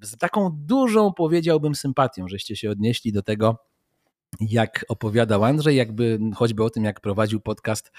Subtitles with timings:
[0.03, 3.69] z taką dużą, powiedziałbym, sympatią, żeście się odnieśli do tego,
[4.41, 7.93] jak opowiadał Andrzej, jakby choćby o tym, jak prowadził podcast,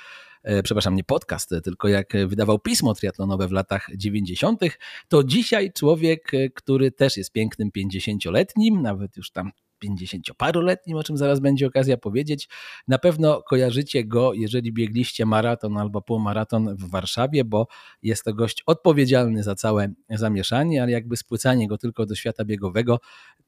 [0.43, 4.61] e, przepraszam, nie podcast, tylko jak wydawał pismo triatlonowe w latach 90.,
[5.07, 9.51] to dzisiaj człowiek, e, który też jest pięknym 50-letnim, nawet już tam
[9.85, 12.49] 50-paroletnim, o czym zaraz będzie okazja powiedzieć.
[12.87, 17.67] Na pewno kojarzycie go, jeżeli biegliście maraton albo półmaraton w Warszawie, bo
[18.03, 22.99] jest to gość odpowiedzialny za całe zamieszanie, ale jakby spłycanie go tylko do świata biegowego,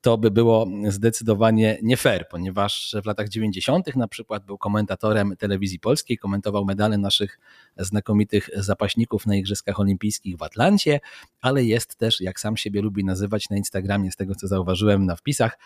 [0.01, 3.95] to by było zdecydowanie nie fair, ponieważ w latach 90.
[3.95, 7.39] na przykład był komentatorem telewizji polskiej, komentował medale naszych
[7.77, 10.99] znakomitych zapaśników na Igrzyskach Olimpijskich w Atlancie,
[11.41, 15.15] ale jest też, jak sam siebie lubi nazywać na Instagramie, z tego co zauważyłem na
[15.15, 15.57] wpisach,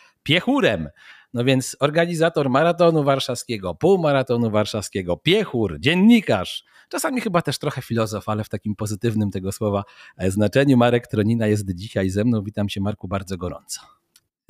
[0.55, 0.89] piechurem.
[1.33, 8.43] No więc organizator maratonu warszawskiego, półmaratonu warszawskiego, piechur, dziennikarz, czasami chyba też trochę filozof, ale
[8.43, 9.83] w takim pozytywnym tego słowa
[10.27, 10.77] znaczeniu.
[10.77, 12.43] Marek Tronina jest dzisiaj ze mną.
[12.43, 13.79] Witam cię Marku bardzo gorąco.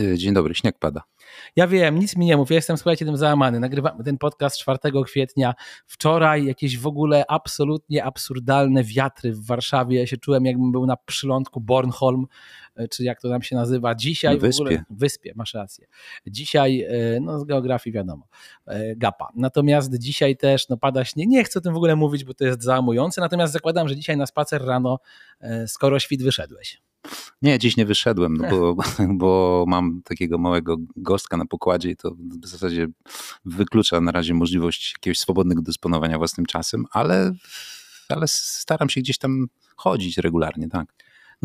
[0.02, 1.02] Y, dzień dobry, śnieg pada.
[1.56, 3.60] Ja wiem, nic mi nie mów, ja jestem, słuchajcie, tym załamany.
[3.60, 5.54] Nagrywamy ten podcast 4 kwietnia.
[5.86, 10.00] Wczoraj jakieś w ogóle absolutnie absurdalne wiatry w Warszawie.
[10.00, 12.26] Ja się czułem, jakbym był na przylądku Bornholm,
[12.90, 13.96] czy jak to nam się nazywa.
[13.96, 14.64] Dzisiaj wyspie.
[14.64, 14.84] w ogóle...
[14.90, 15.88] Wyspie, masz rację.
[16.28, 18.28] Dzisiaj, y, no z geografii wiadomo,
[18.96, 19.30] gapa.
[19.36, 21.30] Natomiast dzisiaj też, no pada śnieg.
[21.30, 23.22] Nie chcę o tym w ogóle mówić, bo to jest załamujące.
[23.22, 25.00] Natomiast zakładam, że dzisiaj na spacer rano,
[25.68, 26.82] skoro świt wyszedłeś.
[27.42, 28.76] Nie, dziś nie wyszedłem, no bo,
[29.22, 32.88] bo mam takiego małego gostka na pokładzie i to w zasadzie
[33.46, 37.34] wyklucza na razie możliwość jakiegoś swobodnego dysponowania własnym czasem, ale,
[38.10, 40.94] ale staram się gdzieś tam chodzić regularnie, tak.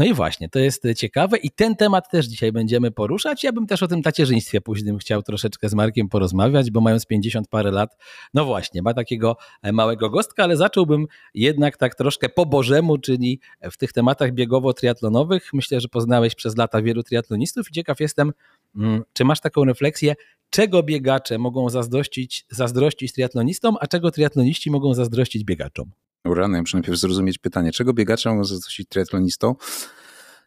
[0.00, 3.44] No i właśnie, to jest ciekawe i ten temat też dzisiaj będziemy poruszać.
[3.44, 7.48] Ja bym też o tym tacierzyństwie późnym chciał troszeczkę z Markiem porozmawiać, bo mając 50
[7.48, 7.96] parę lat,
[8.34, 13.40] no właśnie, ma takiego e, małego gostka, ale zacząłbym jednak tak troszkę po bożemu, czyli
[13.62, 15.40] w tych tematach biegowo-triatlonowych.
[15.52, 18.32] Myślę, że poznałeś przez lata wielu triatlonistów i ciekaw jestem,
[18.76, 20.14] mm, czy masz taką refleksję,
[20.50, 25.90] czego biegacze mogą zazdrościć, zazdrościć triatlonistom, a czego triatloniści mogą zazdrościć biegaczom?
[26.24, 27.72] Urany, ja muszę najpierw zrozumieć pytanie.
[27.72, 29.54] Czego biegacze mogą zazdrościć triatlonistą?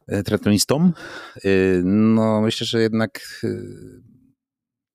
[0.07, 0.93] E, triatlonistom?
[1.35, 1.49] E,
[1.83, 3.47] no myślę, że jednak e,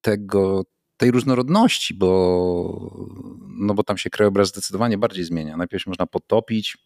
[0.00, 0.64] tego,
[0.96, 3.06] tej różnorodności, bo,
[3.48, 5.56] no bo tam się krajobraz zdecydowanie bardziej zmienia.
[5.56, 6.78] Najpierw można potopić,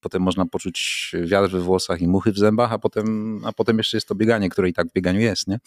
[0.00, 3.96] potem można poczuć wiatr we włosach i muchy w zębach, a potem, a potem jeszcze
[3.96, 5.58] jest to bieganie, które i tak w bieganiu jest, nie?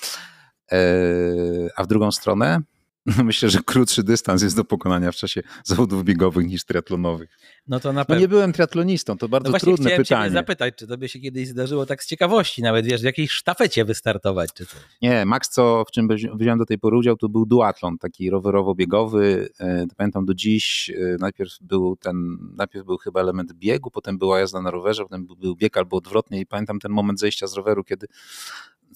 [1.76, 2.62] A w drugą stronę
[3.24, 7.38] myślę, że krótszy dystans jest do pokonania w czasie zawodów biegowych niż triatlonowych.
[7.68, 8.22] No to na No pewno.
[8.22, 10.24] nie byłem triatlonistą, to bardzo no trudne chciałem pytanie.
[10.26, 13.86] Ciebie zapytać, czy tobie się kiedyś zdarzyło tak z ciekawości, nawet wiesz, w jakiejś sztafecie
[13.86, 14.80] wystartować, czy coś.
[15.02, 18.32] Nie, Max, co w czym wzi- wziąłem do tej pory udział, to był duatlon, taki
[18.32, 19.48] rowerowo-biegowy.
[19.60, 24.40] E, Pamiętam do dziś, e, najpierw był ten, najpierw był chyba element biegu, potem była
[24.40, 27.84] jazda na rowerze, potem był bieg albo odwrotnie i pamiętam ten moment zejścia z roweru,
[27.84, 28.08] kiedy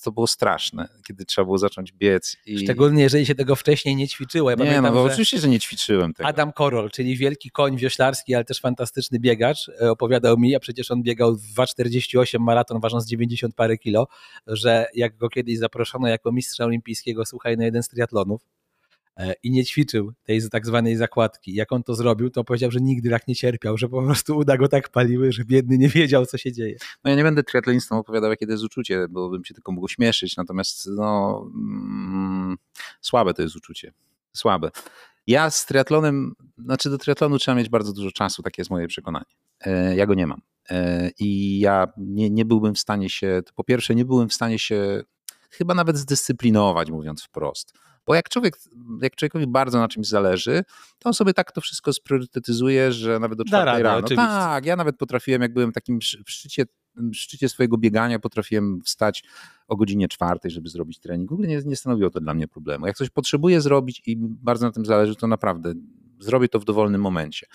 [0.03, 2.37] to było straszne, kiedy trzeba było zacząć biec.
[2.45, 2.59] I...
[2.59, 4.49] Szczególnie jeżeli się tego wcześniej nie ćwiczyło.
[4.49, 6.29] Ja Nie, no pamiętam, bo że oczywiście, że nie ćwiczyłem tego.
[6.29, 10.91] Adam Korol, czyli wielki koń wioślarski, ale też fantastyczny biegacz, e, opowiadał mi, a przecież
[10.91, 14.07] on biegał w 2,48 maraton, ważąc 90 parę kilo,
[14.47, 18.41] że jak go kiedyś zaproszono jako mistrza olimpijskiego, słuchaj, na jeden z triatlonów
[19.43, 21.53] i nie ćwiczył tej tak zwanej zakładki.
[21.53, 24.57] Jak on to zrobił, to powiedział, że nigdy tak nie cierpiał, że po prostu uda
[24.57, 26.77] go tak paliły, że biedny nie wiedział, co się dzieje.
[27.03, 29.87] No ja nie będę triatlonistą opowiadał, jakie to jest uczucie, bo bym się tylko mógł
[29.87, 32.57] śmieszyć, natomiast no, mm,
[33.01, 33.93] słabe to jest uczucie.
[34.33, 34.71] Słabe.
[35.27, 39.25] Ja z triatlonem, znaczy do triatlonu trzeba mieć bardzo dużo czasu, takie jest moje przekonanie.
[39.61, 40.41] E, Ja go nie mam.
[40.69, 44.59] E, I ja nie, nie byłbym w stanie się, po pierwsze nie byłem w stanie
[44.59, 45.03] się
[45.49, 47.73] chyba nawet zdyscyplinować, mówiąc wprost.
[48.07, 48.57] Bo jak człowiek,
[49.01, 50.63] jak człowiekowi bardzo na czymś zależy,
[50.99, 53.97] to on sobie tak to wszystko spriorytetyzuje, że nawet do czwartej rano.
[54.05, 54.27] oczywiście.
[54.27, 56.63] Tak, ja nawet potrafiłem, jak byłem takim w szczycie,
[56.95, 59.23] w szczycie swojego biegania, potrafiłem wstać
[59.67, 61.29] o godzinie czwartej, żeby zrobić trening.
[61.29, 62.87] W ogóle nie, nie stanowiło to dla mnie problemu.
[62.87, 65.73] Jak coś potrzebuję zrobić i bardzo na tym zależy, to naprawdę
[66.19, 67.47] zrobię to w dowolnym momencie.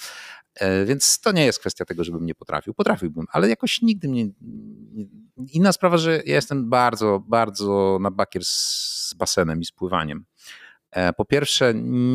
[0.54, 2.74] E, Więc to nie jest kwestia tego, żebym nie potrafił.
[2.74, 4.24] Potrafiłbym, ale jakoś nigdy mnie.
[4.24, 5.06] nie-
[5.52, 10.24] Inna sprawa, że ja jestem bardzo, bardzo na bakier z basenem i z pływaniem.
[10.92, 11.72] E, Po pierwsze,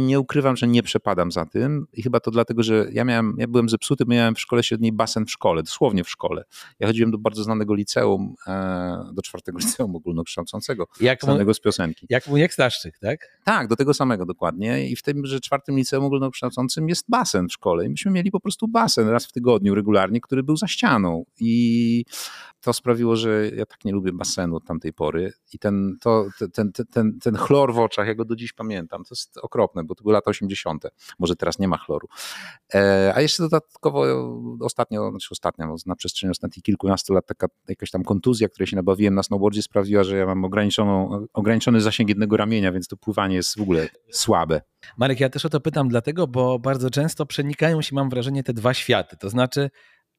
[0.07, 3.47] nie ukrywam, że nie przepadam za tym i chyba to dlatego, że ja miałem, ja
[3.47, 6.43] byłem zepsuty, bo miałem w szkole średniej basen w szkole, dosłownie w szkole.
[6.79, 12.05] Ja chodziłem do bardzo znanego liceum, e, do czwartego liceum ogólnokształcącego, Jak znanego z piosenki.
[12.09, 13.39] jak Muniek Staszczyk, tak?
[13.43, 14.89] Tak, do tego samego dokładnie.
[14.89, 17.85] I w tym, że czwartym liceum ogólnokształcącym jest basen w szkole.
[17.85, 21.25] I myśmy mieli po prostu basen raz w tygodniu regularnie, który był za ścianą.
[21.39, 22.05] I
[22.67, 25.33] to sprawiło, że ja tak nie lubię basenu od tamtej pory.
[25.53, 29.03] I ten, to, ten, ten, ten, ten chlor w oczach, ja go do dziś pamiętam.
[29.03, 30.83] To jest okropne, bo to były lata 80.
[31.19, 32.07] Może teraz nie ma chloru.
[32.73, 34.05] E, a jeszcze dodatkowo
[34.61, 38.75] ostatnio, znaczy ostatnio, no, na przestrzeni ostatnich kilkunastu lat taka jakaś tam kontuzja, której się
[38.75, 43.35] nabawiłem na snowboardzie sprawiła, że ja mam ograniczoną, ograniczony zasięg jednego ramienia, więc to pływanie
[43.35, 44.61] jest w ogóle słabe.
[44.97, 48.53] Marek, ja też o to pytam dlatego, bo bardzo często przenikają się, mam wrażenie, te
[48.53, 49.17] dwa światy.
[49.17, 49.69] To znaczy,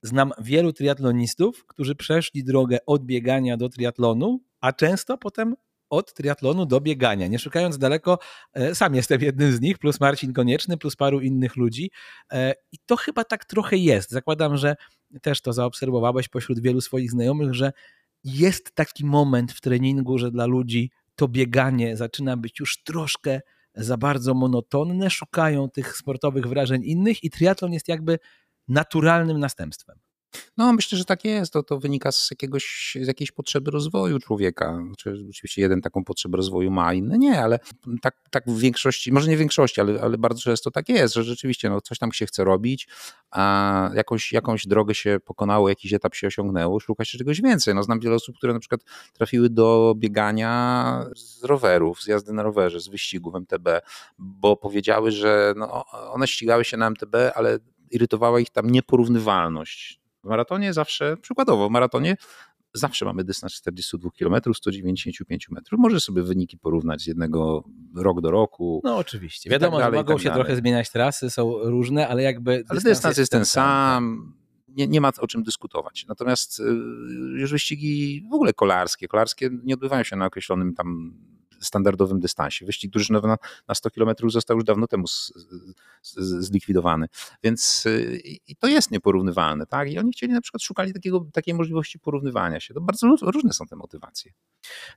[0.03, 5.55] znam wielu triatlonistów, którzy przeszli drogę od biegania do triatlonu, a często potem
[5.91, 7.27] od triatlonu do biegania.
[7.27, 8.19] Nie szukając daleko,
[8.55, 11.91] e, sam jestem jednym z nich, plus Marcin Konieczny, plus paru innych ludzi.
[12.33, 14.11] E, I to chyba tak trochę jest.
[14.11, 14.77] Zakładam, że
[15.23, 17.73] też to zaobserwowałeś pośród wielu swoich znajomych, że
[18.25, 23.41] jest taki moment w treningu, że dla ludzi to bieganie zaczyna być już troszkę
[23.75, 28.19] za bardzo monotonne, szukają tych sportowych wrażeń innych i triatlon jest jakby
[28.69, 29.99] naturalnym następstwem.
[30.57, 31.53] No, myślę, że tak jest.
[31.53, 34.79] To, to wynika z, jakiegoś, z jakiejś potrzeby rozwoju człowieka.
[34.87, 37.59] Znaczy, oczywiście jeden taką potrzebę rozwoju ma, inny nie, ale
[38.03, 41.25] tak, tak w większości, może nie w większości, ale, ale bardzo często tak jest, że
[41.25, 42.89] rzeczywiście no, coś tam się chce robić,
[43.31, 47.75] a jakąś, jakąś drogę się pokonało, jakiś etap się osiągnęło, szuka się czegoś więcej.
[47.75, 48.81] No, znam wiele osób, które na przykład
[49.13, 53.69] trafiły do biegania z rowerów, z jazdy na rowerze, z wyścigów MTB,
[54.19, 57.59] bo powiedziały, że no, one ścigały się na MTB, ale
[57.91, 60.01] irytowała ich tam nieporównywalność.
[60.25, 62.17] W maratonie zawsze, przykładowo, w maratonie
[62.75, 65.81] zawsze mamy dystans 42 km, 195 metrów.
[65.81, 67.65] Możesz sobie wyniki porównać z jednego
[67.97, 68.81] rok do roku.
[68.85, 69.51] No oczywiście.
[69.51, 70.45] Tak Wiadomo, dalej, że mogą tak się dalej.
[70.45, 72.65] trochę zmieniać trasy, są różne, ale jakby.
[72.69, 73.49] Ale dystans jest ten tak.
[73.49, 74.35] sam.
[74.69, 76.07] Nie, nie ma o czym dyskutować.
[76.09, 76.63] Natomiast y,
[77.37, 81.15] już wyścigi w ogóle kolarskie, kolarskie nie odbywają się na określonym tam
[81.61, 82.67] standardowym dystansie.
[82.67, 83.37] Wyścig drużynowy na,
[83.69, 85.33] na 100 km został już dawno temu z,
[86.03, 87.07] z, zlikwidowany.
[87.43, 89.67] Więc y, i to jest nieporównywalne.
[89.67, 89.91] Tak?
[89.91, 92.75] I oni chcieli na przykład, szukali takiego, takiej możliwości porównywania się.
[92.75, 94.33] To bardzo różne są te motywacje.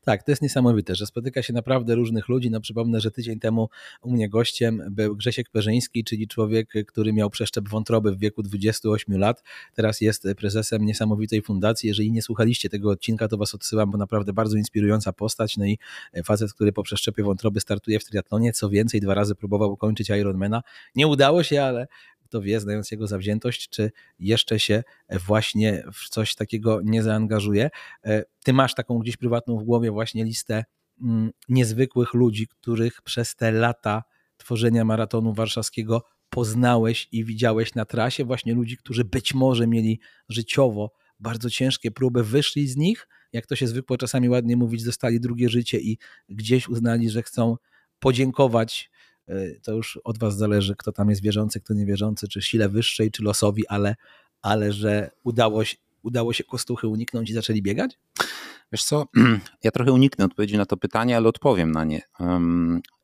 [0.03, 2.51] Tak, to jest niesamowite, że spotyka się naprawdę różnych ludzi.
[2.51, 3.69] No przypomnę, że tydzień temu
[4.01, 9.17] u mnie gościem był Grzesiek Perzyński, czyli człowiek, który miał przeszczep wątroby w wieku 28
[9.17, 9.43] lat.
[9.73, 11.87] Teraz jest prezesem niesamowitej fundacji.
[11.87, 15.57] Jeżeli nie słuchaliście tego odcinka, to was odsyłam, bo naprawdę bardzo inspirująca postać.
[15.57, 15.79] No i
[16.25, 18.53] facet, który po przeszczepie wątroby startuje w triatlonie.
[18.53, 20.61] Co więcej, dwa razy próbował ukończyć Ironmana.
[20.95, 21.87] Nie udało się, ale
[22.31, 24.83] kto wie, znając jego zawziętość, czy jeszcze się
[25.27, 27.69] właśnie w coś takiego nie zaangażuje.
[28.05, 30.65] E, Ty masz taką gdzieś prywatną w głowie właśnie listę
[31.01, 34.03] mm, niezwykłych ludzi, których przez te lata
[34.37, 40.91] tworzenia maratonu warszawskiego poznałeś i widziałeś na trasie, właśnie ludzi, którzy być może mieli życiowo
[41.19, 45.49] bardzo ciężkie próby, wyszli z nich, jak to się zwykło czasami ładnie mówić, dostali drugie
[45.49, 45.97] życie i
[46.29, 47.57] gdzieś uznali, że chcą
[47.99, 48.91] podziękować
[49.63, 53.23] to już od was zależy, kto tam jest wierzący, kto niewierzący, czy sile wyższej, czy
[53.23, 53.95] losowi, ale,
[54.41, 57.99] ale że udało się, udało się kostuchy uniknąć i zaczęli biegać?
[58.71, 59.05] Wiesz co,
[59.63, 62.01] ja trochę uniknę odpowiedzi na to pytanie, ale odpowiem na nie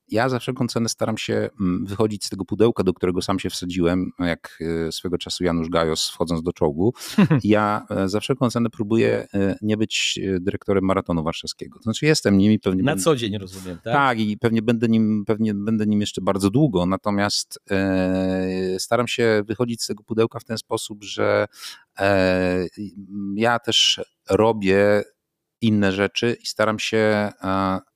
[0.09, 3.49] ja za wszelką cenę staram się mm, wychodzić z tego pudełka, do którego sam się
[3.49, 6.93] wsadziłem, jak e, swego czasu Janusz Gajos wchodząc do czołgu.
[7.43, 11.79] Ja e, za wszelką cenę próbuję e, nie być dyrektorem maratonu warszawskiego.
[11.79, 12.83] To znaczy jestem nim i pewnie...
[12.83, 13.93] Na co dzień rozumiem, tak?
[13.93, 19.43] Tak i pewnie będę nim, pewnie będę nim jeszcze bardzo długo, natomiast e, staram się
[19.47, 21.47] wychodzić z tego pudełka w ten sposób, że
[21.99, 22.67] e,
[23.35, 25.03] ja też robię
[25.61, 27.31] inne rzeczy i staram się e,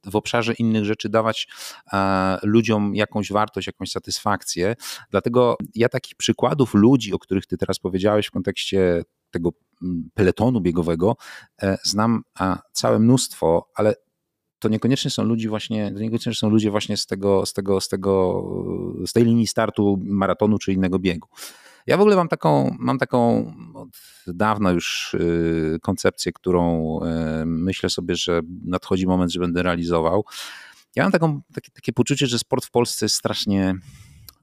[0.05, 1.47] w obszarze innych rzeczy dawać
[1.93, 4.75] e, ludziom jakąś wartość, jakąś satysfakcję.
[5.11, 9.49] Dlatego ja takich przykładów ludzi, o których ty teraz powiedziałeś w kontekście tego
[9.81, 11.15] mm, peletonu biegowego,
[11.61, 12.21] e, znam
[12.71, 13.95] całe mnóstwo, ale
[14.59, 17.87] to niekoniecznie są ludzie właśnie, to niekoniecznie są ludzie właśnie z tego, z tego, z
[17.87, 18.43] tego,
[19.07, 21.27] z tej linii startu maratonu czy innego biegu.
[21.87, 23.89] Ja w ogóle mam taką, mam taką od
[24.27, 30.25] dawna już y, koncepcję, którą y, myślę sobie, że nadchodzi moment, że będę realizował.
[30.95, 33.75] Ja mam taką, takie, takie poczucie, że sport w Polsce jest strasznie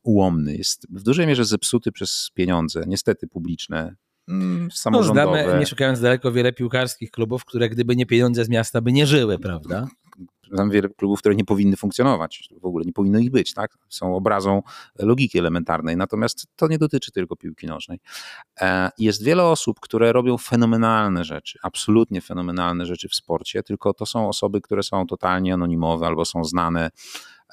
[0.02, 0.56] ułomny.
[0.56, 3.96] Jest w dużej mierze zepsuty przez pieniądze, niestety publiczne,
[4.28, 5.36] mm, samorządowe.
[5.36, 8.92] No, znamy, nie szukając daleko, wiele piłkarskich klubów, które gdyby nie pieniądze z miasta, by
[8.92, 9.88] nie żyły, prawda?
[10.52, 13.78] Znam wiele klubów, które nie powinny funkcjonować, w ogóle nie powinno ich być, tak?
[13.88, 14.62] Są obrazą
[14.98, 18.00] logiki elementarnej, natomiast to nie dotyczy tylko piłki nożnej.
[18.60, 24.06] E, jest wiele osób, które robią fenomenalne rzeczy, absolutnie fenomenalne rzeczy w sporcie, tylko to
[24.06, 26.90] są osoby, które są totalnie anonimowe albo są znane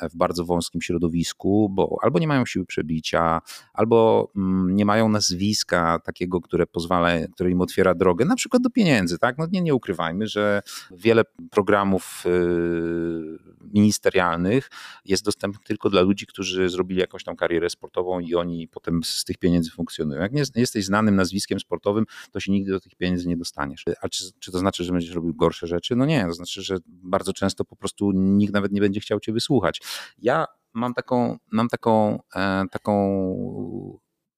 [0.01, 3.41] w bardzo wąskim środowisku, bo albo nie mają siły przebicia,
[3.73, 8.69] albo mm, nie mają nazwiska takiego, które pozwala, które im otwiera drogę, na przykład do
[8.69, 9.37] pieniędzy, tak?
[9.37, 10.61] No nie, nie ukrywajmy, że
[10.91, 14.69] wiele programów y, ministerialnych
[15.05, 19.23] jest dostępnych tylko dla ludzi, którzy zrobili jakąś tam karierę sportową i oni potem z
[19.23, 20.21] tych pieniędzy funkcjonują.
[20.21, 23.85] Jak nie jesteś znanym nazwiskiem sportowym, to się nigdy do tych pieniędzy nie dostaniesz.
[24.01, 25.95] A czy, czy to znaczy, że będziesz robił gorsze rzeczy?
[25.95, 29.33] No nie, to znaczy, że bardzo często po prostu nikt nawet nie będzie chciał cię
[29.33, 29.81] wysłuchać.
[30.17, 32.93] Ja mam taką, mam taką, e, taką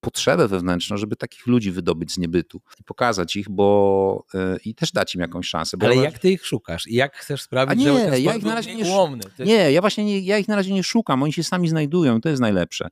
[0.07, 4.91] potrzebę wewnętrzną, żeby takich ludzi wydobyć z niebytu i pokazać ich, bo yy, i też
[4.91, 5.77] dać im jakąś szansę.
[5.81, 6.87] Ale jak ty ich szukasz?
[6.87, 9.23] I jak chcesz sprawić, nie, że ja ich na razie nie ułomny?
[9.39, 12.29] Nie, ja właśnie nie, ja ich na razie nie szukam, oni się sami znajdują to
[12.29, 12.87] jest najlepsze,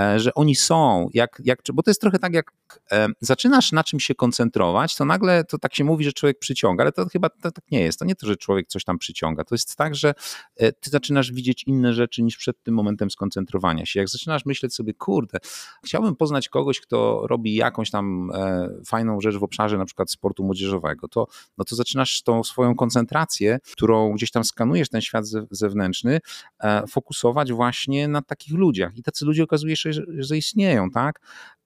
[0.00, 2.52] e, że oni są, jak, jak, bo to jest trochę tak jak
[2.92, 6.84] e, zaczynasz na czym się koncentrować, to nagle to tak się mówi, że człowiek przyciąga,
[6.84, 7.98] ale to chyba to, tak nie jest.
[7.98, 10.14] To nie to, że człowiek coś tam przyciąga, to jest tak, że
[10.56, 14.00] e, ty zaczynasz widzieć inne rzeczy niż przed tym momentem skoncentrowania się.
[14.00, 15.38] Jak zaczynasz myśleć sobie, kurde,
[15.84, 20.44] chciałbym poznać kogoś, kto robi jakąś tam e, fajną rzecz w obszarze na przykład sportu
[20.44, 21.26] młodzieżowego, to,
[21.58, 26.20] no to zaczynasz tą swoją koncentrację, którą gdzieś tam skanujesz ten świat zewnętrzny,
[26.60, 28.96] e, fokusować właśnie na takich ludziach.
[28.96, 31.20] I tacy ludzie okazuje się, że, że istnieją, tak?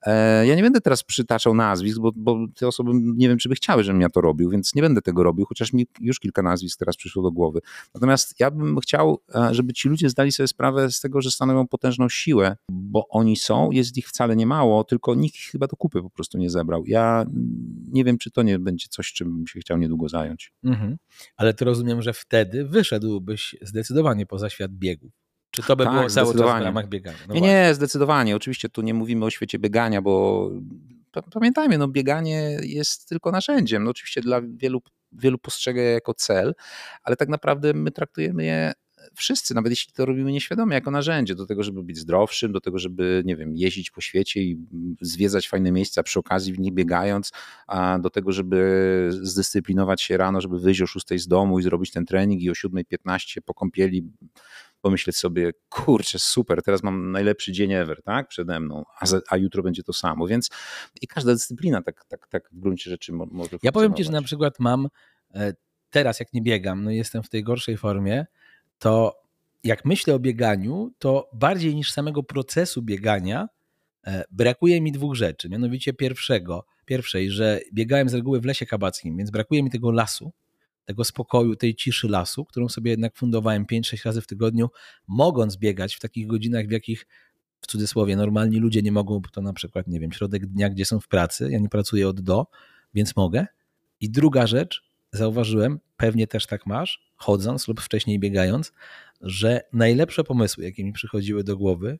[0.06, 3.54] E, ja nie będę teraz przytaczał nazwisk, bo, bo, te osoby nie wiem, czy by
[3.54, 6.78] chciały, żebym ja to robił, więc nie będę tego robił, chociaż mi już kilka nazwisk
[6.78, 7.60] teraz przyszło do głowy.
[7.94, 9.18] Natomiast ja bym chciał,
[9.50, 13.70] żeby ci ludzie zdali sobie sprawę z tego, że stanowią potężną siłę, bo oni są,
[13.70, 16.84] jest ich wcale nie mało, tylko nikt chyba do kupy po prostu nie zebrał.
[16.86, 17.26] Ja
[17.88, 20.52] nie wiem, czy to nie będzie coś, czym bym się chciał niedługo zająć.
[20.64, 20.96] Mhm.
[21.36, 25.12] Ale to rozumiem, że wtedy wyszedłbyś zdecydowanie poza świat biegów.
[25.50, 27.18] Czy to by tak, było cały czas w ramach biegania?
[27.28, 28.36] No nie, nie, zdecydowanie.
[28.36, 30.50] Oczywiście tu nie mówimy o świecie biegania, bo
[31.32, 33.84] pamiętajmy, no bieganie jest tylko narzędziem.
[33.84, 36.54] No oczywiście dla wielu, wielu postrzega je jako cel,
[37.02, 38.72] ale tak naprawdę my traktujemy je
[39.14, 42.78] wszyscy, nawet jeśli to robimy nieświadomie, jako narzędzie do tego, żeby być zdrowszym, do tego,
[42.78, 44.58] żeby, nie wiem, jeździć po świecie i
[45.00, 47.32] zwiedzać fajne miejsca przy okazji w nich biegając,
[47.66, 51.90] a do tego, żeby zdyscyplinować się rano, żeby wyjść o 6 z domu i zrobić
[51.90, 54.12] ten trening i o 7.15 po kąpieli
[54.84, 59.36] pomyśleć sobie, kurczę, super, teraz mam najlepszy dzień ever, tak, przede mną, a, za, a
[59.36, 60.50] jutro będzie to samo, więc
[61.00, 64.12] i każda dyscyplina tak, tak, tak w gruncie rzeczy mo, może Ja powiem Ci, że
[64.12, 64.88] na przykład mam,
[65.34, 65.54] e,
[65.90, 68.26] teraz jak nie biegam, no jestem w tej gorszej formie,
[68.78, 69.24] to
[69.64, 73.48] jak myślę o bieganiu, to bardziej niż samego procesu biegania
[74.06, 75.48] e, brakuje mi dwóch rzeczy.
[75.48, 80.32] Mianowicie pierwszego, pierwszej, że biegałem z reguły w lesie kabackim, więc brakuje mi tego lasu,
[80.84, 84.70] tego spokoju, tej ciszy lasu, którą sobie jednak fundowałem 5-6 razy w tygodniu,
[85.08, 87.06] mogąc biegać w takich godzinach, w jakich
[87.60, 90.84] w cudzysłowie normalni ludzie nie mogą, bo to na przykład, nie wiem, środek dnia, gdzie
[90.84, 92.46] są w pracy, ja nie pracuję od do,
[92.94, 93.46] więc mogę.
[94.00, 98.72] I druga rzecz, zauważyłem, pewnie też tak masz, chodząc lub wcześniej biegając,
[99.20, 101.98] że najlepsze pomysły, jakie mi przychodziły do głowy,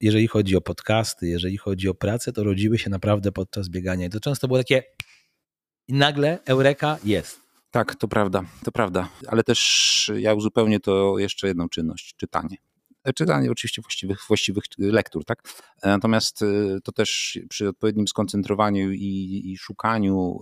[0.00, 4.06] jeżeli chodzi o podcasty, jeżeli chodzi o pracę, to rodziły się naprawdę podczas biegania.
[4.06, 4.82] I to często było takie
[5.88, 7.40] i nagle eureka jest.
[7.70, 9.08] Tak, to prawda, to prawda.
[9.28, 12.56] Ale też ja uzupełnię to jeszcze jedną czynność, czytanie.
[13.14, 15.42] Czytanie oczywiście właściwych, właściwych lektur, tak?
[15.82, 16.44] Natomiast
[16.84, 20.40] to też przy odpowiednim skoncentrowaniu i, i szukaniu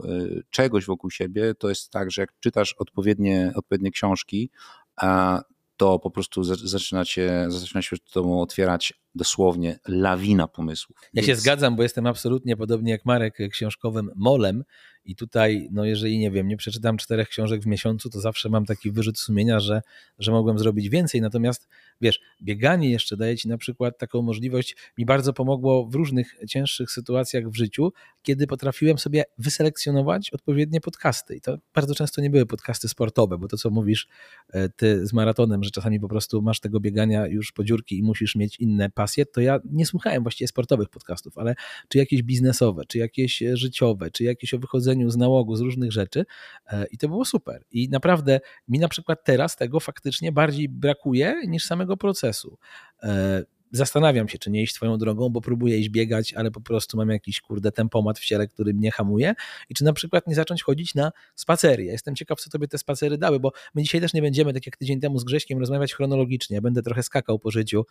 [0.51, 4.51] czegoś wokół siebie, to jest tak, że jak czytasz odpowiednie, odpowiednie książki,
[5.77, 10.97] to po prostu zaczyna, się, zaczyna się tobą otwierać dosłownie lawina pomysłów.
[11.03, 11.27] Ja Więc...
[11.27, 14.65] się zgadzam, bo jestem absolutnie podobnie jak Marek książkowym molem
[15.09, 18.65] i tutaj, no jeżeli nie wiem, nie przeczytam czterech książek w miesiącu, to zawsze mam
[18.67, 19.83] taki wyrzut sumienia, że,
[20.19, 21.21] że mogłem zrobić więcej.
[21.21, 21.69] Natomiast
[22.01, 26.91] wiesz, bieganie jeszcze daje ci na przykład taką możliwość, mi bardzo pomogło w różnych cięższych
[26.91, 31.37] sytuacjach w życiu, kiedy potrafiłem sobie wyselekcjonować odpowiednie podcasty.
[31.37, 34.09] I to bardzo często nie były podcasty sportowe, bo to co mówisz
[34.53, 38.03] e, ty z maratonem, że czasami po prostu masz tego biegania już po dziurki i
[38.03, 41.55] musisz mieć inne pasje, to ja nie słuchałem właściwie sportowych podcastów, ale
[41.89, 46.25] czy jakieś biznesowe, czy jakieś życiowe, czy jakieś o wychodzeniu z nałogu, z różnych rzeczy
[46.67, 47.65] e, i to było super.
[47.71, 52.59] I naprawdę mi na przykład teraz tego faktycznie bardziej brakuje niż samego procesu
[53.03, 56.97] e, zastanawiam się, czy nie iść swoją drogą, bo próbuję iść biegać, ale po prostu
[56.97, 59.35] mam jakiś kurde tempomat w ciele, który mnie hamuje
[59.69, 61.85] i czy na przykład nie zacząć chodzić na spacery.
[61.85, 64.67] Ja jestem ciekaw, co tobie te spacery dały, bo my dzisiaj też nie będziemy, tak
[64.67, 66.55] jak tydzień temu z Grześkiem, rozmawiać chronologicznie.
[66.55, 67.85] Ja będę trochę skakał po życiu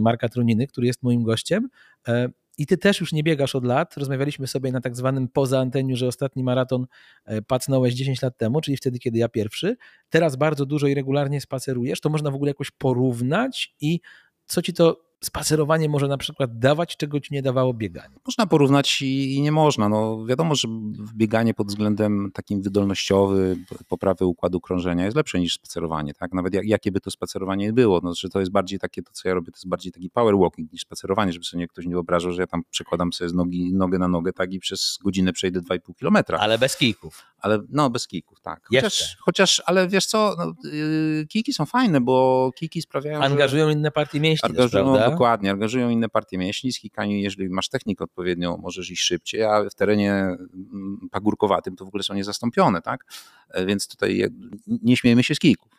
[0.00, 1.68] Marka Truniny, który jest moim gościem
[2.08, 3.96] e, i ty też już nie biegasz od lat.
[3.96, 6.86] Rozmawialiśmy sobie na tak zwanym poza anteniu, że ostatni maraton
[7.24, 9.76] e, pacnąłeś 10 lat temu, czyli wtedy, kiedy ja pierwszy.
[10.08, 12.00] Teraz bardzo dużo i regularnie spacerujesz.
[12.00, 14.00] To można w ogóle jakoś porównać i
[14.46, 18.16] co ci to spacerowanie może na przykład dawać, czego ci nie dawało bieganie?
[18.26, 19.88] Można porównać i, nie można.
[19.88, 20.68] No, wiadomo, że
[21.14, 26.14] bieganie pod względem takim wydolnościowym, poprawy układu krążenia jest lepsze niż spacerowanie.
[26.14, 26.32] Tak?
[26.32, 28.00] Nawet jak, jakie by to spacerowanie było.
[28.02, 30.38] No, że to jest bardziej takie, to co ja robię, to jest bardziej taki power
[30.38, 33.74] walking niż spacerowanie, żeby sobie ktoś nie wyobrażał, że ja tam przekładam sobie z nogi,
[33.74, 36.38] nogę na nogę tak i przez godzinę przejdę 2,5 kilometra.
[36.38, 37.24] Ale bez kijków.
[37.38, 38.60] Ale no, bez kijków, tak.
[38.68, 43.72] Chociaż, chociaż ale wiesz co, no, yy, kijki są fajne, bo kijki sprawiają, Angażują że...
[43.72, 46.72] inne partie mięśni Angażują, też, Dokładnie, angażują inne partie mięśni.
[46.72, 51.88] Kikami, jeżeli masz technikę odpowiednią, możesz iść szybciej, a w terenie mm, pagórkowatym to w
[51.88, 53.04] ogóle są niezastąpione, tak?
[53.50, 54.24] E, więc tutaj
[54.66, 55.75] nie śmiejmy się z kików.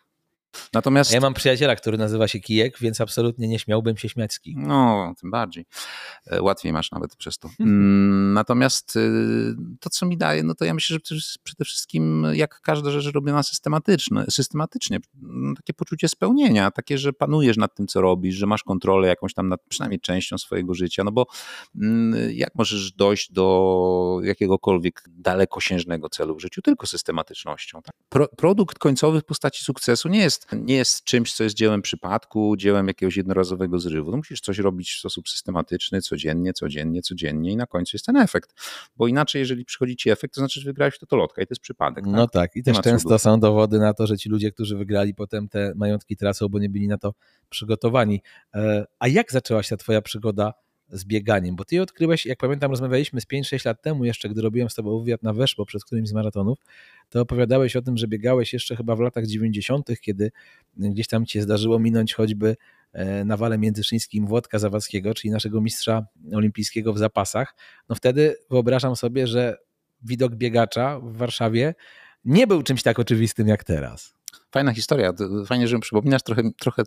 [0.73, 1.11] Natomiast...
[1.13, 4.59] Ja mam przyjaciela, który nazywa się Kijek, więc absolutnie nie śmiałbym się śmiać z kijek.
[4.67, 5.65] No, tym bardziej.
[6.27, 7.47] E, łatwiej masz nawet przez to.
[7.47, 7.69] Mhm.
[7.69, 12.61] Mm, natomiast y, to, co mi daje, no to ja myślę, że przede wszystkim jak
[12.61, 18.01] każda rzecz robiona systematyczne, systematycznie, mm, takie poczucie spełnienia, takie, że panujesz nad tym, co
[18.01, 21.25] robisz, że masz kontrolę jakąś tam nad przynajmniej częścią swojego życia, no bo
[21.75, 26.61] mm, jak możesz dojść do jakiegokolwiek dalekosiężnego celu w życiu?
[26.61, 27.81] Tylko systematycznością.
[27.81, 27.95] Tak?
[28.09, 32.55] Pro, produkt końcowy w postaci sukcesu nie jest nie jest czymś, co jest dziełem przypadku,
[32.57, 34.11] dziełem jakiegoś jednorazowego zrywu.
[34.11, 38.17] No musisz coś robić w sposób systematyczny, codziennie, codziennie, codziennie i na końcu jest ten
[38.17, 38.53] efekt.
[38.97, 41.61] Bo inaczej, jeżeli przychodzi ci efekt, to znaczy, że wygrałeś w totolotka i to jest
[41.61, 42.05] przypadek.
[42.05, 42.13] Tak?
[42.13, 45.49] No tak, i też często są dowody na to, że ci ludzie, którzy wygrali, potem
[45.49, 47.13] te majątki tracą, bo nie byli na to
[47.49, 48.21] przygotowani.
[48.55, 50.53] E, a jak zaczęła się ta twoja przygoda
[50.89, 54.69] z bieganiem, bo ty odkryłeś, jak pamiętam, rozmawialiśmy z 5-6 lat temu jeszcze, gdy robiłem
[54.69, 56.59] z tobą wywiad na Weszło przed którymś z maratonów,
[57.09, 60.31] to opowiadałeś o tym, że biegałeś jeszcze chyba w latach 90., kiedy
[60.77, 62.55] gdzieś tam ci się zdarzyło minąć choćby
[62.93, 67.55] e, na wale międzyszyńskim Włodka Zawadzkiego, czyli naszego mistrza olimpijskiego w zapasach.
[67.89, 69.57] No wtedy wyobrażam sobie, że
[70.01, 71.75] widok biegacza w Warszawie
[72.25, 74.13] nie był czymś tak oczywistym jak teraz
[74.51, 75.13] fajna historia.
[75.45, 76.83] Fajnie, że mi przypominasz, trochę, trochę,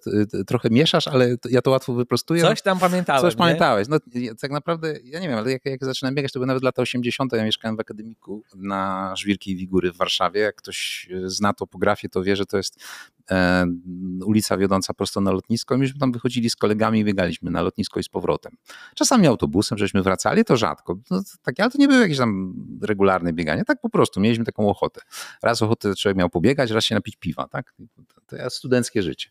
[0.47, 2.43] trochę mieszasz, ale ja to łatwo wyprostuję.
[2.43, 3.23] Coś tam pamiętałem.
[3.23, 3.39] Coś nie?
[3.39, 3.89] pamiętałeś.
[3.89, 3.99] No,
[4.41, 7.33] tak naprawdę, ja nie wiem, ale jak, jak zaczynałem biegać, to były nawet lata 80.
[7.33, 10.41] Ja mieszkałem w Akademiku na Żwirki i Wigury w Warszawie.
[10.41, 12.85] Jak ktoś zna topografię, to wie, że to jest
[13.31, 13.67] e,
[14.25, 15.75] ulica wiodąca prosto na lotnisko.
[15.75, 18.57] I myśmy tam wychodzili z kolegami i biegaliśmy na lotnisko i z powrotem.
[18.95, 20.99] Czasami autobusem, żeśmy wracali, to rzadko.
[21.11, 23.65] No, tak, ale to nie było jakieś tam regularne bieganie.
[23.65, 25.01] Tak po prostu, mieliśmy taką ochotę.
[25.43, 27.75] Raz ochotę człowiek miał pobiegać, raz się napić piwa tak?
[28.27, 29.31] To ja studenckie życie.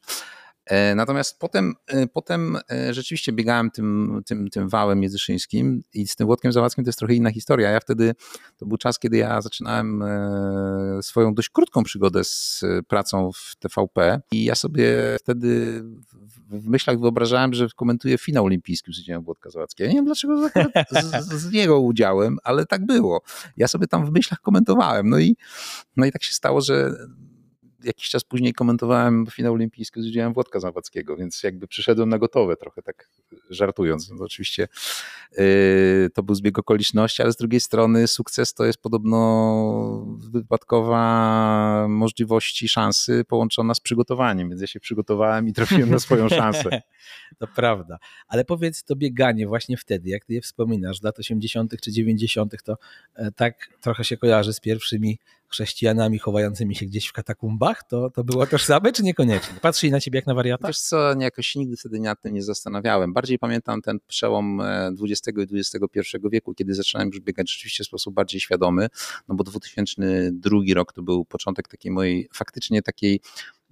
[0.70, 6.16] E, natomiast potem, e, potem e, rzeczywiście biegałem tym, tym, tym wałem międzyszyńskim i z
[6.16, 7.70] tym Włodkiem Zawadzkim to jest trochę inna historia.
[7.70, 8.16] Ja wtedy,
[8.58, 10.04] to był czas, kiedy ja zaczynałem
[11.02, 15.82] swoją dość krótką przygodę z pracą w TVP i ja sobie wtedy
[16.50, 19.90] w myślach wyobrażałem, że komentuję finał olimpijski z udziałem Włodka Zawadzkiego.
[19.90, 20.50] Nie wiem dlaczego
[20.92, 23.22] z, z, jego udziałem, ale tak było.
[23.58, 25.10] Ja sobie tam w myślach komentowałem.
[25.10, 25.36] No i,
[25.98, 26.92] no i tak się stało, że
[27.84, 32.58] jakiś czas później komentowałem finał olimpijski z udziałem Włodka Zawadzkiego, więc jakby przyszedłem na gotowe,
[32.58, 33.10] trochę tak
[33.50, 34.10] żartując.
[34.10, 34.68] No oczywiście
[35.38, 42.70] yy, to był zbieg okoliczności, ale z drugiej strony sukces to jest podobno wypadkowa możliwości,
[42.70, 46.82] szansy połączona z przygotowaniem, więc ja się przygotowałem i trafiłem na swoją szansę.
[47.38, 51.82] to prawda, ale powiedz to bieganie właśnie wtedy, jak ty je wspominasz, lat 80.
[51.82, 52.78] czy 90., to
[53.16, 58.24] e, tak trochę się kojarzy z pierwszymi chrześcijanami chowającymi się gdzieś w katakumbach, to, to
[58.24, 59.60] było tożsame, czy niekoniecznie?
[59.62, 60.68] Patrzyli na ciebie jak na wariata?
[60.68, 63.14] Wiesz co, jakoś nigdy wtedy nad tym nie zastanawiałem.
[63.14, 64.62] Bardziej pamiętam ten przełom
[65.02, 68.88] XX i XXI wieku, kiedy zaczynałem już biegać rzeczywiście w sposób bardziej świadomy,
[69.28, 73.22] no bo 2002 rok to był początek takiej mojej, faktycznie takiej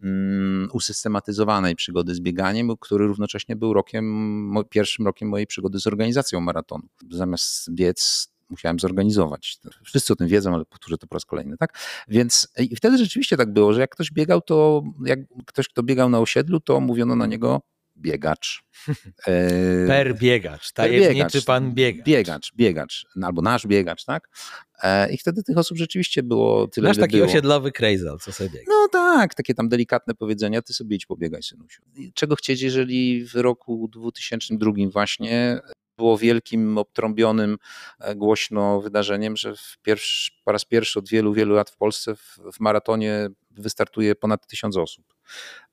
[0.03, 6.41] mm, usystematyzowanej przygody z bieganiem, który równocześnie był rokiem, pierwszym rokiem mojej przygody z organizacją
[6.41, 6.83] maratonu.
[7.11, 9.57] Zamiast biec musiałem zorganizować.
[9.83, 11.79] Wszyscy o tym wiedzą, ale powtórzę to po raz kolejny, tak?
[12.07, 16.09] Więc i wtedy rzeczywiście tak było, że jak ktoś biegał, to jak ktoś, kto biegał
[16.09, 17.61] na osiedlu, to mówiono na niego
[17.97, 18.63] biegacz.
[19.27, 22.05] E, per biegacz, tajemniczy biegacz, pan biegacz.
[22.05, 24.29] Biegacz, biegacz, no, albo nasz biegacz, tak?
[24.83, 27.27] E, I wtedy tych osób rzeczywiście było tyle, Nasz taki było.
[27.27, 28.65] osiedlowy crazel, co sobie biega.
[28.67, 31.81] No tak, takie tam delikatne powiedzenia, ty sobie idź pobiegaj, synusiu.
[32.13, 35.59] Czego chcieć, jeżeli w roku 2002 właśnie
[35.97, 37.57] było wielkim, obtrąbionym
[37.99, 42.39] e, głośno wydarzeniem, że pierwszy, po raz pierwszy od wielu, wielu lat w Polsce w,
[42.53, 45.13] w maratonie wystartuje ponad tysiąc osób.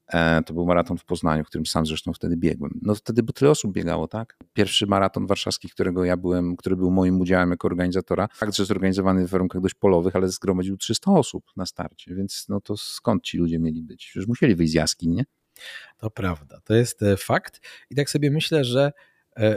[0.09, 2.81] E, to był maraton w Poznaniu, w którym sam zresztą wtedy biegłem.
[2.83, 4.37] No wtedy bo tyle osób biegało, tak?
[4.53, 9.27] Pierwszy maraton warszawski, którego ja byłem, który był moim udziałem jako organizatora, fakt, że zorganizowany
[9.27, 13.39] w warunkach dość polowych, ale zgromadził 300 osób na starcie, więc no to skąd ci
[13.39, 14.13] ludzie mieli być?
[14.15, 15.25] Już musieli wyjść z jaskiń, nie?
[15.99, 17.61] To prawda, to jest e, fakt
[17.91, 18.93] i tak sobie myślę, że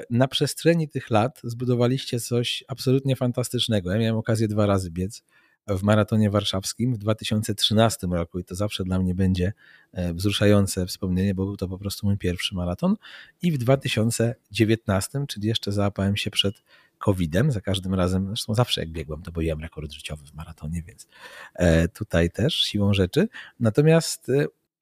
[0.09, 3.91] na przestrzeni tych lat zbudowaliście coś absolutnie fantastycznego.
[3.91, 5.23] Ja miałem okazję dwa razy biec
[5.67, 9.53] w maratonie warszawskim w 2013 roku i to zawsze dla mnie będzie
[9.93, 12.95] e, wzruszające wspomnienie, bo był to po prostu mój pierwszy maraton
[13.41, 16.63] i w 2019, czyli jeszcze załapałem się przed
[16.97, 21.07] COVID-em, za każdym razem, zresztą zawsze jak biegłem, to byłem rekord życiowy w maratonie, więc
[21.55, 23.27] e, tutaj też siłą rzeczy.
[23.59, 24.31] Natomiast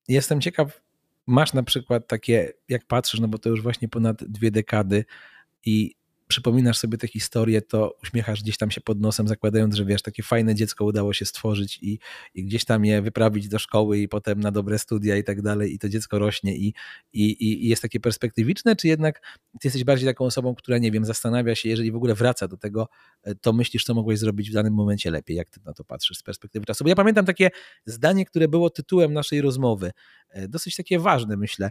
[0.08, 0.82] jestem ciekaw,
[1.28, 5.06] masz na przykład takie, jak patrzysz, no bo to już właśnie ponad dwie dekady
[5.66, 5.96] i
[6.28, 10.24] przypominasz sobie tę historię, to uśmiechasz gdzieś tam się pod nosem, zakładając, że wiesz, takie
[10.24, 12.00] fajne dziecko udało się stworzyć i,
[12.34, 15.74] i gdzieś tam je wyprawić do szkoły i potem na dobre studia i tak dalej
[15.74, 16.74] i to dziecko rośnie i,
[17.14, 21.06] i, i jest takie perspektywiczne, czy jednak ty jesteś bardziej taką osobą, która, nie wiem,
[21.06, 22.88] zastanawia się, jeżeli w ogóle wraca do tego,
[23.24, 26.18] e, to myślisz, co mogłeś zrobić w danym momencie lepiej, jak ty na to patrzysz
[26.18, 26.84] z perspektywy czasu.
[26.84, 27.50] Bo ja pamiętam takie
[27.86, 29.92] zdanie, które było tytułem naszej rozmowy,
[30.30, 31.70] e, dosyć takie ważne, myślę,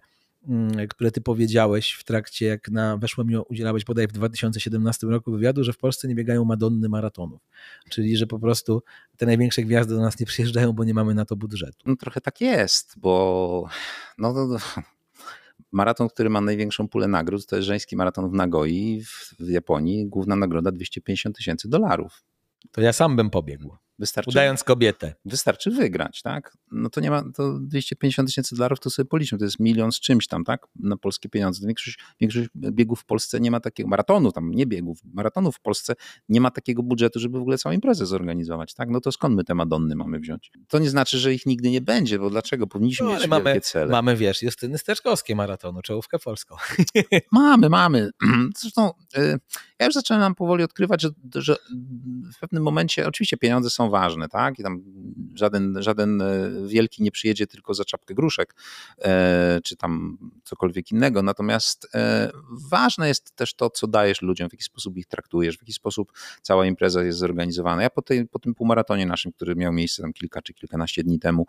[0.88, 5.64] które ty powiedziałeś w trakcie, jak na weszło mi udzielałeś bodaj w 2017 roku wywiadu,
[5.64, 7.40] że w Polsce nie biegają Madonny maratonów.
[7.90, 8.82] Czyli, że po prostu
[9.16, 11.78] te największe gwiazdy do nas nie przyjeżdżają, bo nie mamy na to budżetu.
[11.86, 13.68] No trochę tak jest, bo
[14.18, 14.58] no, no, no
[15.72, 20.06] maraton, który ma największą pulę nagród, to jest żeński maraton w Nagoi w, w Japonii.
[20.06, 22.24] Główna nagroda 250 tysięcy dolarów.
[22.72, 23.76] To ja sam bym pobiegł.
[23.98, 25.14] Wystarczy, udając kobietę.
[25.24, 26.56] Wystarczy wygrać, tak?
[26.72, 30.00] No to nie ma, to 250 tysięcy dolarów to sobie policzmy, to jest milion z
[30.00, 30.66] czymś tam, tak?
[30.76, 31.66] Na polskie pieniądze.
[31.66, 35.94] Większość, większość biegów w Polsce nie ma takiego, maratonu tam, nie biegów, maratonów w Polsce
[36.28, 38.90] nie ma takiego budżetu, żeby w ogóle całą imprezę zorganizować, tak?
[38.90, 40.52] No to skąd my te Madonny mamy wziąć?
[40.68, 42.66] To nie znaczy, że ich nigdy nie będzie, bo dlaczego?
[42.66, 43.92] Powinniśmy no, mieć mamy, wielkie cele.
[43.92, 46.56] Mamy, wiesz, Justyny Steczkowskie maratonu, czołówkę polską.
[47.32, 48.10] mamy, mamy.
[48.60, 49.38] Zresztą y,
[49.78, 51.56] ja już zaczynam powoli odkrywać, że, że
[52.36, 54.58] w pewnym momencie, oczywiście pieniądze są ważne, tak?
[54.58, 54.82] I tam
[55.34, 58.54] żaden, żaden e, wielki nie przyjedzie tylko za czapkę gruszek,
[58.98, 61.22] e, czy tam cokolwiek innego.
[61.22, 62.30] Natomiast e,
[62.70, 66.12] ważne jest też to, co dajesz ludziom, w jaki sposób ich traktujesz, w jaki sposób
[66.42, 67.82] cała impreza jest zorganizowana.
[67.82, 71.18] Ja po, tej, po tym półmaratonie naszym, który miał miejsce tam kilka czy kilkanaście dni
[71.18, 71.46] temu,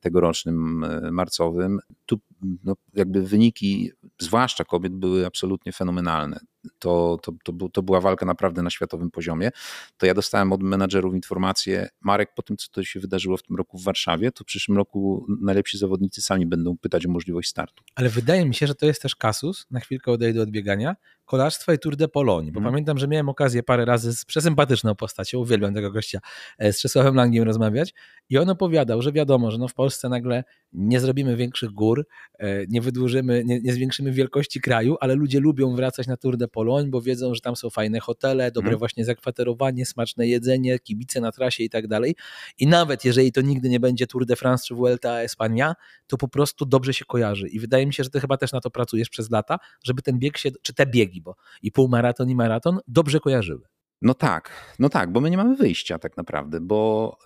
[0.00, 2.20] tegorocznym marcowym, tu
[2.64, 6.40] no, jakby wyniki, zwłaszcza kobiet, były absolutnie fenomenalne
[6.78, 9.50] to, to, to, to, była walka naprawdę na światowym poziomie.
[9.96, 13.56] To ja dostałem od menadżerów informację, Marek, po tym, co to się wydarzyło w tym
[13.56, 17.84] roku w Warszawie, to w przyszłym roku najlepsi zawodnicy sami będą pytać o możliwość startu.
[17.94, 21.74] Ale wydaje mi się, że to jest też kasus, na chwilkę odejdę od biegania, kolarstwa
[21.74, 22.72] i Tour de Pologne, bo mm.
[22.72, 26.18] pamiętam, że miałem okazję parę razy z przesympatyczną postacią, uwielbiam tego gościa,
[26.58, 27.94] e, z Czesławem Langiem rozmawiać
[28.30, 32.06] i on opowiadał, że wiadomo, że no w Polsce nagle nie zrobimy większych gór,
[32.38, 36.48] e, nie wydłużymy, nie, nie zwiększymy wielkości kraju, ale ludzie lubią wracać na Tour de
[36.48, 38.78] Pologne, bo wiedzą, że tam są fajne hotele, dobre mm.
[38.78, 42.14] właśnie zakwaterowanie, smaczne jedzenie, kibice na trasie i tak dalej.
[42.58, 45.74] I nawet jeżeli to nigdy nie będzie Tour de France czy Vuelta a España,
[46.06, 47.48] to po prostu dobrze się kojarzy.
[47.48, 50.18] I wydaje mi się, że ty chyba też na to pracujesz przez lata, żeby ten
[50.18, 53.68] bieg się, czy te biegi, bo i półmaraton i maraton dobrze kojarzyły.
[54.02, 57.16] No tak, no tak, bo my nie mamy wyjścia tak naprawdę, bo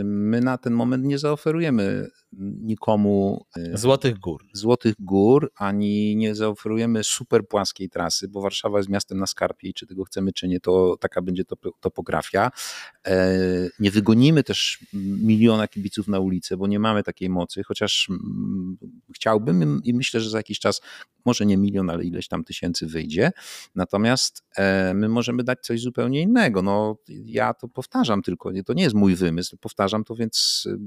[0.00, 2.10] y, my na ten moment nie zaoferujemy
[2.62, 4.44] nikomu y, złotych gór.
[4.52, 9.74] Złotych gór, ani nie zaoferujemy super płaskiej trasy, bo Warszawa jest miastem na skarpie i
[9.74, 11.42] czy tego chcemy, czy nie, to taka będzie
[11.80, 12.50] topografia.
[13.06, 13.38] E,
[13.78, 14.78] nie wygonimy też
[15.22, 18.76] miliona kibiców na ulicę, bo nie mamy takiej mocy, chociaż mm,
[19.14, 20.80] chciałbym i myślę, że za jakiś czas
[21.24, 23.30] może nie milion, ale ileś tam tysięcy wyjdzie.
[23.74, 26.62] Natomiast e, my możemy dać coś zupełnie zupełnie innego.
[26.62, 30.78] No, ja to powtarzam tylko, to nie jest mój wymysł, powtarzam to, więc y,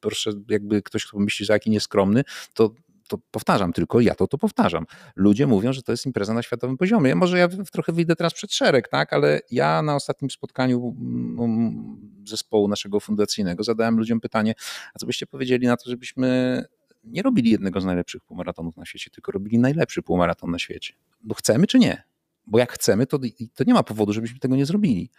[0.00, 2.24] proszę, jakby ktoś, kto myśli, że jaki nieskromny,
[2.54, 2.70] to
[3.08, 4.86] to powtarzam tylko, ja to to powtarzam.
[5.16, 7.14] Ludzie mówią, że to jest impreza na światowym poziomie.
[7.14, 12.24] Może ja trochę wyjdę teraz przed szereg, tak, ale ja na ostatnim spotkaniu mm, mm,
[12.26, 14.54] zespołu naszego fundacyjnego zadałem ludziom pytanie,
[14.94, 16.62] a co byście powiedzieli na to, żebyśmy
[17.04, 20.94] nie robili jednego z najlepszych półmaratonów na świecie, tylko robili najlepszy półmaraton na świecie.
[21.22, 22.11] Bo chcemy czy nie?
[22.46, 23.18] Bo jak chcemy, to,
[23.54, 25.10] to nie ma powodu, żebyśmy tego nie zrobili.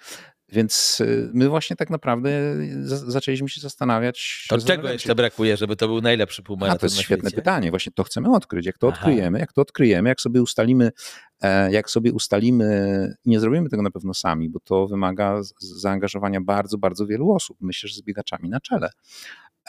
[0.49, 2.55] Więc y, my właśnie tak naprawdę
[2.85, 4.45] zaczęliśmy się zastanawiać.
[4.49, 6.75] To czego jeszcze brakuje, żeby to był najlepszy półmaraton?
[6.75, 7.41] A to jest świetne świecie?
[7.41, 7.69] pytanie.
[7.69, 8.65] Właśnie to chcemy odkryć.
[8.65, 8.97] Jak to Aha.
[8.97, 10.91] odkryjemy, jak to odkryjemy, jak sobie ustalimy,
[11.41, 16.77] e, jak sobie ustalimy, nie zrobimy tego na pewno sami, bo to wymaga zaangażowania bardzo,
[16.77, 17.57] bardzo wielu osób.
[17.61, 18.89] Myślę, że z biegaczami na czele.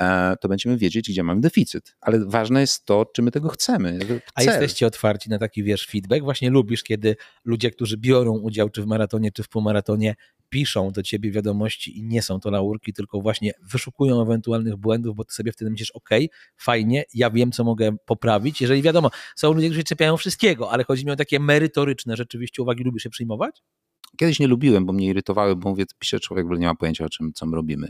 [0.00, 1.96] E, to będziemy wiedzieć, gdzie mamy deficyt.
[2.00, 3.98] Ale ważne jest to, czy my tego chcemy.
[3.98, 4.20] Cel.
[4.35, 6.22] A jesteście otwarci na taki, wiesz, feedback?
[6.22, 10.14] Właśnie lubisz, kiedy ludzie, którzy biorą udział czy w maratonie, czy w półmaratonie,
[10.48, 15.24] piszą do ciebie wiadomości i nie są to laurki, tylko właśnie wyszukują ewentualnych błędów, bo
[15.24, 16.11] ty sobie wtedy myślisz, ok,
[16.57, 18.61] fajnie, ja wiem, co mogę poprawić.
[18.61, 22.85] Jeżeli wiadomo, są ludzie, którzy czepiają wszystkiego, ale chodzi mi o takie merytoryczne rzeczywiście uwagi,
[22.85, 23.62] lubisz je przyjmować?
[24.16, 27.09] Kiedyś nie lubiłem, bo mnie irytowały, bo mówię, pisze człowiek, bo nie ma pojęcia o
[27.09, 27.88] czym, co my robimy.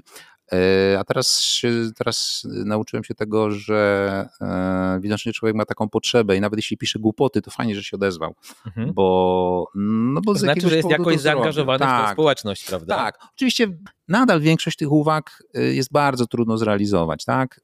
[0.54, 1.60] E, a teraz,
[1.98, 6.98] teraz nauczyłem się tego, że e, widocznie człowiek ma taką potrzebę i nawet jeśli pisze
[6.98, 8.34] głupoty, to fajnie, że się odezwał.
[8.66, 8.92] Mhm.
[8.92, 12.12] Bo, no bo to znaczy, że jest jakoś zaangażowany tak, w tę tak.
[12.12, 12.96] społeczność, prawda?
[12.96, 13.18] Tak.
[13.34, 13.66] Oczywiście
[14.08, 17.24] nadal większość tych uwag e, jest bardzo trudno zrealizować.
[17.24, 17.60] Tak?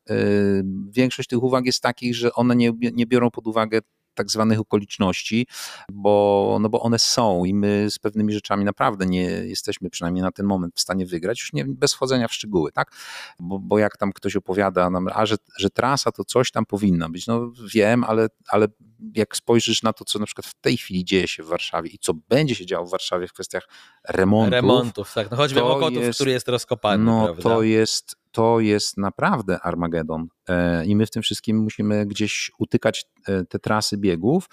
[0.91, 3.81] Większość tych uwag jest takich, że one nie, nie biorą pod uwagę
[4.21, 5.47] tak zwanych okoliczności,
[5.93, 10.33] bo, no bo one są i my z pewnymi rzeczami naprawdę nie jesteśmy przynajmniej na
[10.33, 12.93] ten moment w stanie wygrać, już nie bez wchodzenia w szczegóły, tak?
[13.39, 17.09] Bo, bo jak tam ktoś opowiada nam, a że, że trasa to coś tam powinna
[17.09, 18.69] być, no wiem, ale, ale
[19.15, 21.99] jak spojrzysz na to, co na przykład w tej chwili dzieje się w Warszawie i
[21.99, 23.69] co będzie się działo w Warszawie w kwestiach
[24.09, 24.53] remontów.
[24.53, 25.31] Remontów, tak.
[25.31, 27.05] No choćby Mokotów, jest, który jest rozkopany.
[27.05, 27.43] No prawda?
[27.43, 30.29] to jest, to jest naprawdę Armagedon.
[30.49, 34.49] E, I my w tym wszystkim musimy gdzieś utykać e, te trasy biegów.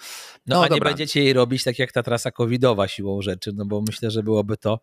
[0.46, 0.74] No, no a dobra.
[0.74, 4.22] nie będziecie jej robić tak jak ta trasa covidowa siłą rzeczy, no bo myślę, że
[4.22, 4.80] byłoby to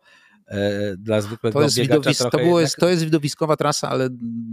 [0.98, 2.80] dla zwykłego to jest to, było, jednak...
[2.80, 4.08] to jest widowiskowa trasa, ale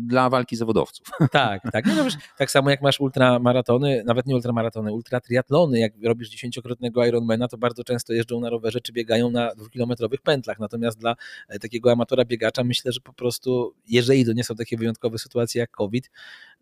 [0.07, 1.07] dla walki zawodowców.
[1.31, 1.85] Tak, tak.
[1.85, 7.47] No, wiesz, tak samo jak masz ultramaratony, nawet nie ultramaratony, ultratriatlony, jak robisz dziesięciokrotnego Ironmana,
[7.47, 10.59] to bardzo często jeżdżą na rowerze czy biegają na dwukilometrowych pętlach.
[10.59, 11.15] Natomiast dla
[11.47, 15.59] e, takiego amatora biegacza myślę, że po prostu, jeżeli to nie są takie wyjątkowe sytuacje
[15.59, 16.09] jak COVID,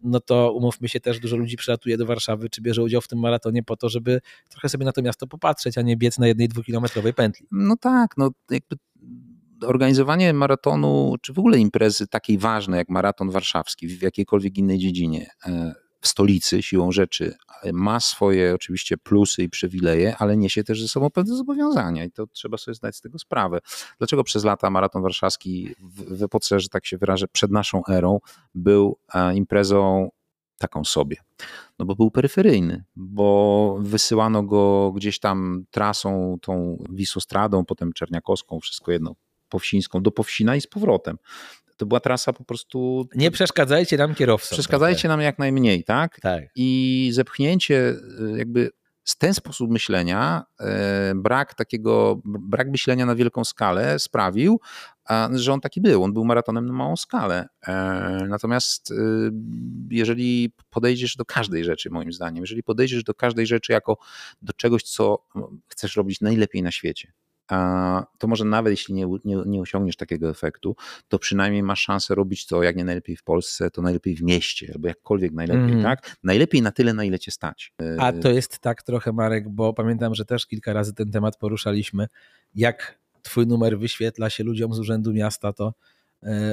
[0.04, 3.20] no to umówmy się też, dużo ludzi przylatuje do Warszawy, czy bierze udział w tym
[3.20, 6.48] maratonie po to, żeby trochę sobie na to miasto popatrzeć, a nie biec na jednej
[6.48, 7.48] dwukilometrowej pętli.
[7.52, 8.76] No tak, no jakby
[9.68, 15.30] organizowanie maratonu, czy w ogóle imprezy takiej ważnej jak maraton warszawski w jakiejkolwiek innej dziedzinie
[15.46, 17.36] e, w stolicy siłą rzeczy
[17.74, 22.28] ma swoje oczywiście plusy i przywileje, ale niesie też ze sobą pewne zobowiązania i to
[22.28, 23.60] trzeba sobie zdać z tego sprawę.
[23.98, 28.20] Dlaczego przez lata maraton warszawski w, w epoce, że tak się wyrażę, przed naszą erą
[28.56, 30.10] był e, imprezą
[30.58, 31.18] taką sobie.
[31.80, 38.92] No bo był peryferyjny, bo wysyłano go gdzieś tam trasą, tą Wisłostradą, potem Czerniakowską, wszystko
[38.92, 39.16] jedno,
[39.50, 41.18] Powsińską, do Powsina i z powrotem.
[41.82, 43.08] To była trasa po prostu.
[43.16, 44.56] Nie przeszkadzajcie nam kierowcom.
[44.56, 46.20] Przeszkadzajcie nam jak najmniej, tak?
[46.20, 46.44] Tak.
[46.56, 47.90] I zepchnięcie
[48.34, 48.70] y, jakby
[49.04, 54.60] z ten sposób myślenia, e, brak takiego, brak myślenia na wielką skalę sprawił,
[55.32, 56.04] że on taki był.
[56.04, 57.48] On był maratonem na małą skalę.
[57.68, 57.74] E,
[58.30, 58.96] natomiast y,
[59.90, 63.98] jeżeli podejdziesz do każdej rzeczy, moim zdaniem, jeżeli podejdziesz do każdej rzeczy jako
[64.42, 65.26] do czegoś, co
[65.68, 67.14] chcesz robić najlepiej na świecie,
[68.18, 70.76] to może nawet jeśli nie, nie, nie, osiągniesz takiego efektu,
[71.08, 74.72] to przynajmniej masz szansę robić to jak nie najlepiej w Polsce, to najlepiej w mieście,
[74.76, 75.84] albo jakkolwiek najlepiej, mm.
[75.84, 76.16] tak?
[76.24, 77.74] Najlepiej na tyle, na ile cię stać.
[78.00, 82.08] A to jest tak trochę, Marek, bo pamiętam, że też kilka razy ten temat poruszaliśmy,
[82.56, 85.74] jak twój numer wyświetla się ludziom z Urzędu Miasta, to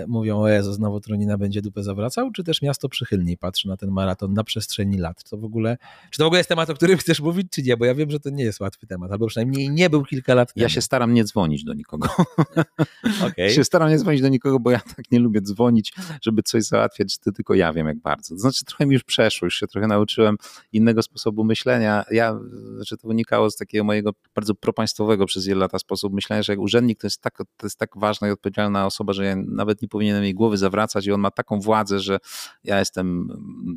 [0.07, 3.91] mówią, o Jezu, znowu Tronina będzie dupę zawracał, czy też miasto przychylniej patrzy na ten
[3.91, 5.25] maraton na przestrzeni lat?
[5.31, 5.77] To w ogóle,
[6.11, 7.77] czy to w ogóle jest temat, o którym chcesz mówić, czy nie?
[7.77, 10.55] Bo ja wiem, że to nie jest łatwy temat, albo przynajmniej nie był kilka lat
[10.55, 10.63] temu.
[10.63, 12.09] Ja się staram nie dzwonić do nikogo.
[13.29, 13.51] Okay.
[13.51, 17.19] się staram nie dzwonić do nikogo, bo ja tak nie lubię dzwonić, żeby coś załatwiać,
[17.19, 18.35] to tylko ja wiem jak bardzo.
[18.35, 20.37] To znaczy trochę mi już przeszło, już się trochę nauczyłem
[20.73, 22.05] innego sposobu myślenia.
[22.11, 22.39] Ja,
[22.87, 26.61] że to wynikało z takiego mojego bardzo propaństwowego przez wiele lata sposobu myślenia, że jak
[26.61, 29.89] urzędnik to jest tak, to jest tak ważna i odpowiedzialna osoba, że ja nawet nie
[29.89, 32.19] powinienem jej głowy zawracać i on ma taką władzę, że
[32.65, 33.29] ja jestem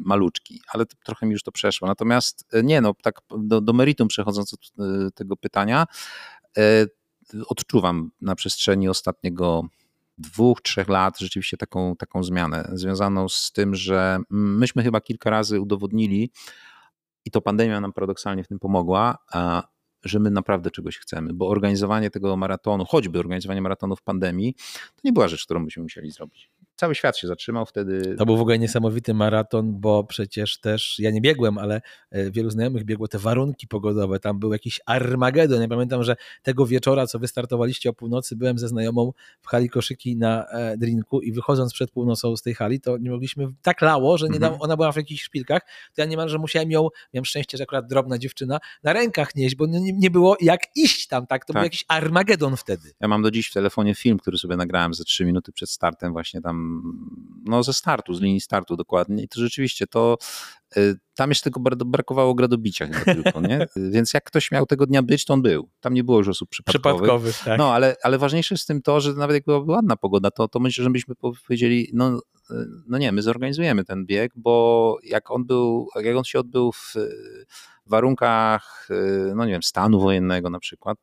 [0.05, 1.87] maluczki, ale trochę mi już to przeszło.
[1.87, 5.85] Natomiast e, nie, no tak do, do meritum przechodząc od e, tego pytania,
[6.57, 6.85] e,
[7.47, 9.63] odczuwam na przestrzeni ostatniego
[10.17, 15.61] dwóch, trzech lat rzeczywiście taką, taką zmianę związaną z tym, że myśmy chyba kilka razy
[15.61, 16.31] udowodnili,
[17.25, 19.17] i to pandemia nam paradoksalnie w tym pomogła,
[20.03, 24.53] że my naprawdę czegoś chcemy, bo organizowanie tego maratonu, choćby organizowanie maratonu w pandemii,
[24.95, 26.51] to nie była rzecz, którą byśmy musieli zrobić.
[26.81, 28.15] Cały świat się zatrzymał wtedy.
[28.17, 32.49] To był w ogóle niesamowity maraton, bo przecież też, ja nie biegłem, ale e, wielu
[32.49, 35.61] znajomych biegło te warunki pogodowe, tam był jakiś Armagedon.
[35.61, 40.17] Ja pamiętam, że tego wieczora, co wystartowaliście o północy, byłem ze znajomą w hali koszyki
[40.17, 44.17] na e, drinku i wychodząc przed północą z tej hali, to nie mogliśmy, tak lało,
[44.17, 44.61] że nie dam, mhm.
[44.61, 45.61] ona była w jakichś szpilkach,
[45.95, 49.65] to ja niemalże musiałem ją, miałem szczęście, że akurat drobna dziewczyna, na rękach nieść, bo
[49.65, 51.45] nie, nie było jak iść tam, tak?
[51.45, 51.61] To tak.
[51.61, 52.91] był jakiś Armagedon wtedy.
[52.99, 56.13] Ja mam do dziś w telefonie film, który sobie nagrałem ze trzy minuty przed startem,
[56.13, 56.70] właśnie tam,
[57.45, 59.23] no ze startu, z linii startu dokładnie.
[59.23, 60.17] I to rzeczywiście to
[60.77, 63.67] y, tam jeszcze tylko brakowało gradobicia chyba tylko, nie?
[63.93, 65.69] Więc jak ktoś miał tego dnia być, to on był.
[65.79, 67.01] Tam nie było już osób przypadkowych.
[67.01, 67.59] przypadkowych tak.
[67.59, 70.47] No, ale, ale ważniejsze jest z tym to, że nawet jak byłaby ładna pogoda, to,
[70.47, 71.15] to myślę, że byśmy
[71.47, 72.21] powiedzieli, no,
[72.87, 76.95] no nie, my zorganizujemy ten bieg, bo jak on był, jak on się odbył w
[77.91, 80.97] warunkach, y, no nie wiem, stanu wojennego na przykład,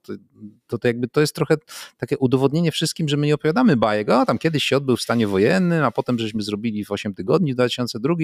[0.66, 1.56] to, to jakby to jest trochę
[1.96, 5.26] takie udowodnienie wszystkim, że my nie opowiadamy bajek, a tam kiedyś się odbył w stanie
[5.26, 8.14] wojennym, a potem żeśmy zrobili w 8 tygodni w 2002,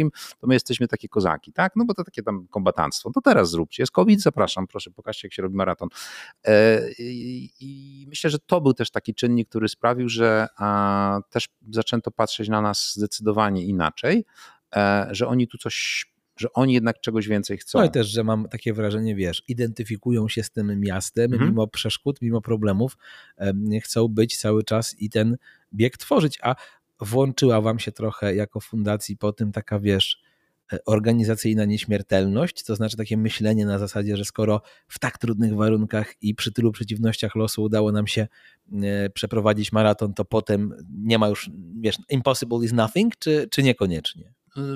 [0.40, 1.72] to my jesteśmy takie kozaki, tak?
[1.77, 3.11] No bo to takie tam kombatanstwo.
[3.14, 3.83] To teraz zróbcie.
[3.83, 5.88] Jest COVID, zapraszam, proszę, pokażcie, jak się robi maraton.
[6.44, 10.46] E, I myślę, że to był też taki czynnik, który sprawił, że
[11.31, 14.24] też zaczęto patrzeć na nas zdecydowanie inaczej,
[14.77, 17.79] e, że oni tu coś że oni jednak czegoś więcej chcą.
[17.79, 21.51] No i też, że mam takie wrażenie, wiesz, identyfikują się z tym miastem, mhm.
[21.51, 22.97] mimo przeszkód, mimo problemów,
[23.83, 25.37] chcą być cały czas i ten
[25.75, 26.55] bieg tworzyć, a
[27.01, 30.23] włączyła wam się trochę jako fundacji po tym taka, wiesz,
[30.73, 36.23] e, organizacyjna nieśmiertelność, to znaczy takie myślenie na zasadzie, że skoro w tak trudnych warunkach
[36.23, 38.27] i przy tylu przeciwnościach losu udało nam się
[38.73, 44.33] e, przeprowadzić maraton, to potem nie ma już, wiesz, impossible is nothing, czy, czy niekoniecznie?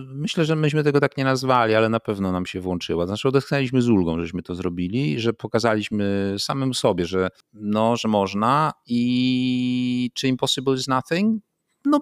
[0.07, 3.07] Myślę, że myśmy tego tak nie nazwali, ale na pewno nam się włączyła.
[3.07, 8.73] Znaczy odetchnęliśmy z ulgą, żeśmy to zrobili, że pokazaliśmy samym sobie, że no, że można
[8.87, 11.43] i czy impossible is nothing?
[11.85, 12.01] No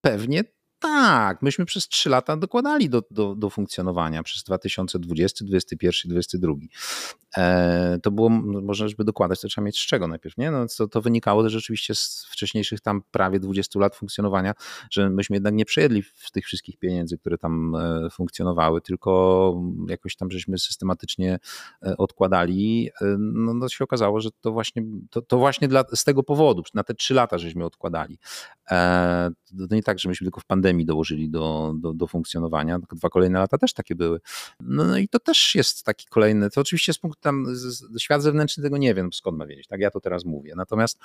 [0.00, 0.44] pewnie
[0.82, 6.92] tak, myśmy przez trzy lata dokładali do, do, do funkcjonowania przez 2020, 2021 2022.
[7.36, 10.50] E, to było, no, można żeby dokładać, to trzeba mieć z czego najpierw, nie?
[10.50, 14.54] No, to, to wynikało też rzeczywiście z wcześniejszych tam prawie 20 lat funkcjonowania,
[14.90, 20.16] że myśmy jednak nie przejedli w tych wszystkich pieniędzy, które tam e, funkcjonowały, tylko jakoś
[20.16, 21.38] tam żeśmy systematycznie
[21.82, 22.90] e, odkładali.
[23.00, 26.62] E, no, no się okazało, że to właśnie, to, to właśnie dla, z tego powodu,
[26.74, 28.18] na te trzy lata żeśmy odkładali.
[28.70, 29.30] E,
[29.68, 32.78] to nie tak, że myśmy tylko w pandemii pandemii dołożyli do, do, do funkcjonowania.
[32.92, 34.20] Dwa kolejne lata też takie były.
[34.60, 38.22] No, no i to też jest taki kolejny, to oczywiście z punktu tam, z, świat
[38.22, 40.52] zewnętrzny tego nie wiem, skąd ma wiedzieć, tak ja to teraz mówię.
[40.56, 40.98] Natomiast,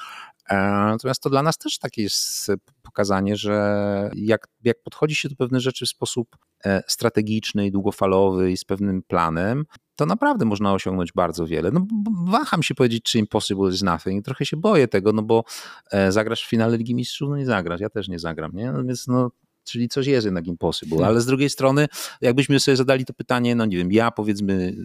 [0.50, 2.52] e, natomiast to dla nas też takie jest
[2.82, 8.52] pokazanie, że jak, jak podchodzi się do pewnych rzeczy w sposób e, strategiczny i długofalowy
[8.52, 9.66] i z pewnym planem,
[9.98, 11.72] to naprawdę można osiągnąć bardzo wiele.
[11.72, 11.86] No,
[12.28, 14.26] waham się powiedzieć, czy impossible is nothing.
[14.26, 15.44] Trochę się boję tego, no bo
[15.92, 17.82] e, zagrasz w finale Ligi Mistrzów, no nie zagrasz.
[17.82, 18.72] Ja też nie zagram, nie?
[18.72, 19.32] No więc no,
[19.68, 21.08] czyli coś jest jednak impossible.
[21.08, 21.88] Ale z drugiej strony,
[22.22, 24.76] jakbyśmy sobie zadali to pytanie, no nie wiem, ja powiedzmy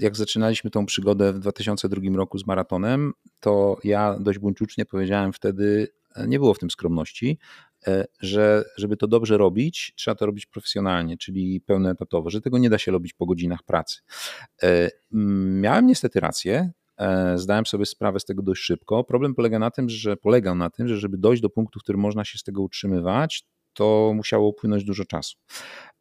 [0.00, 5.88] Jak zaczynaliśmy tą przygodę w 2002 roku z maratonem, to ja dość buńczucznie powiedziałem wtedy,
[6.16, 7.38] e, nie było w tym skromności,
[7.86, 12.70] e, że żeby to dobrze robić, trzeba to robić profesjonalnie, czyli pełnoetatowo, że tego nie
[12.70, 14.00] da się robić po godzinach pracy.
[14.62, 14.90] E,
[15.60, 16.72] miałem niestety rację,
[17.34, 19.04] zdałem sobie sprawę z tego dość szybko.
[19.04, 22.00] Problem polega na tym, że polegał na tym, że żeby dojść do punktu, w którym
[22.00, 25.36] można się z tego utrzymywać, to musiało upłynąć dużo czasu.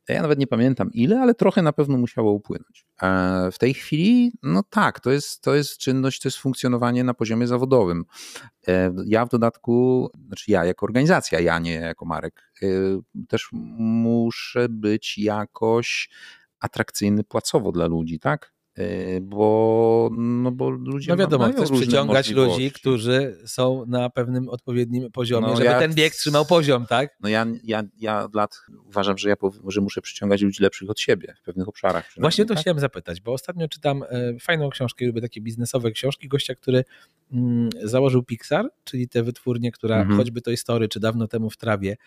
[0.10, 2.86] Ja nawet nie pamiętam ile, ale trochę na pewno musiało upłynąć.
[3.02, 7.14] E, w tej chwili, no tak, to jest, to jest czynność, to jest funkcjonowanie na
[7.14, 8.06] poziomie zawodowym.
[8.68, 12.52] E, ja w dodatku, znaczy ja jako organizacja, ja nie jako Marek,
[13.28, 16.10] też muszę być jakoś
[16.60, 18.54] atrakcyjny płacowo dla ludzi, tak?
[18.80, 25.12] Y, bo, no bo ludzie No wiadomo, chcesz przyciągać ludzi, którzy są na pewnym odpowiednim
[25.12, 27.10] poziomie, no żeby ja, ten bieg trzymał poziom, tak?
[27.22, 29.36] No ja, ja, ja od lat uważam, że ja
[29.68, 32.10] że muszę przyciągać ludzi lepszych od siebie w pewnych obszarach.
[32.18, 32.62] Właśnie to tak?
[32.62, 36.84] chciałem zapytać, bo ostatnio czytam e, fajną książkę, lubię takie biznesowe książki, gościa, który
[37.32, 40.18] mm, założył Pixar, czyli tę wytwórnię, która mhm.
[40.18, 41.98] choćby to Story, czy dawno temu w trawie.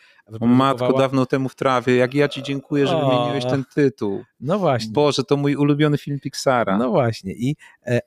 [0.41, 4.25] O matko, dawno temu w trawie, jak ja ci dziękuję, że wymieniłeś ten tytuł.
[4.41, 4.93] No właśnie.
[4.93, 6.21] Boże, to mój ulubiony film
[6.79, 7.33] No właśnie.
[7.33, 7.57] I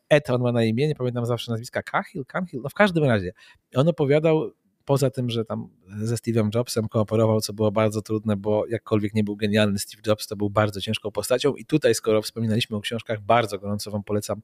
[0.09, 3.31] Ed, on ma na imię, nie pamiętam zawsze nazwiska, Cahill, Cahill, no w każdym razie.
[3.75, 4.51] On opowiadał
[4.89, 9.23] poza tym, że tam ze Steve'em Jobsem kooperował, co było bardzo trudne, bo jakkolwiek nie
[9.23, 13.21] był genialny Steve Jobs, to był bardzo ciężką postacią i tutaj, skoro wspominaliśmy o książkach,
[13.21, 14.41] bardzo gorąco wam polecam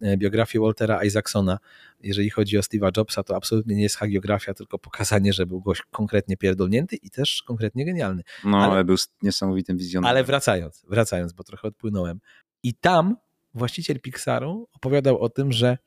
[0.00, 1.58] e, biografię Waltera Isaacsona.
[2.00, 5.82] Jeżeli chodzi o Steve'a Jobsa, to absolutnie nie jest hagiografia, tylko pokazanie, że był gość
[5.90, 8.22] konkretnie pierdolnięty i też konkretnie genialny.
[8.44, 10.10] No, ale, ale był niesamowitym wizjonerem.
[10.10, 12.20] Ale wracając, wracając, bo trochę odpłynąłem.
[12.62, 13.16] I tam
[13.58, 15.78] właściciel Pixaru opowiadał o tym, że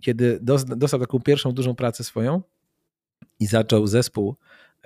[0.00, 0.38] kiedy
[0.76, 2.42] dostał taką pierwszą dużą pracę swoją,
[3.40, 4.36] i zaczął zespół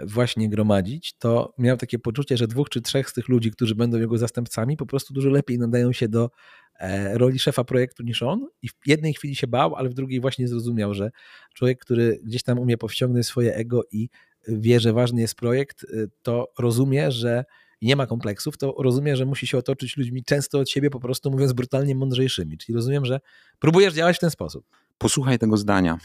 [0.07, 3.99] właśnie gromadzić, to miał takie poczucie, że dwóch czy trzech z tych ludzi, którzy będą
[3.99, 6.31] jego zastępcami, po prostu dużo lepiej nadają się do
[6.79, 8.47] e, roli szefa projektu niż on.
[8.63, 11.11] I w jednej chwili się bał, ale w drugiej właśnie zrozumiał, że
[11.55, 14.09] człowiek, który gdzieś tam umie powściągnąć swoje ego i
[14.49, 17.45] wie, że ważny jest projekt, e, to rozumie, że
[17.83, 21.31] nie ma kompleksów, to rozumie, że musi się otoczyć ludźmi często od siebie, po prostu
[21.31, 22.59] mówiąc brutalnie mądrzejszymi.
[22.59, 23.21] Czyli rozumiem, że
[23.59, 24.65] próbujesz działać w ten sposób.
[24.99, 25.99] Posłuchaj tego zdania.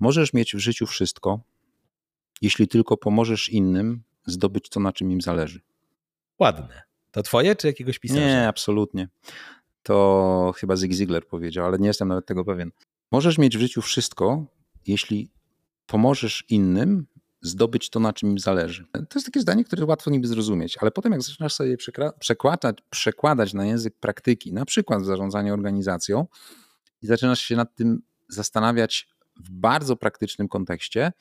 [0.00, 1.40] Możesz mieć w życiu wszystko,
[2.42, 5.60] jeśli tylko pomożesz innym zdobyć to, na czym im zależy.
[6.38, 6.82] Ładne.
[7.10, 8.20] To twoje czy jakiegoś pisarza?
[8.20, 9.08] Nie, absolutnie.
[9.82, 12.70] To chyba Zig Ziglar powiedział, ale nie jestem nawet tego pewien.
[13.12, 14.46] Możesz mieć w życiu wszystko,
[14.86, 15.30] jeśli
[15.86, 17.06] pomożesz innym
[17.42, 18.86] zdobyć to, na czym im zależy.
[18.92, 21.76] To jest takie zdanie, które łatwo niby zrozumieć, ale potem jak zaczynasz sobie
[22.18, 26.26] przekładać, przekładać na język praktyki, na przykład zarządzanie organizacją
[27.02, 31.12] i zaczynasz się nad tym zastanawiać w bardzo praktycznym kontekście,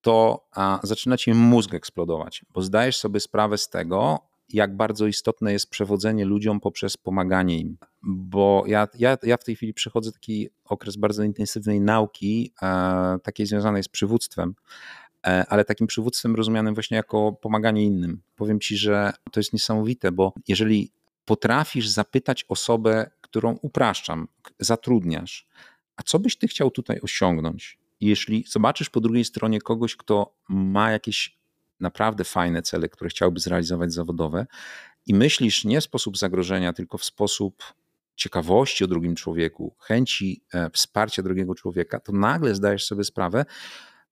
[0.00, 0.48] to
[0.82, 6.24] zaczyna ci mózg eksplodować, bo zdajesz sobie sprawę z tego, jak bardzo istotne jest przewodzenie
[6.24, 7.78] ludziom poprzez pomaganie im.
[8.02, 13.46] Bo ja, ja, ja w tej chwili przechodzę taki okres bardzo intensywnej nauki, e, takiej
[13.46, 14.54] związanej z przywództwem,
[15.22, 18.22] ale takim przywództwem rozumianym właśnie jako pomaganie innym.
[18.36, 20.92] Powiem ci, że to jest niesamowite, bo jeżeli
[21.24, 24.28] potrafisz zapytać osobę, którą upraszczam,
[24.60, 25.46] zatrudniasz,
[25.96, 27.78] a co byś ty chciał tutaj osiągnąć?
[28.00, 31.38] jeśli zobaczysz po drugiej stronie kogoś, kto ma jakieś
[31.80, 34.46] naprawdę fajne cele, które chciałby zrealizować zawodowe
[35.06, 37.64] i myślisz nie w sposób zagrożenia, tylko w sposób
[38.16, 43.44] ciekawości o drugim człowieku, chęci e, wsparcia drugiego człowieka, to nagle zdajesz sobie sprawę,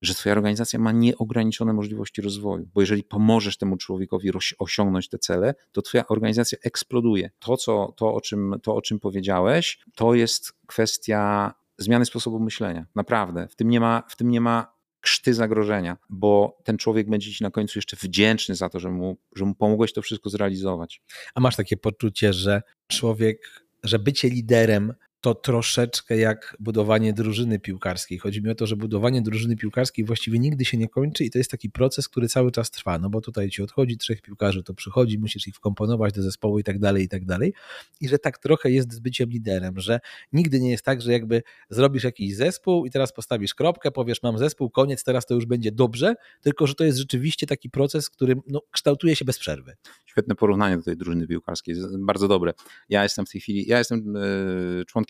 [0.02, 5.54] że Twoja organizacja ma nieograniczone możliwości rozwoju, bo jeżeli pomożesz temu człowiekowi osiągnąć te cele,
[5.72, 7.30] to Twoja organizacja eksploduje.
[7.38, 12.86] To, co, to, o, czym, to o czym powiedziałeś, to jest kwestia zmiany sposobu myślenia.
[12.94, 13.48] Naprawdę.
[13.48, 17.44] W tym nie ma, w tym nie ma krzty zagrożenia, bo ten człowiek będzie ci
[17.44, 21.02] na końcu jeszcze wdzięczny za to, że mu, że mu pomogłeś to wszystko zrealizować.
[21.34, 24.94] A masz takie poczucie, że człowiek, że bycie liderem
[25.26, 28.18] to troszeczkę jak budowanie drużyny piłkarskiej.
[28.18, 31.38] Chodzi mi o to, że budowanie drużyny piłkarskiej właściwie nigdy się nie kończy i to
[31.38, 34.74] jest taki proces, który cały czas trwa, no bo tutaj ci odchodzi trzech piłkarzy, to
[34.74, 37.54] przychodzi, musisz ich wkomponować do zespołu i tak dalej, i tak dalej.
[38.00, 40.00] I że tak trochę jest z byciem liderem, że
[40.32, 44.38] nigdy nie jest tak, że jakby zrobisz jakiś zespół i teraz postawisz kropkę, powiesz mam
[44.38, 48.36] zespół, koniec, teraz to już będzie dobrze, tylko że to jest rzeczywiście taki proces, który
[48.48, 49.76] no, kształtuje się bez przerwy.
[50.04, 52.52] Świetne porównanie do tej drużyny piłkarskiej, bardzo dobre.
[52.88, 54.20] Ja jestem w tej chwili, ja jestem e,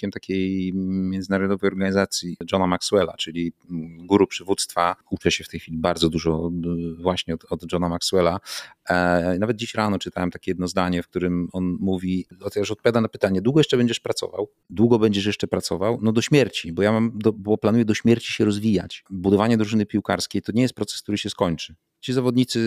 [0.06, 3.52] członkiem takiej międzynarodowej organizacji Johna Maxwella, czyli
[3.98, 4.96] guru przywództwa.
[5.10, 6.50] Uczę się w tej chwili bardzo dużo
[6.98, 8.40] e, właśnie od, od Johna Maxwella.
[8.88, 13.08] E, nawet dziś rano czytałem takie jedno zdanie, w którym on mówi, chociaż odpowiada na
[13.08, 14.48] pytanie, długo jeszcze będziesz pracował?
[14.70, 15.98] Długo będziesz jeszcze pracował?
[16.02, 19.04] No do śmierci, bo ja mam, do, bo planuję do śmierci się rozwijać.
[19.10, 21.74] Budowanie drużyny piłkarskiej to nie jest proces, który się skończy.
[22.06, 22.60] Ci zawodnicy,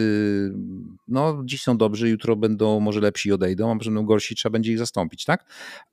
[1.07, 4.53] no dziś są dobrzy, jutro będą może lepsi i odejdą, a może będą gorsi, trzeba
[4.53, 5.45] będzie ich zastąpić, tak?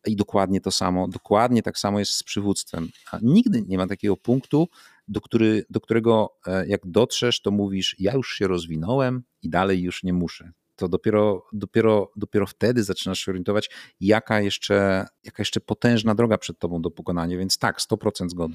[0.07, 2.89] I dokładnie to samo, dokładnie tak samo jest z przywództwem.
[3.13, 4.69] A nigdy nie ma takiego punktu,
[5.09, 9.83] do, który, do którego e, jak dotrzesz, to mówisz, ja już się rozwinąłem i dalej
[9.83, 13.71] już nie muszę to dopiero, dopiero, dopiero wtedy zaczynasz się orientować,
[14.01, 18.55] jaka jeszcze, jaka jeszcze potężna droga przed tobą do pokonania, więc tak, 100% zgody.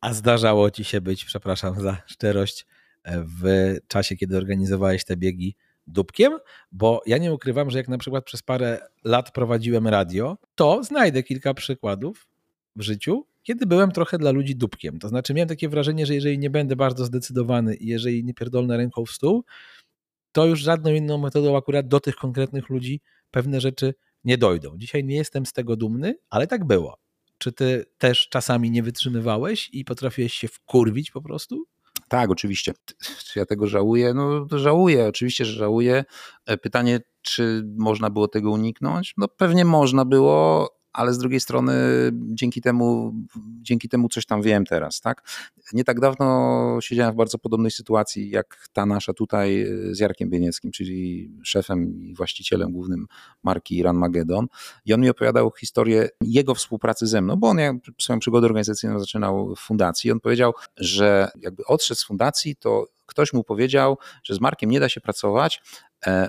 [0.00, 2.66] A zdarzało ci się być, przepraszam za szczerość,
[3.06, 6.32] w czasie, kiedy organizowałeś te biegi dupkiem,
[6.72, 11.22] bo ja nie ukrywam, że jak na przykład przez parę lat prowadziłem radio, to znajdę
[11.22, 12.28] kilka przykładów
[12.76, 14.98] w życiu, kiedy byłem trochę dla ludzi dupkiem.
[14.98, 18.76] To znaczy miałem takie wrażenie, że jeżeli nie będę bardzo zdecydowany i jeżeli nie pierdolnę
[18.76, 19.44] ręką w stół,
[20.32, 23.00] to już żadną inną metodą akurat do tych konkretnych ludzi
[23.30, 23.94] pewne rzeczy
[24.24, 24.78] nie dojdą.
[24.78, 26.98] Dzisiaj nie jestem z tego dumny, ale tak było.
[27.38, 31.64] Czy ty też czasami nie wytrzymywałeś i potrafiłeś się wkurwić po prostu?
[32.14, 32.72] Tak, oczywiście.
[33.24, 34.14] Czy ja tego żałuję?
[34.14, 36.04] No żałuję, oczywiście, że żałuję.
[36.46, 39.14] E, pytanie, czy można było tego uniknąć?
[39.16, 41.72] No pewnie można było, ale z drugiej strony
[42.12, 43.14] dzięki temu,
[43.62, 45.22] dzięki temu coś tam wiem teraz, tak?
[45.72, 50.30] Nie tak dawno siedziałem w bardzo podobnej sytuacji jak ta nasza tutaj e, z Jarkiem
[50.30, 53.06] Bienieckim, czyli szefem i właścicielem głównym
[53.42, 54.46] marki Run Magedon
[54.84, 58.98] i on mi opowiadał historię jego współpracy ze mną, bo on jak swoją przygodę organizacyjną
[58.98, 60.12] zaczynał w fundacji.
[60.12, 64.80] On powiedział, że jakby odszedł z fundacji, to ktoś mu powiedział, że z Markiem nie
[64.80, 65.62] da się pracować,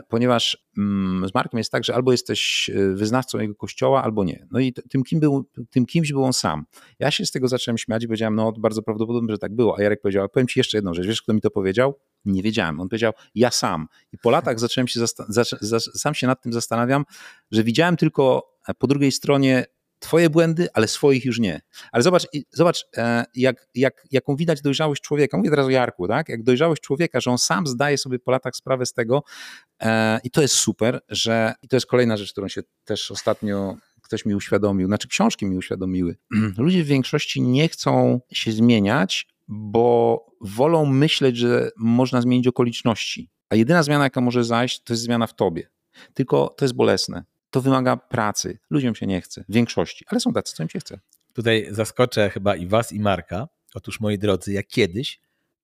[0.10, 4.48] ponieważ mm, z Markiem jest tak, że albo jesteś e, wyznawcą jego kościoła, albo nie.
[4.52, 6.66] No i tym, kim był, tym kimś był on sam.
[7.00, 9.78] Ja się z tego zacząłem śmiać i powiedziałem, no bardzo prawdopodobne, że tak było.
[9.78, 12.00] A Jarek powiedział, powiem ci jeszcze jedną rzecz, wiesz kto mi to powiedział?
[12.26, 12.80] Nie wiedziałem.
[12.80, 13.88] On powiedział, ja sam.
[14.12, 15.00] I po latach zacząłem się,
[15.80, 17.04] sam się nad tym zastanawiam,
[17.52, 19.66] że widziałem tylko e, po drugiej stronie
[20.06, 21.62] Twoje błędy, ale swoich już nie.
[21.92, 25.38] Ale zobacz, zobacz e, jak, jak, jaką widać dojrzałość człowieka.
[25.38, 26.30] Mówię teraz o Jarku, tak?
[26.30, 29.24] Jak dojrzałość człowieka, że on sam zdaje sobie po latach sprawę z tego
[29.82, 33.78] e, i to jest super, że i to jest kolejna rzecz, którą się też ostatnio
[34.02, 36.16] ktoś mi uświadomił, znaczy książki mi uświadomiły.
[36.58, 43.30] Ludzie w większości nie chcą się zmieniać, bo wolą myśleć, że można zmienić okoliczności.
[43.50, 45.70] A jedyna zmiana, jaka może zajść, to jest zmiana w tobie.
[46.14, 48.60] Tylko to jest bolesne to wymaga pracy.
[48.70, 51.00] Ludziom się nie chce, w większości, ale są tacy, co im się chce.
[51.34, 53.48] Tutaj zaskoczę chyba i was, i Marka.
[53.76, 55.20] Otóż, moi drodzy, jak kiedyś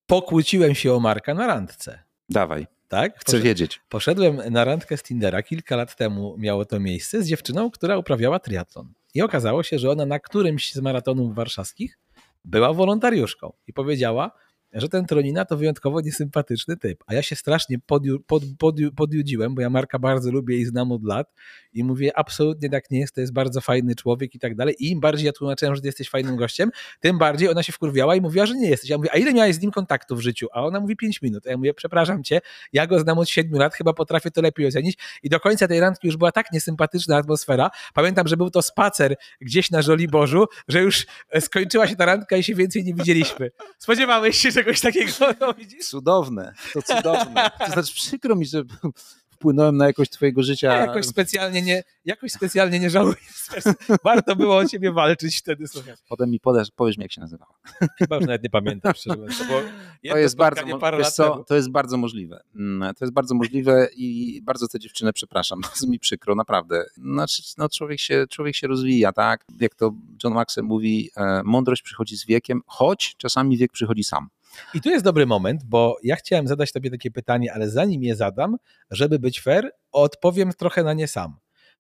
[0.06, 2.04] pokłóciłem się o Marka na randce.
[2.30, 2.68] Dawaj.
[2.88, 3.20] Tak?
[3.20, 3.82] Chcę wiedzieć.
[3.90, 8.40] Poszedłem na randkę z Tindera, kilka lat temu miało to miejsce, z dziewczyną, która uprawiała
[8.40, 8.94] triatlon.
[9.14, 12.00] I okazało się, że ona na którymś z maratonów warszawskich
[12.46, 14.32] była wolontariuszką i powiedziała,
[14.74, 17.04] że ten Tronina to wyjątkowo niesympatyczny typ.
[17.08, 20.92] A ja się strasznie podju, pod, podju, podjudziłem, bo ja Marka bardzo lubię i znam
[20.92, 21.34] od lat
[21.74, 24.76] i mówię, absolutnie tak nie jest, to jest bardzo fajny człowiek i tak dalej.
[24.80, 28.16] I im bardziej ja tłumaczyłem, że ty jesteś fajnym gościem, tym bardziej ona się wkurwiała
[28.16, 28.90] i mówiła, że nie jesteś.
[28.90, 30.48] Ja mówię, a ile miałeś z nim kontaktu w życiu?
[30.54, 31.48] A ona mówi 5 minut.
[31.48, 32.42] A ja mówię, przepraszam cię,
[32.74, 34.98] ja go znam od 7 lat, chyba potrafię to lepiej ocenić.
[35.24, 37.72] I do końca tej randki już była tak niesympatyczna atmosfera.
[37.94, 41.06] Pamiętam, że był to spacer gdzieś na Żoliborzu, że już
[41.40, 43.52] skończyła się ta randka i się więcej nie widzieliśmy.
[43.78, 45.12] Spodziewałeś się, że czegoś takiego.
[45.40, 45.88] No, widzisz?
[45.88, 47.52] Cudowne, to cudowne.
[47.60, 48.64] To znaczy przykro mi, że
[49.42, 50.74] wpłynąłem na jakość twojego życia.
[50.74, 53.16] Ja jakoś specjalnie nie, jakoś specjalnie nie żałuję.
[54.04, 55.94] Warto było o ciebie walczyć wtedy, słuchaj.
[56.10, 57.54] Potem mi podasz, powiesz mi, jak się nazywała.
[57.98, 59.16] Chyba już nawet nie pamiętam, szczerze.
[59.18, 59.62] To,
[60.10, 62.44] to jest, bardzo, co, to jest bardzo możliwe.
[62.56, 65.62] Mm, to jest bardzo możliwe i bardzo tę dziewczynę przepraszam.
[65.62, 66.86] Bardzo mi przykro, naprawdę.
[66.98, 69.46] Znaczy, no, człowiek, się, człowiek się rozwija, tak?
[69.60, 69.94] Jak to
[70.24, 74.30] John Maxwell mówi, e, mądrość przychodzi z wiekiem, choć czasami wiek przychodzi sam.
[74.74, 78.16] I tu jest dobry moment, bo ja chciałem zadać Tobie takie pytanie, ale zanim je
[78.16, 78.58] zadam,
[78.92, 81.36] żeby być fair, odpowiem trochę na nie sam.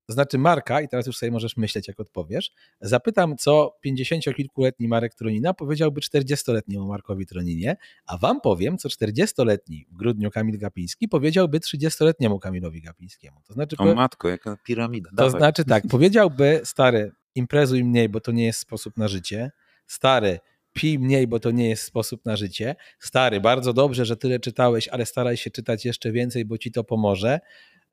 [0.07, 2.51] To znaczy Marka, i teraz już sobie możesz myśleć, jak odpowiesz,
[2.81, 9.97] zapytam, co 50-kilkuletni Marek Tronina powiedziałby 40-letniemu Markowi Troninie, a wam powiem, co 40-letni w
[9.97, 13.41] grudniu Kamil Gapiński powiedziałby 30-letniemu Kamilowi Gapińskiemu.
[13.47, 15.09] To znaczy, o matko, jaka piramida.
[15.17, 19.51] To znaczy tak, powiedziałby, stary, imprezuj mniej, bo to nie jest sposób na życie.
[19.87, 20.39] Stary,
[20.73, 22.75] pij mniej, bo to nie jest sposób na życie.
[22.99, 26.83] Stary, bardzo dobrze, że tyle czytałeś, ale staraj się czytać jeszcze więcej, bo ci to
[26.83, 27.39] pomoże.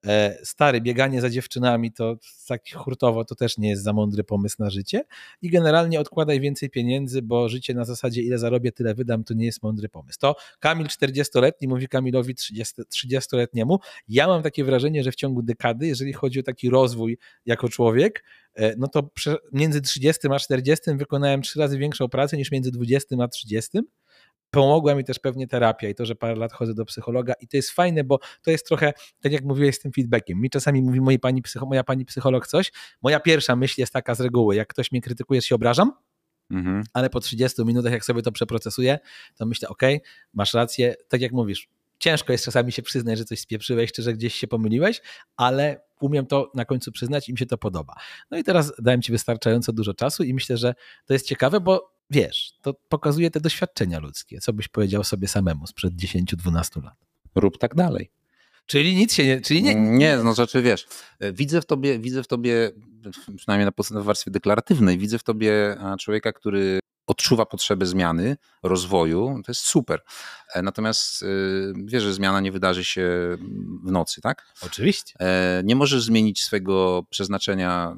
[0.06, 2.16] E, stary, bieganie za dziewczynami to
[2.48, 5.04] tak hurtowo to też nie jest za mądry pomysł na życie
[5.42, 9.46] i generalnie odkładaj więcej pieniędzy, bo życie na zasadzie ile zarobię, tyle wydam, to nie
[9.46, 10.18] jest mądry pomysł.
[10.18, 13.78] To Kamil 40-letni mówi Kamilowi 30-letniemu.
[14.08, 18.24] Ja mam takie wrażenie, że w ciągu dekady, jeżeli chodzi o taki rozwój jako człowiek,
[18.54, 19.10] e, no to
[19.52, 23.78] między 30 a 40 wykonałem trzy razy większą pracę niż między 20 a 30
[24.50, 27.56] pomogła mi też pewnie terapia i to, że parę lat chodzę do psychologa i to
[27.56, 31.18] jest fajne, bo to jest trochę, tak jak mówiłeś z tym feedbackiem, mi czasami mówi
[31.18, 32.72] pani moja pani psycholog coś,
[33.02, 35.92] moja pierwsza myśl jest taka z reguły, jak ktoś mnie krytykuje, się obrażam,
[36.50, 36.84] mhm.
[36.92, 38.98] ale po 30 minutach jak sobie to przeprocesuję,
[39.36, 39.82] to myślę, ok,
[40.34, 41.68] masz rację, tak jak mówisz,
[41.98, 45.02] ciężko jest czasami się przyznać, że coś spieprzyłeś, czy że gdzieś się pomyliłeś,
[45.36, 47.94] ale umiem to na końcu przyznać i mi się to podoba.
[48.30, 50.74] No i teraz dałem Ci wystarczająco dużo czasu i myślę, że
[51.06, 54.38] to jest ciekawe, bo wiesz, to pokazuje te doświadczenia ludzkie.
[54.40, 56.94] Co byś powiedział sobie samemu sprzed 10-12 lat?
[57.34, 58.10] Rób tak dalej.
[58.66, 59.40] Czyli nic się nie.
[59.40, 60.86] Czyli nie, nie, no znaczy wiesz,
[61.32, 62.70] widzę w tobie, widzę w tobie,
[63.36, 69.60] przynajmniej na warstwie deklaratywnej, widzę w tobie człowieka, który odczuwa potrzebę zmiany, rozwoju, to jest
[69.60, 70.00] super.
[70.54, 73.36] E, natomiast y, wiesz, że zmiana nie wydarzy się
[73.84, 74.54] w nocy, tak?
[74.62, 75.14] Oczywiście.
[75.20, 77.96] E, nie możesz zmienić swojego przeznaczenia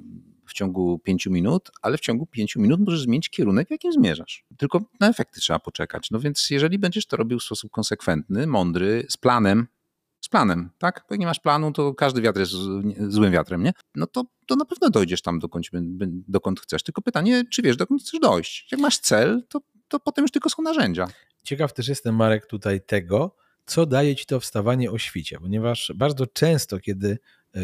[0.50, 4.44] w ciągu pięciu minut, ale w ciągu pięciu minut możesz zmienić kierunek, w jakim zmierzasz.
[4.56, 6.10] Tylko na efekty trzeba poczekać.
[6.10, 9.66] No więc jeżeli będziesz to robił w sposób konsekwentny, mądry, z planem,
[10.20, 11.04] z planem, tak?
[11.08, 12.52] Bo jak nie masz planu, to każdy wiatr jest
[13.08, 13.72] złym wiatrem, nie?
[13.94, 15.66] No to, to na pewno dojdziesz tam, dokąd,
[16.28, 16.82] dokąd chcesz.
[16.82, 18.68] Tylko pytanie, czy wiesz, dokąd chcesz dojść?
[18.72, 21.08] Jak masz cel, to, to potem już tylko są narzędzia.
[21.42, 23.36] Ciekaw też jestem, Marek, tutaj tego,
[23.66, 27.18] co daje ci to wstawanie o świcie, ponieważ bardzo często, kiedy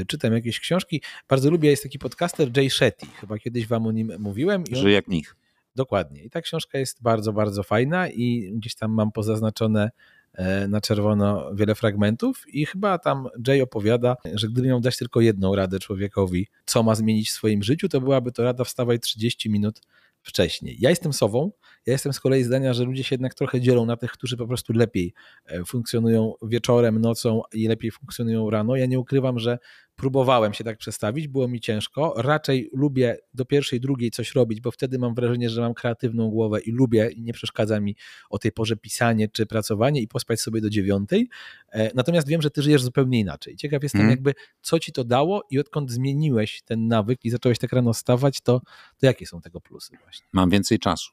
[0.07, 1.03] czytam jakieś książki.
[1.29, 4.65] Bardzo lubię, jest taki podcaster Jay Shetty, chyba kiedyś wam o nim mówiłem.
[4.73, 5.37] Że jak nich.
[5.77, 6.23] Dokładnie.
[6.23, 9.91] I ta książka jest bardzo, bardzo fajna i gdzieś tam mam pozaznaczone
[10.33, 15.21] e, na czerwono wiele fragmentów i chyba tam Jay opowiada, że gdyby miał dać tylko
[15.21, 19.51] jedną radę człowiekowi, co ma zmienić w swoim życiu, to byłaby to rada wstawaj 30
[19.51, 19.81] minut
[20.23, 20.77] wcześniej.
[20.81, 21.51] Ja jestem sobą,
[21.87, 24.47] ja jestem z kolei zdania, że ludzie się jednak trochę dzielą na tych, którzy po
[24.47, 25.15] prostu lepiej
[25.47, 28.77] e, funkcjonują wieczorem, nocą i lepiej funkcjonują rano.
[28.77, 29.59] Ja nie ukrywam, że
[29.97, 32.15] próbowałem się tak przestawić, było mi ciężko.
[32.17, 36.61] Raczej lubię do pierwszej, drugiej coś robić, bo wtedy mam wrażenie, że mam kreatywną głowę
[36.61, 37.97] i lubię i nie przeszkadza mi
[38.31, 41.29] o tej porze pisanie czy pracowanie i pospać sobie do dziewiątej.
[41.73, 43.57] E, natomiast wiem, że ty żyjesz zupełnie inaczej.
[43.57, 44.11] Ciekaw jestem hmm.
[44.11, 48.41] jakby, co ci to dało i odkąd zmieniłeś ten nawyk i zacząłeś tak rano stawać,
[48.41, 48.61] to,
[48.99, 50.27] to jakie są tego plusy właśnie?
[50.33, 51.13] Mam więcej czasu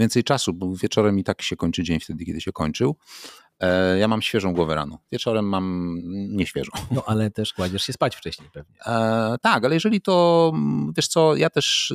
[0.00, 2.96] więcej czasu, bo wieczorem i tak się kończy dzień wtedy, kiedy się kończył.
[3.60, 4.98] E, ja mam świeżą głowę rano.
[5.12, 5.98] Wieczorem mam
[6.28, 6.70] nieświeżą.
[6.90, 8.76] No ale też kładziesz się spać wcześniej pewnie.
[8.86, 10.52] E, tak, ale jeżeli to,
[10.96, 11.92] wiesz co, ja też,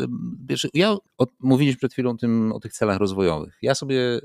[0.49, 3.57] wiesz, ja od, mówiliśmy przed chwilą tym, o tych celach rozwojowych.
[3.61, 4.21] Ja sobie y,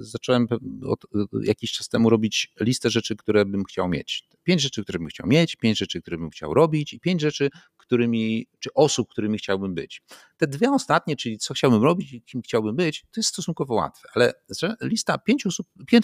[0.00, 0.46] zacząłem
[0.86, 1.06] od,
[1.42, 4.28] jakiś czas temu robić listę rzeczy, które bym chciał mieć.
[4.42, 7.50] Pięć rzeczy, które bym chciał mieć, pięć rzeczy, które bym chciał robić i pięć rzeczy,
[7.88, 10.02] którymi, czy osób, którymi chciałbym być.
[10.36, 14.08] Te dwie ostatnie, czyli co chciałbym robić i kim chciałbym być, to jest stosunkowo łatwe,
[14.14, 14.32] ale
[14.80, 15.50] lista pięciu,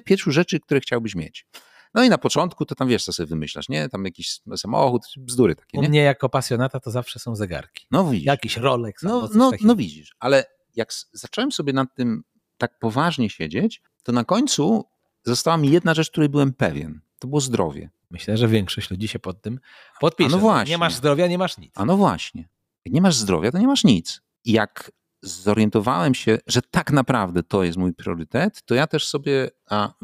[0.05, 1.47] pięciu rzeczy, które chciałbyś mieć.
[1.95, 3.89] No i na początku to tam wiesz, co sobie wymyślasz, nie?
[3.89, 5.87] Tam jakiś samochód, bzdury takie, nie?
[5.87, 7.87] U mnie jako pasjonata to zawsze są zegarki.
[7.91, 8.27] No widzisz.
[8.27, 9.03] Jakiś Rolex.
[9.03, 10.45] No, no, no widzisz, ale
[10.77, 12.25] jak zacząłem sobie nad tym
[12.59, 14.85] tak poważnie siedzieć, to na końcu
[15.25, 17.01] została mi jedna rzecz, której byłem pewien.
[17.19, 17.91] To było zdrowie.
[18.15, 19.61] Myślę, że większość ludzi się pod tym
[20.01, 20.29] podpisze.
[20.29, 20.71] A no właśnie.
[20.71, 21.73] Nie masz zdrowia, nie masz nic.
[21.75, 22.49] A no właśnie.
[22.85, 24.21] Jak nie masz zdrowia, to nie masz nic.
[24.45, 24.93] I jak
[25.23, 29.95] zorientowałem się, że tak naprawdę to jest mój priorytet, to ja też sobie a,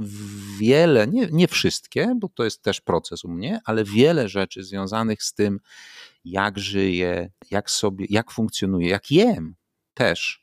[0.58, 5.22] wiele, nie, nie wszystkie, bo to jest też proces u mnie, ale wiele rzeczy związanych
[5.22, 5.61] z tym,
[6.24, 9.54] jak żyję, jak sobie, jak funkcjonuję, jak jem
[9.94, 10.42] też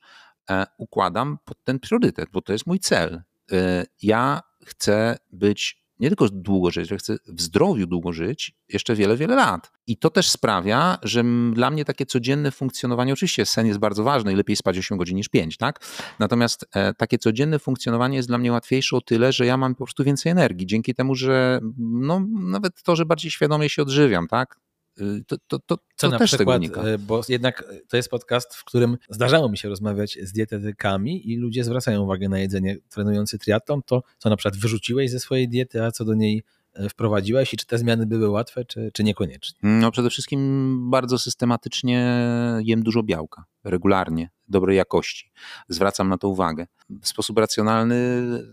[0.49, 3.23] e, układam pod ten priorytet, bo to jest mój cel.
[3.51, 8.95] E, ja chcę być nie tylko długo żyć, ale chcę w zdrowiu długo żyć jeszcze
[8.95, 9.71] wiele, wiele lat.
[9.87, 11.23] I to też sprawia, że
[11.53, 15.17] dla mnie takie codzienne funkcjonowanie, oczywiście sen jest bardzo ważny i lepiej spać 8 godzin
[15.17, 15.79] niż 5, tak?
[16.19, 19.83] Natomiast e, takie codzienne funkcjonowanie jest dla mnie łatwiejsze o tyle, że ja mam po
[19.83, 24.59] prostu więcej energii, dzięki temu, że no, nawet to, że bardziej świadomie się odżywiam, tak?
[25.01, 28.97] Y, to, to, to, Co na przykład, y, bo jednak to jest podcast, w którym
[29.09, 34.03] zdarzało mi się rozmawiać z dietetykami i ludzie zwracają uwagę na jedzenie trenujący triatlon, to
[34.17, 36.43] co na przykład wyrzuciłeś ze swojej diety, a co do niej
[36.73, 39.59] e, wprowadziłeś i czy te zmiany były łatwe, czy, czy niekoniecznie?
[39.63, 42.17] No przede wszystkim bardzo systematycznie
[42.59, 45.31] jem dużo białka, regularnie, dobrej jakości.
[45.69, 46.67] Zwracam na to uwagę.
[47.01, 47.95] W sposób racjonalny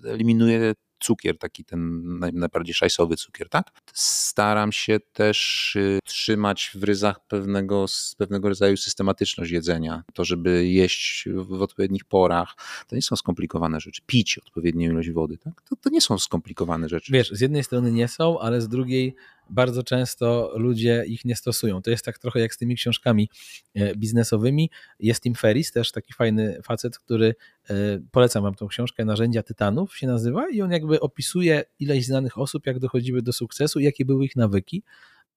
[0.08, 0.74] eliminuję
[1.04, 3.70] cukier, taki ten najbardziej szajsowy cukier, tak?
[3.94, 7.86] Staram się też y, trzymać w ryzach pewnego,
[8.18, 10.02] pewnego rodzaju systematyczność jedzenia.
[10.14, 12.54] To, żeby jeść w odpowiednich porach,
[12.88, 14.02] to nie są skomplikowane rzeczy.
[14.06, 15.62] Pić odpowiednią ilość wody, tak?
[15.62, 17.12] To, to nie są skomplikowane rzeczy.
[17.12, 19.14] Wiesz, z jednej strony nie są, ale z drugiej
[19.50, 21.82] bardzo często ludzie ich nie stosują.
[21.82, 23.30] To jest tak trochę jak z tymi książkami
[23.74, 24.70] e, biznesowymi.
[25.00, 27.34] Jest Tim Ferris, też taki fajny facet, który
[27.70, 27.74] e,
[28.10, 32.66] polecam wam tą książkę Narzędzia Tytanów się nazywa i on jakby opisuje ileś znanych osób,
[32.66, 34.82] jak dochodziły do sukcesu, jakie były ich nawyki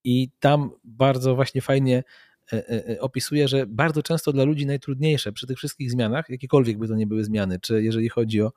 [0.04, 2.04] i tam bardzo właśnie fajnie
[2.54, 6.96] e, opisuje, że bardzo często dla ludzi najtrudniejsze przy tych wszystkich zmianach, jakiekolwiek by to
[6.96, 8.52] nie były zmiany, czy jeżeli chodzi o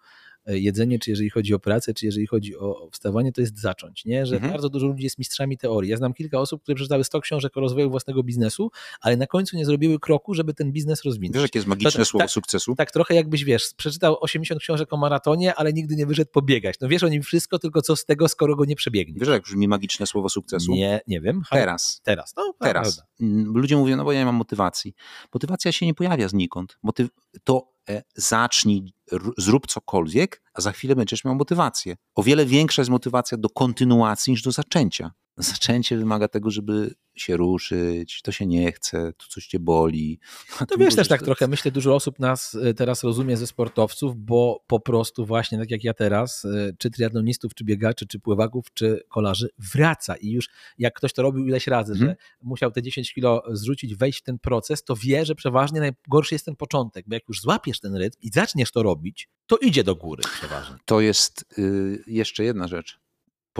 [0.58, 4.26] jedzenie, czy jeżeli chodzi o pracę, czy jeżeli chodzi o wstawanie, to jest zacząć, nie?
[4.26, 4.52] Że mhm.
[4.52, 5.90] bardzo dużo ludzi jest mistrzami teorii.
[5.90, 8.70] Ja znam kilka osób, które przeczytały 100 książek o rozwoju własnego biznesu,
[9.00, 11.34] ale na końcu nie zrobiły kroku, żeby ten biznes rozwinąć.
[11.34, 12.74] Wiesz, jakie jest magiczne to, słowo tak, sukcesu?
[12.74, 16.76] Tak, trochę jakbyś, wiesz, przeczytał 80 książek o maratonie, ale nigdy nie wyszedł pobiegać.
[16.80, 19.20] No wiesz o nim wszystko, tylko co z tego, skoro go nie przebiegnie.
[19.20, 20.72] Wiesz, jak brzmi magiczne słowo sukcesu?
[20.72, 21.42] Nie, nie wiem.
[21.50, 22.00] Teraz.
[22.04, 22.96] Teraz, no, Teraz.
[22.96, 23.12] Prawda.
[23.20, 24.94] Mm, ludzie mówią, no bo ja nie mam motywacji.
[25.34, 26.78] Motywacja się nie pojawia znikąd.
[26.82, 27.08] Motyw
[27.44, 27.69] to E,
[28.14, 28.92] zacznij,
[29.38, 31.96] zrób cokolwiek, a za chwilę będziesz miał motywację.
[32.14, 35.10] O wiele większa jest motywacja do kontynuacji niż do zaczęcia.
[35.42, 40.20] Zaczęcie wymaga tego, żeby się ruszyć, to się nie chce, to coś cię boli.
[40.68, 44.64] To wiesz też tak trochę, myślę, dużo osób nas e, teraz rozumie ze sportowców, bo
[44.66, 49.02] po prostu właśnie tak jak ja teraz, e, czy triatlonistów, czy biegaczy, czy pływaków, czy
[49.08, 52.08] kolarzy, wraca i już jak ktoś to robił ileś razy, hmm.
[52.10, 56.34] że musiał te 10 kilo zrzucić, wejść w ten proces, to wie, że przeważnie najgorszy
[56.34, 59.84] jest ten początek, bo jak już złapiesz ten rytm i zaczniesz to robić, to idzie
[59.84, 60.76] do góry przeważnie.
[60.84, 62.99] To jest y, jeszcze jedna rzecz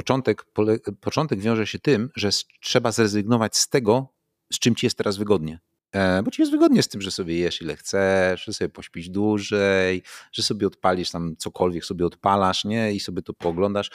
[0.01, 0.45] początek,
[1.01, 2.31] początek wiąże się tym, że
[2.61, 4.09] trzeba zrezygnować z tego,
[4.53, 5.61] z czym ci jest teraz wygodnie.
[5.93, 9.09] E, bo ci jest wygodnie z tym, że sobie jesz ile chcesz, że sobie pośpisz
[9.09, 12.93] dłużej, że sobie odpalisz tam cokolwiek sobie odpalasz, nie?
[12.93, 13.91] I sobie to pooglądasz.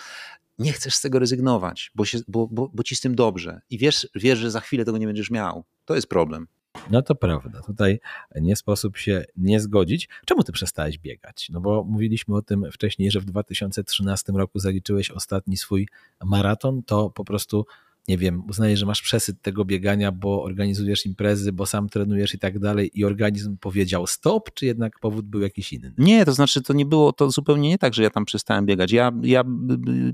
[0.60, 3.62] Nie chcesz z tego rezygnować, bo, się, bo, bo, bo ci z tym dobrze.
[3.70, 5.64] I wiesz, wiesz, że za chwilę tego nie będziesz miał.
[5.86, 6.48] To jest problem.
[6.92, 7.62] No to prawda.
[7.62, 8.00] Tutaj
[8.36, 10.10] nie sposób się nie zgodzić.
[10.26, 11.50] Czemu ty przestałeś biegać?
[11.50, 15.88] No bo mówiliśmy o tym wcześniej, że w 2013 roku zaliczyłeś ostatni swój
[16.24, 16.84] maraton.
[16.84, 17.66] To po prostu
[18.08, 22.40] nie wiem, uznajesz, że masz przesyt tego biegania, bo organizujesz imprezy, bo sam trenujesz i
[22.40, 25.94] tak dalej i organizm powiedział stop, czy jednak powód był jakiś inny?
[25.98, 28.92] Nie, to znaczy to nie było, to zupełnie nie tak, że ja tam przestałem biegać.
[28.92, 29.44] Ja, ja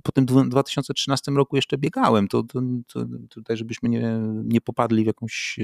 [0.04, 2.62] po tym 2013 roku jeszcze biegałem, to, to,
[2.94, 5.60] to tutaj żebyśmy nie, nie popadli w jakąś,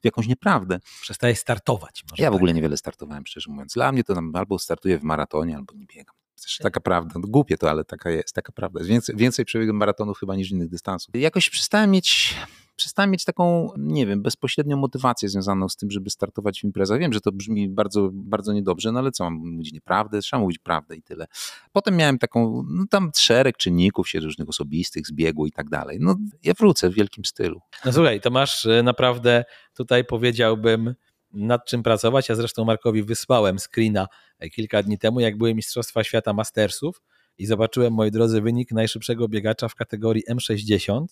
[0.00, 0.80] w jakąś nieprawdę.
[1.00, 2.04] Przestałeś startować.
[2.18, 2.32] ja tak.
[2.32, 3.72] w ogóle niewiele startowałem, szczerze mówiąc.
[3.74, 6.19] Dla mnie to tam albo startuję w maratonie, albo nie biegam.
[6.62, 7.12] Taka prawda.
[7.14, 8.84] No, głupie to, ale taka jest, taka prawda.
[8.84, 11.14] Więcej, więcej przebiegłem maratonów chyba niż innych dystansów.
[11.14, 12.34] Jakoś przestałem mieć
[12.80, 17.00] przestałem mieć taką, nie wiem, bezpośrednią motywację związaną z tym, żeby startować w imprezach.
[17.00, 20.20] Wiem, że to brzmi bardzo, bardzo niedobrze, no ale co, mam mówić nieprawdę?
[20.20, 21.26] Trzeba mówić prawdę i tyle.
[21.72, 25.98] Potem miałem taką, no tam szereg czynników się różnych osobistych, zbiegło i tak dalej.
[26.00, 27.60] No ja wrócę w wielkim stylu.
[27.84, 30.94] No słuchaj, to masz e, naprawdę tutaj powiedziałbym
[31.32, 32.28] nad czym pracować.
[32.28, 34.06] Ja zresztą Markowi wysłałem screena
[34.48, 37.02] kilka dni temu, jak były Mistrzostwa Świata Mastersów
[37.38, 41.04] i zobaczyłem, moi drodzy, wynik najszybszego biegacza w kategorii M60.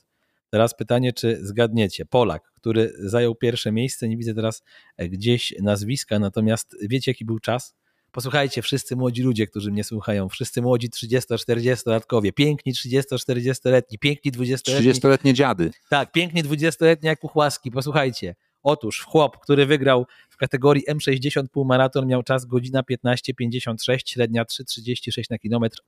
[0.51, 2.07] Teraz pytanie, czy zgadniecie?
[2.07, 4.62] Polak, który zajął pierwsze miejsce, nie widzę teraz
[4.99, 7.74] gdzieś nazwiska, natomiast wiecie, jaki był czas?
[8.12, 14.93] Posłuchajcie, wszyscy młodzi ludzie, którzy mnie słuchają, wszyscy młodzi 30-40-latkowie, piękni 30-40-letni, piękni 20-letni.
[14.93, 15.70] 30-letnie dziady.
[15.91, 18.35] Tak, piękni 20-letnie jak Puchłaski, posłuchajcie.
[18.62, 20.07] Otóż chłop, który wygrał
[20.39, 25.78] kategorii M60 półmaraton miał czas godzina 15.56, średnia 3.36 na kilometr.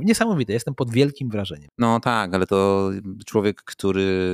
[0.00, 1.68] Niesamowite, jestem pod wielkim wrażeniem.
[1.78, 2.90] No tak, ale to
[3.26, 4.30] człowiek, który,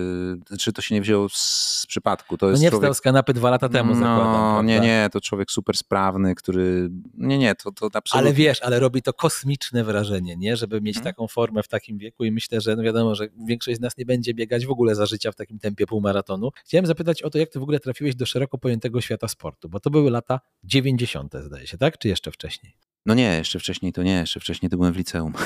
[0.59, 2.39] czy to się nie wziął z przypadku.
[2.39, 2.83] To no jest nie człowiek...
[2.85, 4.67] wstał z kanapy dwa lata temu, no, zakładam.
[4.67, 8.29] Nie, nie, to człowiek super sprawny, który, nie, nie, to, to absolutnie.
[8.29, 11.15] Ale wiesz, ale robi to kosmiczne wrażenie, nie, żeby mieć hmm.
[11.15, 14.05] taką formę w takim wieku i myślę, że no wiadomo, że większość z nas nie
[14.07, 16.51] będzie biegać w ogóle za życia w takim tempie półmaratonu.
[16.65, 19.81] Chciałem zapytać o to, jak ty w ogóle trafiłeś do szeroko pojętego świata sportu, bo
[19.81, 21.35] to były lata 90.
[21.45, 21.99] zdaje się, tak?
[21.99, 22.77] Czy jeszcze wcześniej?
[23.07, 25.33] No nie, jeszcze wcześniej to nie, jeszcze wcześniej to byłem w liceum.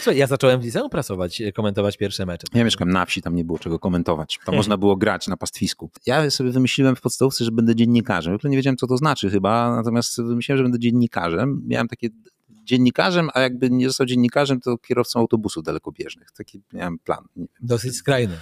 [0.00, 2.46] Słuchaj, ja zacząłem w liceum pracować, e, komentować pierwsze mecze.
[2.54, 4.38] Ja mieszkam na wsi, tam nie było czego komentować.
[4.44, 5.90] Tam można było grać na pastwisku.
[6.06, 8.32] Ja sobie wymyśliłem w podstawce, że będę dziennikarzem.
[8.32, 11.62] W ogóle nie wiedziałem, co to znaczy chyba, natomiast wymyśliłem, że będę dziennikarzem.
[11.66, 12.08] Miałem takie
[12.64, 16.32] dziennikarzem, a jakby nie został dziennikarzem, to kierowcą autobusów dalekobieżnych.
[16.32, 17.24] Taki miałem plan.
[17.60, 18.36] Dosyć skrajny.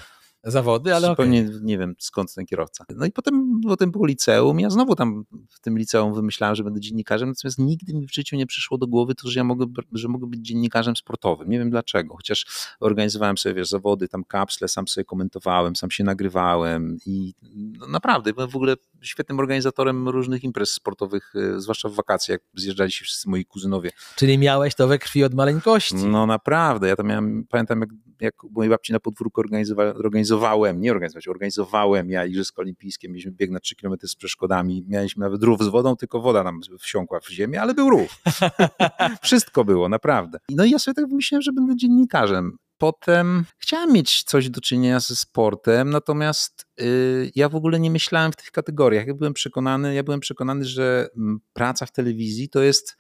[0.45, 1.61] Zawody, ale zupełnie okay.
[1.63, 2.85] nie wiem skąd ten kierowca.
[2.97, 6.81] No i potem, potem było liceum, ja znowu tam w tym liceum wymyślałem, że będę
[6.81, 10.09] dziennikarzem, natomiast nigdy mi w życiu nie przyszło do głowy to, że ja mogę, że
[10.09, 11.49] mogę być dziennikarzem sportowym.
[11.49, 12.47] Nie wiem dlaczego, chociaż
[12.81, 17.35] organizowałem sobie wiesz, zawody, tam kapsle, sam sobie komentowałem, sam się nagrywałem i
[17.79, 22.43] no, naprawdę byłem w ogóle świetnym organizatorem różnych imprez sportowych, e, zwłaszcza w wakacje, jak
[22.55, 23.91] zjeżdżali się wszyscy moi kuzynowie.
[24.17, 25.95] Czyli miałeś to we krwi od maleńkości.
[25.95, 29.95] No naprawdę, ja to miałem, pamiętam jak, jak mojej babci na podwórku organizowa,
[30.39, 35.21] organizowałem, nie organizować, organizowałem ja Igrzyska Olimpijskie, mieliśmy bieg na 3 km z przeszkodami, mieliśmy
[35.21, 38.23] nawet rów z wodą, tylko woda nam wsiąkła w ziemię, ale był rów.
[39.23, 40.39] Wszystko było, naprawdę.
[40.51, 42.57] No i ja sobie tak myślałem, że będę dziennikarzem.
[42.79, 48.33] Potem chciałem mieć coś do czynienia ze sportem, natomiast yy, ja w ogóle nie myślałem
[48.33, 49.07] w tych kategoriach.
[49.07, 51.09] Ja byłem przekonany, ja byłem przekonany, że
[51.53, 52.97] praca w telewizji to jest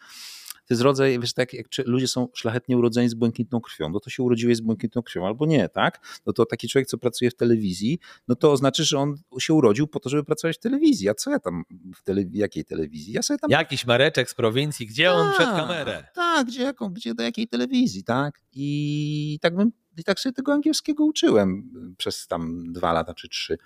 [0.68, 4.10] to jest rodzaj, wiesz, tak jak ludzie są szlachetnie urodzeni z błękitną krwią, no to
[4.10, 6.20] się urodziłeś z błękitną krwią albo nie, tak?
[6.26, 7.98] No to taki człowiek, co pracuje w telewizji,
[8.28, 11.08] no to oznacza, że on się urodził po to, żeby pracować w telewizji.
[11.08, 11.64] A co ja tam
[11.96, 13.12] w telewi jakiej telewizji?
[13.12, 13.50] Ja sobie tam...
[13.50, 16.06] Jakiś Mareczek z prowincji, gdzie on przed tak, kamerę?
[16.14, 18.40] Tak, gdzie, jaką, gdzie do jakiej telewizji, tak?
[18.52, 23.58] I tak bym i tak sobie tego angielskiego uczyłem przez tam dwa lata czy trzy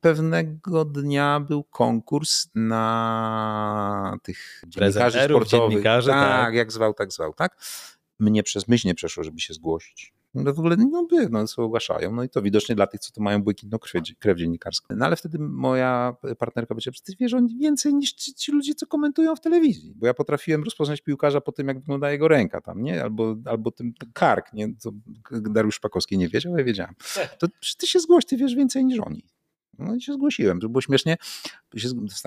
[0.00, 5.70] pewnego dnia był konkurs na tych dziennikarzy sportowych.
[5.70, 7.56] Dziennikarzy, tak, tak, jak zwał, tak zwał, tak?
[8.18, 10.12] Mnie przez myśl nie przeszło, żeby się zgłosić.
[10.34, 12.12] No w ogóle no by, no co ogłaszają.
[12.12, 14.94] No i to widocznie dla tych, co to mają błękitną krew, krew dziennikarską.
[14.96, 18.74] No ale wtedy moja partnerka powiedziała, że ty wiesz on więcej niż ci, ci, ludzie,
[18.74, 19.92] co komentują w telewizji.
[19.96, 23.02] Bo ja potrafiłem rozpoznać piłkarza po tym, jak wygląda jego ręka tam, nie?
[23.02, 24.68] Albo, albo ten kark, nie?
[24.82, 24.90] To
[25.30, 26.94] Dariusz Szpakowski nie wiedział, ja wiedziałem.
[27.38, 27.46] To
[27.78, 29.24] ty się zgłoś, ty wiesz więcej niż oni.
[29.80, 31.16] No i się zgłosiłem, to było śmiesznie.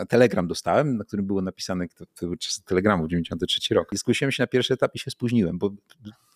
[0.09, 3.87] Telegram dostałem, na którym było napisane, to, to był czas telegramu, 93 rok.
[3.93, 5.71] I zgłosiłem się na pierwszy etap i się spóźniłem, bo,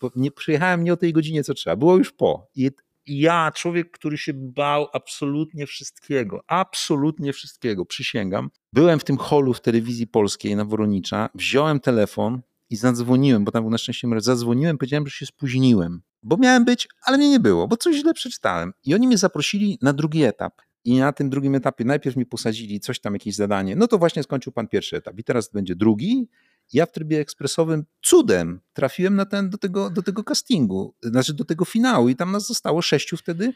[0.00, 1.76] bo nie, przyjechałem nie o tej godzinie, co trzeba.
[1.76, 2.46] Było już po.
[2.56, 2.70] I
[3.08, 8.50] ja, człowiek, który się bał absolutnie wszystkiego, absolutnie wszystkiego, przysięgam.
[8.72, 12.40] Byłem w tym holu w telewizji polskiej na Woronicza, wziąłem telefon
[12.70, 16.64] i zadzwoniłem, bo tam był na szczęście numer, zadzwoniłem, powiedziałem, że się spóźniłem, bo miałem
[16.64, 18.72] być, ale mnie nie było, bo coś źle przeczytałem.
[18.84, 20.62] I oni mnie zaprosili na drugi etap.
[20.84, 23.76] I na tym drugim etapie najpierw mi posadzili coś tam, jakieś zadanie.
[23.76, 26.28] No to właśnie skończył pan pierwszy etap i teraz będzie drugi.
[26.72, 31.44] Ja w trybie ekspresowym cudem trafiłem na ten, do, tego, do tego castingu, znaczy do
[31.44, 33.52] tego finału i tam nas zostało sześciu wtedy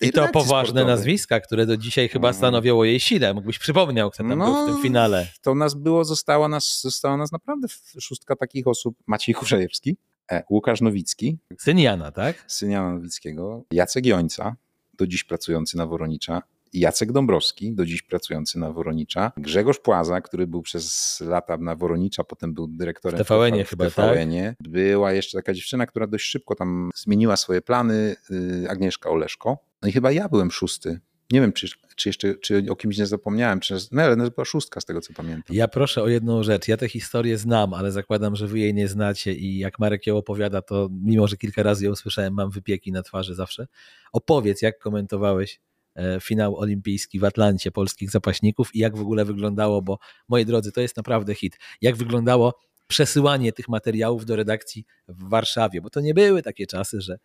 [0.00, 0.86] I to poważne sportowej.
[0.86, 2.38] nazwiska, które do dzisiaj chyba mhm.
[2.38, 3.34] stanowią jej siłę.
[3.34, 5.26] Mógłbyś przypomniał, kto tam no, był w tym no, finale.
[5.42, 7.68] To nas było, została nas, została nas naprawdę
[8.00, 8.96] szóstka takich osób.
[9.06, 9.96] Maciej Kurzajewski,
[10.32, 11.38] e, Łukasz Nowicki.
[11.58, 12.44] Syn Jana, tak?
[12.46, 13.64] Syn Jana Nowickiego.
[13.72, 14.56] Jacek Jońca,
[14.98, 16.42] do dziś pracujący na Woronicza,
[16.72, 22.24] Jacek Dąbrowski, do dziś pracujący na Woronicza, Grzegorz Płaza, który był przez lata na Woronicza,
[22.24, 24.54] potem był dyrektorem w TVN-ie chyba, tvn tak?
[24.60, 29.58] Była jeszcze taka dziewczyna, która dość szybko tam zmieniła swoje plany, y, Agnieszka Oleszko.
[29.82, 31.00] No i chyba ja byłem szósty.
[31.30, 34.44] Nie wiem, czy, czy jeszcze czy o kimś nie zapomniałem, czy, no, ale to była
[34.44, 35.56] szóstka z tego, co pamiętam.
[35.56, 36.68] Ja proszę o jedną rzecz.
[36.68, 40.16] Ja tę historię znam, ale zakładam, że wy jej nie znacie i jak Marek ją
[40.16, 43.66] opowiada, to mimo, że kilka razy ją słyszałem, mam wypieki na twarzy zawsze.
[44.12, 45.60] Opowiedz, jak komentowałeś
[45.96, 49.98] e, finał olimpijski w Atlancie polskich zapaśników i jak w ogóle wyglądało, bo
[50.28, 51.58] moi drodzy, to jest naprawdę hit.
[51.80, 52.54] Jak wyglądało
[52.88, 57.18] przesyłanie tych materiałów do redakcji w Warszawie, bo to nie były takie czasy, że,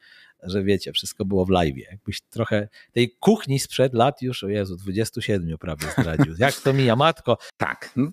[0.46, 1.78] że wiecie, wszystko było w live.
[1.92, 6.34] Jakbyś trochę tej kuchni sprzed lat już, o Jezu, 27 prawie zdradził.
[6.38, 7.38] Jak to mija, matko?
[7.58, 8.12] Tak, no,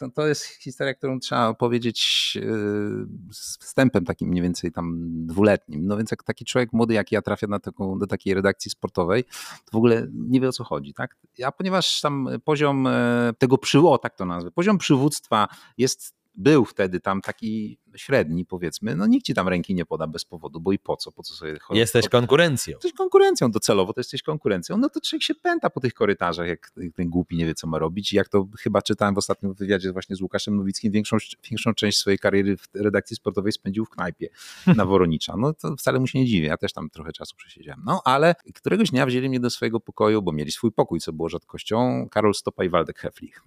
[0.14, 5.86] to, jest historia, którą trzeba opowiedzieć yy, z wstępem takim mniej więcej tam dwuletnim.
[5.86, 9.24] No więc jak taki człowiek młody jak ja trafia na taką, do takiej redakcji sportowej,
[9.64, 11.16] to w ogóle nie wie o co chodzi, tak?
[11.44, 16.64] A ponieważ tam poziom e, tego przy, o tak to nazwę, poziom przywództwa jest był
[16.64, 20.72] wtedy tam taki średni, powiedzmy, no nikt ci tam ręki nie poda bez powodu, bo
[20.72, 21.12] i po co?
[21.12, 21.80] Po co sobie chodzi?
[21.80, 22.72] Jesteś konkurencją.
[22.72, 26.70] Jesteś konkurencją, docelowo to jesteś konkurencją, no to człowiek się pęta po tych korytarzach, jak
[26.94, 28.12] ten głupi nie wie, co ma robić.
[28.12, 31.16] Jak to chyba czytałem w ostatnim wywiadzie właśnie z Łukaszem Nowickim, większą,
[31.50, 34.28] większą część swojej kariery w redakcji sportowej spędził w knajpie
[34.76, 35.34] na Woronicza.
[35.36, 37.82] No to wcale mu się nie dziwię, ja też tam trochę czasu przesiedziałem.
[37.86, 41.28] No ale któregoś dnia wzięli mnie do swojego pokoju, bo mieli swój pokój, co było
[41.28, 43.42] rzadkością, Karol Stopa i Waldek Heflich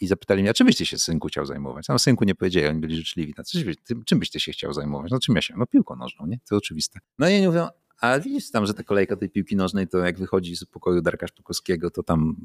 [0.00, 1.88] i zapytali mnie, a czym byś ty się synku chciał zajmować?
[1.88, 3.34] No synku nie powiedzieli, oni byli życzliwi.
[3.38, 5.10] No, czym, czym byś ty się chciał zajmować?
[5.10, 5.54] No czym ja się?
[5.56, 6.38] No piłką nożną, nie?
[6.48, 7.00] To oczywiste.
[7.18, 7.68] No i oni mówią,
[8.00, 11.26] a widzisz tam, że ta kolejka tej piłki nożnej, to jak wychodzi z pokoju Darka
[11.26, 12.36] Szpakowskiego, to tam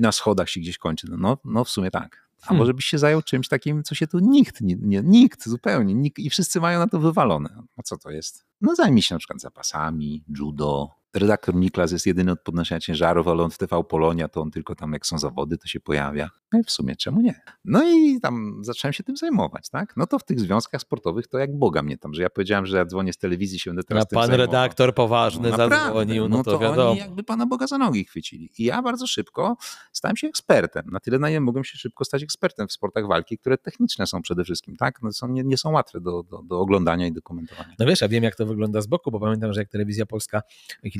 [0.00, 1.06] na schodach się gdzieś kończy.
[1.18, 2.28] No, no w sumie tak.
[2.42, 2.58] A hmm.
[2.58, 6.18] może byś się zajął czymś takim, co się tu nikt, nie, nie, nikt zupełnie, nikt,
[6.18, 7.62] i wszyscy mają na to wywalone.
[7.76, 8.44] A co to jest?
[8.60, 13.42] No zajmij się na przykład zapasami, judo, redaktor Niklas jest jedyny od podnoszenia ciężarów, ale
[13.42, 16.30] on w TV Polonia, to on tylko tam jak są zawody, to się pojawia.
[16.52, 17.40] No i w sumie czemu nie?
[17.64, 19.96] No i tam zacząłem się tym zajmować, tak?
[19.96, 22.76] No to w tych związkach sportowych to jak Boga mnie tam, że ja powiedziałem, że
[22.76, 26.44] ja dzwonię z telewizji, się będę teraz A pan redaktor poważny no, zadzwonił, no, no
[26.44, 26.90] to, to wiadomo.
[26.90, 28.50] oni jakby pana Boga za nogi chwycili.
[28.58, 29.56] I ja bardzo szybko
[29.92, 30.86] stałem się ekspertem.
[30.92, 34.22] Na tyle na ile mogłem się szybko stać ekspertem w sportach walki, które techniczne są
[34.22, 35.02] przede wszystkim, tak?
[35.02, 37.74] No są, nie, nie są łatwe do, do, do oglądania i do komentowania.
[37.78, 40.42] No wiesz, ja wiem jak to wygląda z boku, bo pamiętam, że jak telewizja polska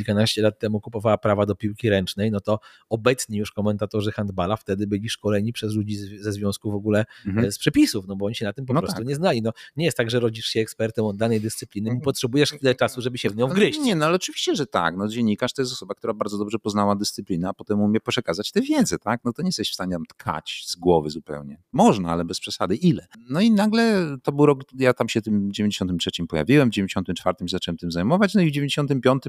[0.04, 4.86] kilkanaście lat temu kupowała prawa do piłki ręcznej, no to obecni już komentatorzy handbala wtedy
[4.86, 7.46] byli szkoleni przez ludzi ze związku w ogóle mhm.
[7.46, 9.06] E, z przepisów, no bo oni się na tym po no prostu tak.
[9.06, 9.42] nie znali.
[9.42, 12.04] No, nie jest tak, że rodzisz się ekspertem od danej dyscypliny i mhm.
[12.04, 13.80] potrzebujesz tyle czasu, żeby się w nią wgryźć.
[13.80, 14.96] Nie, no ale oczywiście, że tak.
[14.96, 18.60] No, dziennikarz to jest osoba, która bardzo dobrze poznała dyscyplinę, a potem umie przekazać tę
[18.60, 19.20] wiedzę, tak?
[19.24, 21.62] No to nie jesteś w stanie tam tkać z głowy zupełnie.
[21.72, 22.76] Można, ale bez przesady.
[22.76, 23.06] Ile?
[23.30, 27.78] No i nagle to był rok, ja tam się tym 93 pojawiłem, w 94 zacząłem
[27.78, 29.22] tym zajmować, no i w 95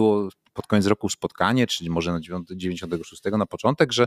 [0.00, 2.20] było pod koniec roku spotkanie, czyli może na
[2.50, 4.06] 96 na początek, że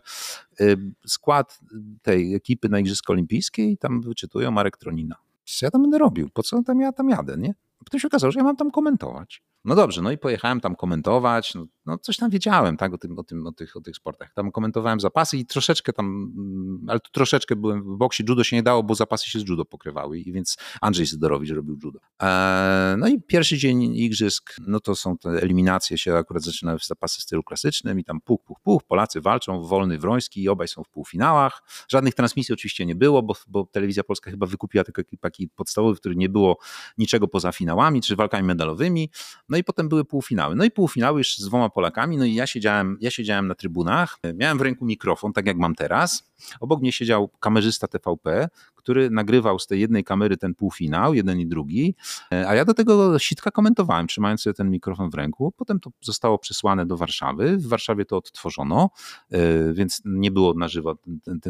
[0.62, 0.78] y,
[1.08, 1.60] skład
[2.02, 5.16] tej ekipy na Igrzyska Olimpijskie i tam wyczytują Marek Tronina.
[5.46, 6.30] Co ja tam będę robił?
[6.34, 7.54] Po co tam ja tam jadę, nie?
[7.86, 9.42] Potem się okazało, że ja mam tam komentować.
[9.66, 13.20] No dobrze, no i pojechałem tam komentować, no, no, coś tam wiedziałem, tak, o, tym,
[13.20, 14.34] o, tym, o, tych, o tych sportach.
[14.34, 16.06] Tam komentowałem zapasy i troszeczkę tam,
[16.38, 19.50] mm, ale tu troszeczkę byłem w boksie, judo się nie dało, bo zapasy się z
[19.50, 22.00] judo pokrywały i więc Andrzej Sydorowicz robił judo.
[22.20, 27.20] Eee, no i pierwszy dzień igrzysk, no to są te eliminacje się akurat zaczynały zapasy
[27.20, 30.84] w stylu klasycznym i tam puch, puch, puch, Polacy walczą, Wolny, Wroński i obaj są
[30.84, 31.64] w półfinałach.
[31.88, 36.00] Żadnych transmisji oczywiście nie było, bo, bo Telewizja Polska chyba wykupiła tylko taki podstawowy, w
[36.00, 36.58] którym nie było
[36.98, 39.10] niczego poza finałami czy walkami medalowymi.
[39.54, 40.56] No i potem były półfinały.
[40.56, 44.20] No i półfinały już z dwoma Polakami, no i ja siedziałem, ja siedziałem na trybunach,
[44.36, 46.34] miałem w ręku mikrofon, tak jak mam teraz.
[46.60, 51.48] Obok mnie siedział kamerzysta TVP, który nagrywał z tej jednej kamery ten półfinał, jeden i
[51.48, 51.96] drugi,
[52.32, 55.52] a ja do tego sitka komentowałem, trzymając sobie ten mikrofon w ręku.
[55.58, 57.58] Potem to zostało przesłane do Warszawy.
[57.58, 58.90] W Warszawie to odtworzono,
[59.32, 60.96] e, więc nie było na żywo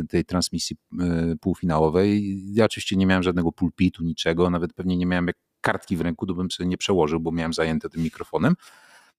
[0.10, 2.40] tej transmisji e, półfinałowej.
[2.54, 6.26] Ja oczywiście nie miałem żadnego pulpitu, niczego, nawet pewnie nie miałem jak kartki w ręku,
[6.26, 8.56] to bym sobie nie przełożył, bo miałem zajęte tym mikrofonem.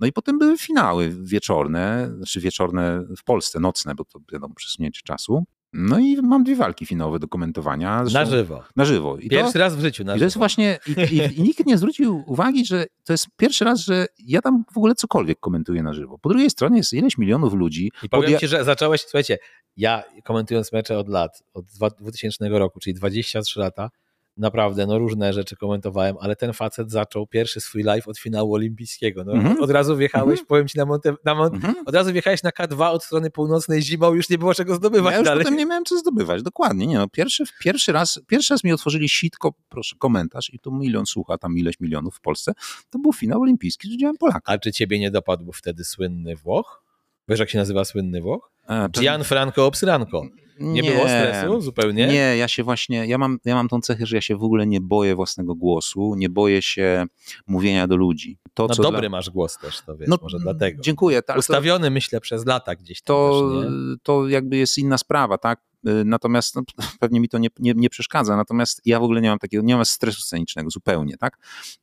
[0.01, 5.01] No i potem były finały wieczorne, znaczy wieczorne w Polsce, nocne, bo to wiadomo, przesunięcie
[5.05, 5.45] czasu.
[5.73, 8.05] No i mam dwie walki finałowe do komentowania.
[8.05, 8.65] Zresztą, na żywo.
[8.77, 9.19] Na żywo.
[9.19, 11.67] I pierwszy to, raz w życiu na i to jest właśnie, i, i, i, nikt
[11.67, 15.83] nie zwrócił uwagi, że to jest pierwszy raz, że ja tam w ogóle cokolwiek komentuję
[15.83, 16.19] na żywo.
[16.19, 17.93] Po drugiej stronie jest ileś milionów ludzi.
[18.03, 19.39] I powiem podja- ci, że zacząłeś, słuchajcie,
[19.77, 21.67] ja komentując mecze od lat, od
[22.01, 23.91] 2000 roku, czyli 23 lata,
[24.37, 29.25] naprawdę no, różne rzeczy komentowałem, ale ten facet zaczął pierwszy swój live od finału olimpijskiego.
[29.25, 29.61] No, mm -hmm.
[29.61, 30.49] Od razu wjechałeś, mm -hmm.
[30.49, 31.83] powiem ci na Monte, na Monte mm -hmm.
[31.87, 35.19] od razu wjechałeś na K2 od strony północnej zimą, już nie było czego zdobywać ja
[35.19, 35.45] już dalej.
[35.45, 36.87] potem nie miałem co zdobywać, dokładnie.
[36.87, 41.07] Nie, no, pierwszy, pierwszy, raz, pierwszy raz mi otworzyli sitko, proszę, komentarz i tu milion
[41.07, 42.53] słucha, tam ileś milionów w Polsce,
[42.91, 44.53] to był finał olimpijski z udziałem Polaka.
[44.53, 46.85] A czy ciebie nie dopadł wtedy słynny Włoch?
[47.29, 48.51] Wiesz jak się nazywa słynny Włoch?
[48.67, 50.23] A, Gianfranco Obsranco.
[50.61, 52.07] Nie, nie, było stresu zupełnie?
[52.07, 54.67] Nie, ja się właśnie, ja mam, ja mam tą cechę, że ja się w ogóle
[54.67, 57.07] nie boję własnego głosu, nie boję się
[57.47, 58.39] mówienia do ludzi.
[58.55, 59.09] To, no dobry dla...
[59.09, 60.83] masz głos też, to wiesz, no, może dlatego.
[60.83, 61.23] Dziękuję.
[61.23, 65.39] Tak, Ustawiony to, myślę przez lata gdzieś tam to, też, to jakby jest inna sprawa,
[65.39, 65.61] tak?
[65.87, 66.63] Y, natomiast no,
[67.01, 68.37] pewnie mi to nie, nie, nie, przeszkadza.
[68.37, 71.39] Natomiast ja w ogóle nie mam takiego, nie mam stresu scenicznego zupełnie, tak?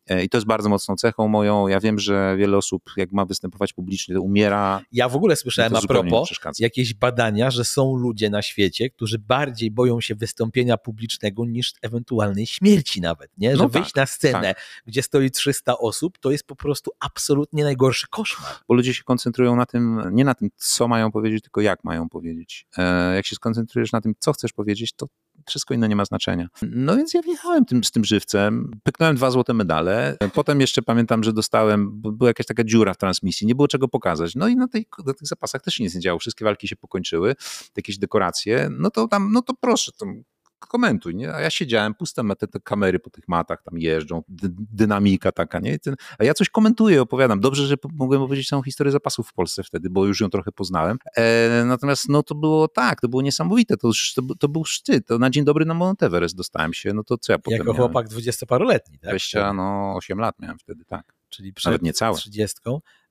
[0.07, 1.67] E, I to jest bardzo mocną cechą moją.
[1.67, 4.81] Ja wiem, że wiele osób, jak ma występować publicznie, to umiera.
[4.91, 6.29] Ja w ogóle słyszałem a propos
[6.59, 12.47] jakieś badania, że są ludzie na świecie, którzy bardziej boją się wystąpienia publicznego niż ewentualnej
[12.47, 13.55] śmierci nawet, nie?
[13.55, 14.83] Że no wyjść tak, na scenę, tak.
[14.85, 18.51] gdzie stoi 300 osób, to jest po prostu absolutnie najgorszy koszmar.
[18.67, 22.09] Bo ludzie się koncentrują na tym, nie na tym, co mają powiedzieć, tylko jak mają
[22.09, 22.67] powiedzieć.
[22.77, 25.07] E, jak się skoncentrujesz na tym, co chcesz powiedzieć, to
[25.47, 26.47] wszystko inne nie ma znaczenia.
[26.61, 31.23] No więc ja wjechałem tym, z tym żywcem, pyknąłem dwa złote medale, potem jeszcze pamiętam,
[31.23, 34.67] że dostałem, była jakaś taka dziura w transmisji, nie było czego pokazać, no i na,
[34.67, 37.35] tej, na tych zapasach też nic nie działo, wszystkie walki się pokończyły,
[37.77, 40.23] jakieś dekoracje, no to tam, no to proszę, tam
[40.67, 41.33] komentuj, nie?
[41.33, 44.23] A ja siedziałem, puste te, te kamery po tych matach tam jeżdżą,
[44.71, 45.77] dynamika taka, nie?
[46.19, 47.39] A ja coś komentuję, opowiadam.
[47.39, 50.97] Dobrze, że mogłem opowiedzieć całą historię zapasów w Polsce wtedy, bo już ją trochę poznałem.
[51.17, 55.17] E, natomiast no to było tak, to było niesamowite, to, to, to był szczyt, to
[55.17, 58.07] na dzień dobry na Mount Everest dostałem się, no to co ja potem Jako chłopak
[58.07, 59.09] dwudziestoparoletni, tak?
[59.09, 61.13] 20, no 8 lat miałem wtedy, tak.
[61.29, 62.17] Czyli przed Nawet niecałe.
[62.17, 62.59] 30.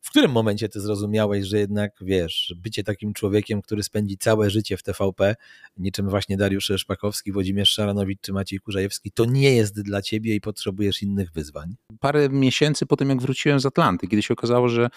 [0.01, 4.77] W którym momencie ty zrozumiałeś, że jednak wiesz, bycie takim człowiekiem, który spędzi całe życie
[4.77, 5.37] w TVP,
[5.77, 10.41] niczym właśnie Dariusz Szpakowski, Włodzimierz Szaranowicz czy Maciej Kurzajewski, to nie jest dla ciebie i
[10.41, 11.75] potrzebujesz innych wyzwań?
[12.01, 14.89] Parę miesięcy po tym, jak wróciłem z Atlanty, kiedy się okazało, że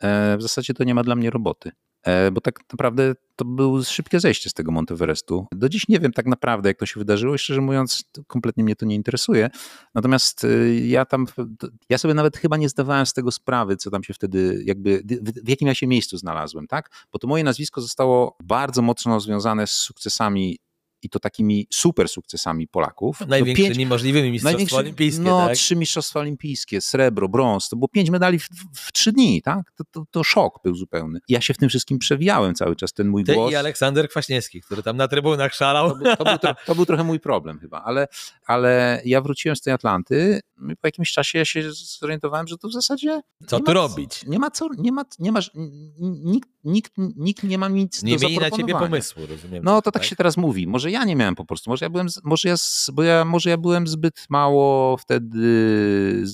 [0.00, 1.70] e, w zasadzie to nie ma dla mnie roboty.
[2.04, 5.46] E, bo tak naprawdę to było szybkie zejście z tego Monteverestu.
[5.52, 8.76] Do dziś nie wiem tak naprawdę, jak to się wydarzyło i szczerze mówiąc, kompletnie mnie
[8.76, 9.50] to nie interesuje.
[9.94, 11.26] Natomiast e, ja tam,
[11.88, 15.02] ja sobie nawet chyba nie zdawałem z tego sprawy, co tam się wtedy, jakby,
[15.44, 16.90] w jakim ja się miejscu znalazłem, tak?
[17.12, 20.58] Bo to moje nazwisko zostało bardzo mocno związane z sukcesami
[21.04, 23.20] i to takimi super sukcesami Polaków.
[23.28, 25.22] Największymi pięć, możliwymi mistrzostwa olimpijskie.
[25.22, 25.56] No, tak?
[25.56, 29.72] trzy mistrzostwa olimpijskie, srebro, brąz, to było pięć medali w, w trzy dni, tak?
[29.76, 31.18] To, to, to, szok był zupełny.
[31.28, 33.52] Ja się w tym wszystkim przewijałem cały czas, ten mój Ty głos.
[33.52, 35.90] i Aleksander Kwaśniewski, który tam na trybunach szalał.
[35.90, 38.08] To był, to był, był trochę mój problem chyba, ale,
[38.46, 40.40] ale ja wróciłem z tej Atlanty
[40.80, 43.20] po jakimś czasie ja się zorientowałem, że to w zasadzie...
[43.46, 44.26] Co tu robić?
[44.26, 45.40] Nie ma co, nie ma, nie ma,
[45.98, 49.64] nikt, nikt, nikt nie ma nic nie do mieli na ciebie pomysłu, rozumiem.
[49.64, 50.66] No to tak, tak się teraz mówi.
[50.66, 51.70] Może ja nie miałem po prostu.
[51.70, 52.54] Może ja byłem, może ja,
[52.92, 56.24] bo ja, może ja byłem zbyt mało wtedy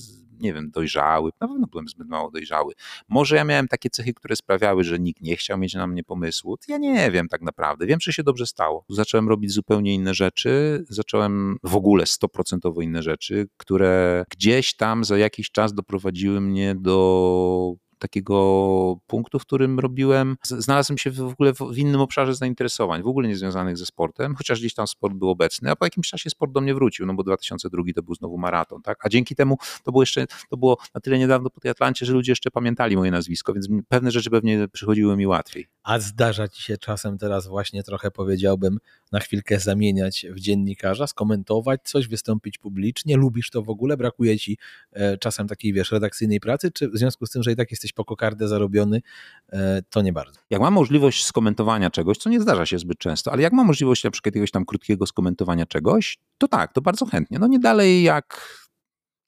[0.41, 2.73] nie wiem, dojrzały, na pewno byłem zbyt mało dojrzały.
[3.09, 6.57] Może ja miałem takie cechy, które sprawiały, że nikt nie chciał mieć na mnie pomysłu.
[6.67, 7.85] Ja nie wiem tak naprawdę.
[7.85, 8.85] Wiem, że się dobrze stało.
[8.89, 15.17] Zacząłem robić zupełnie inne rzeczy, zacząłem w ogóle stoprocentowo inne rzeczy, które gdzieś tam za
[15.17, 21.77] jakiś czas doprowadziły mnie do takiego punktu, w którym robiłem, znalazłem się w ogóle w
[21.77, 25.71] innym obszarze zainteresowań, w ogóle nie związanych ze sportem, chociaż gdzieś tam sport był obecny,
[25.71, 28.81] a po jakimś czasie sport do mnie wrócił, no bo 2002 to był znowu maraton,
[28.81, 29.05] tak?
[29.05, 32.13] A dzięki temu to było jeszcze, to było na tyle niedawno po tej Atlancie, że
[32.13, 35.67] ludzie jeszcze pamiętali moje nazwisko, więc pewne rzeczy pewnie przychodziły mi łatwiej.
[35.83, 38.77] A zdarza ci się czasem teraz właśnie trochę powiedziałbym
[39.11, 43.17] na chwilkę zamieniać w dziennikarza, skomentować coś, wystąpić publicznie?
[43.17, 43.97] Lubisz to w ogóle?
[43.97, 44.57] Brakuje ci
[44.91, 47.90] e, czasem takiej, wiesz, redakcyjnej pracy, czy w związku z tym, że i tak jesteś
[47.93, 49.01] po kokardę zarobiony,
[49.49, 50.39] e, to nie bardzo?
[50.49, 54.03] Jak mam możliwość skomentowania czegoś, co nie zdarza się zbyt często, ale jak mam możliwość
[54.03, 57.39] na przykład jakiegoś tam krótkiego skomentowania czegoś, to tak, to bardzo chętnie.
[57.39, 58.61] No nie dalej jak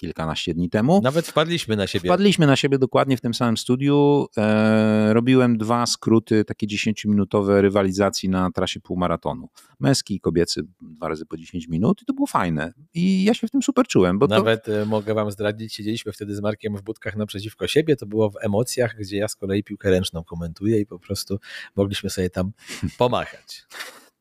[0.03, 1.01] kilkanaście dni temu.
[1.03, 2.09] Nawet wpadliśmy na siebie.
[2.09, 4.25] Wpadliśmy na siebie dokładnie w tym samym studiu.
[4.37, 9.49] E, robiłem dwa skróty, takie 10-minutowe rywalizacji na trasie półmaratonu.
[9.79, 12.73] Męski i kobiecy dwa razy po 10 minut i to było fajne.
[12.93, 14.19] I ja się w tym super czułem.
[14.19, 14.81] Bo Nawet to...
[14.81, 18.35] E, mogę wam zdradzić, siedzieliśmy wtedy z Markiem w budkach naprzeciwko siebie, to było w
[18.41, 21.39] emocjach, gdzie ja z kolei piłkę ręczną komentuję i po prostu
[21.75, 22.51] mogliśmy sobie tam
[22.97, 23.65] pomachać.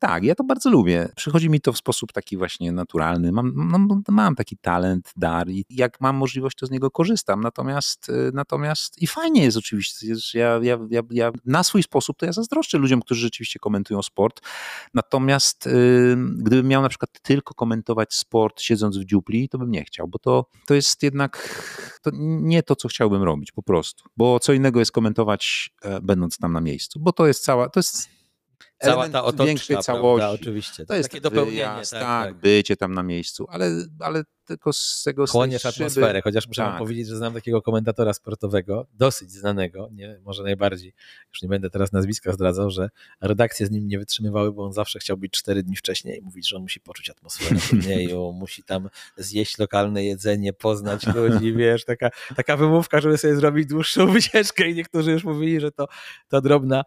[0.07, 1.09] Tak, ja to bardzo lubię.
[1.15, 3.31] Przychodzi mi to w sposób taki właśnie naturalny.
[3.31, 7.41] Mam, no, mam taki talent, dar i jak mam możliwość, to z niego korzystam.
[7.41, 12.25] Natomiast, y, natomiast i fajnie jest oczywiście, ja, ja, ja, ja na swój sposób to
[12.25, 14.41] ja zazdroszczę ludziom, którzy rzeczywiście komentują sport.
[14.93, 19.83] Natomiast yy, gdybym miał na przykład tylko komentować sport siedząc w dziupli, to bym nie
[19.83, 21.63] chciał, bo to, to jest jednak
[22.01, 24.03] to nie to, co chciałbym robić po prostu.
[24.17, 27.79] Bo co innego jest komentować e, będąc tam na miejscu, bo to jest cała, to
[27.79, 28.22] jest
[28.83, 30.19] cała ta otoczka, większej całości.
[30.19, 30.85] Prawda, oczywiście.
[30.85, 31.51] To jest takie dopełnienie.
[31.51, 36.21] Wyjazd, tak, tak, tak, bycie tam na miejscu, ale, ale tylko z tego Chłoniesz atmosferę,
[36.21, 36.77] chociaż muszę tak.
[36.77, 40.93] powiedzieć, że znam takiego komentatora sportowego, dosyć znanego, nie, może najbardziej,
[41.29, 42.89] już nie będę teraz nazwiska zdradzał, że
[43.21, 46.49] redakcje z nim nie wytrzymywały, bo on zawsze chciał być cztery dni wcześniej i mówić,
[46.49, 52.09] że on musi poczuć atmosferę turnieju, musi tam zjeść lokalne jedzenie, poznać ludzi, wiesz, taka,
[52.35, 55.87] taka wymówka, żeby sobie zrobić dłuższą wycieczkę i niektórzy już mówili, że to,
[56.27, 56.83] to drobna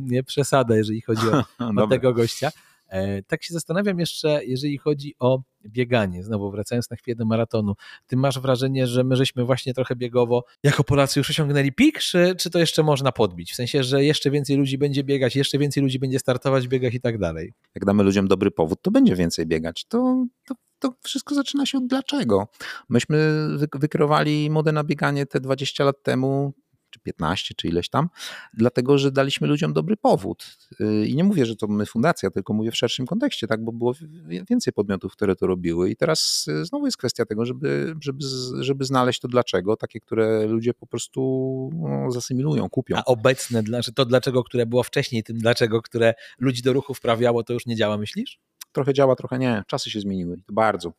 [0.00, 1.44] nie przesada, jeżeli chodzi o,
[1.82, 2.50] o tego gościa.
[2.94, 7.74] E, tak się zastanawiam jeszcze, jeżeli chodzi o bieganie, znowu wracając na chwilę do maratonu,
[8.06, 12.34] ty masz wrażenie, że my żeśmy właśnie trochę biegowo jako Polacy już osiągnęli pik, czy,
[12.38, 13.52] czy to jeszcze można podbić?
[13.52, 16.94] W sensie, że jeszcze więcej ludzi będzie biegać, jeszcze więcej ludzi będzie startować w biegach
[16.94, 17.52] i tak dalej.
[17.74, 19.84] Jak damy ludziom dobry powód, to będzie więcej biegać.
[19.84, 22.48] To, to, to wszystko zaczyna się od dlaczego.
[22.88, 26.52] Myśmy wykierowali modę na bieganie te 20 lat temu
[26.94, 28.08] czy 15, czy ileś tam,
[28.54, 30.58] dlatego że daliśmy ludziom dobry powód.
[30.80, 33.72] Y, I nie mówię, że to my fundacja, tylko mówię w szerszym kontekście, tak, bo
[33.72, 33.94] było
[34.50, 35.90] więcej podmiotów, które to robiły.
[35.90, 38.24] I teraz y, znowu jest kwestia tego, żeby, żeby,
[38.60, 41.20] żeby znaleźć to dlaczego, takie, które ludzie po prostu
[41.74, 42.96] no, zasymilują, kupią.
[42.96, 47.44] A obecne, że to dlaczego, które było wcześniej, tym dlaczego, które ludzi do ruchu wprawiało,
[47.44, 48.38] to już nie działa, myślisz?
[48.72, 49.62] Trochę działa, trochę nie.
[49.66, 50.36] Czasy się zmieniły.
[50.46, 50.92] To bardzo.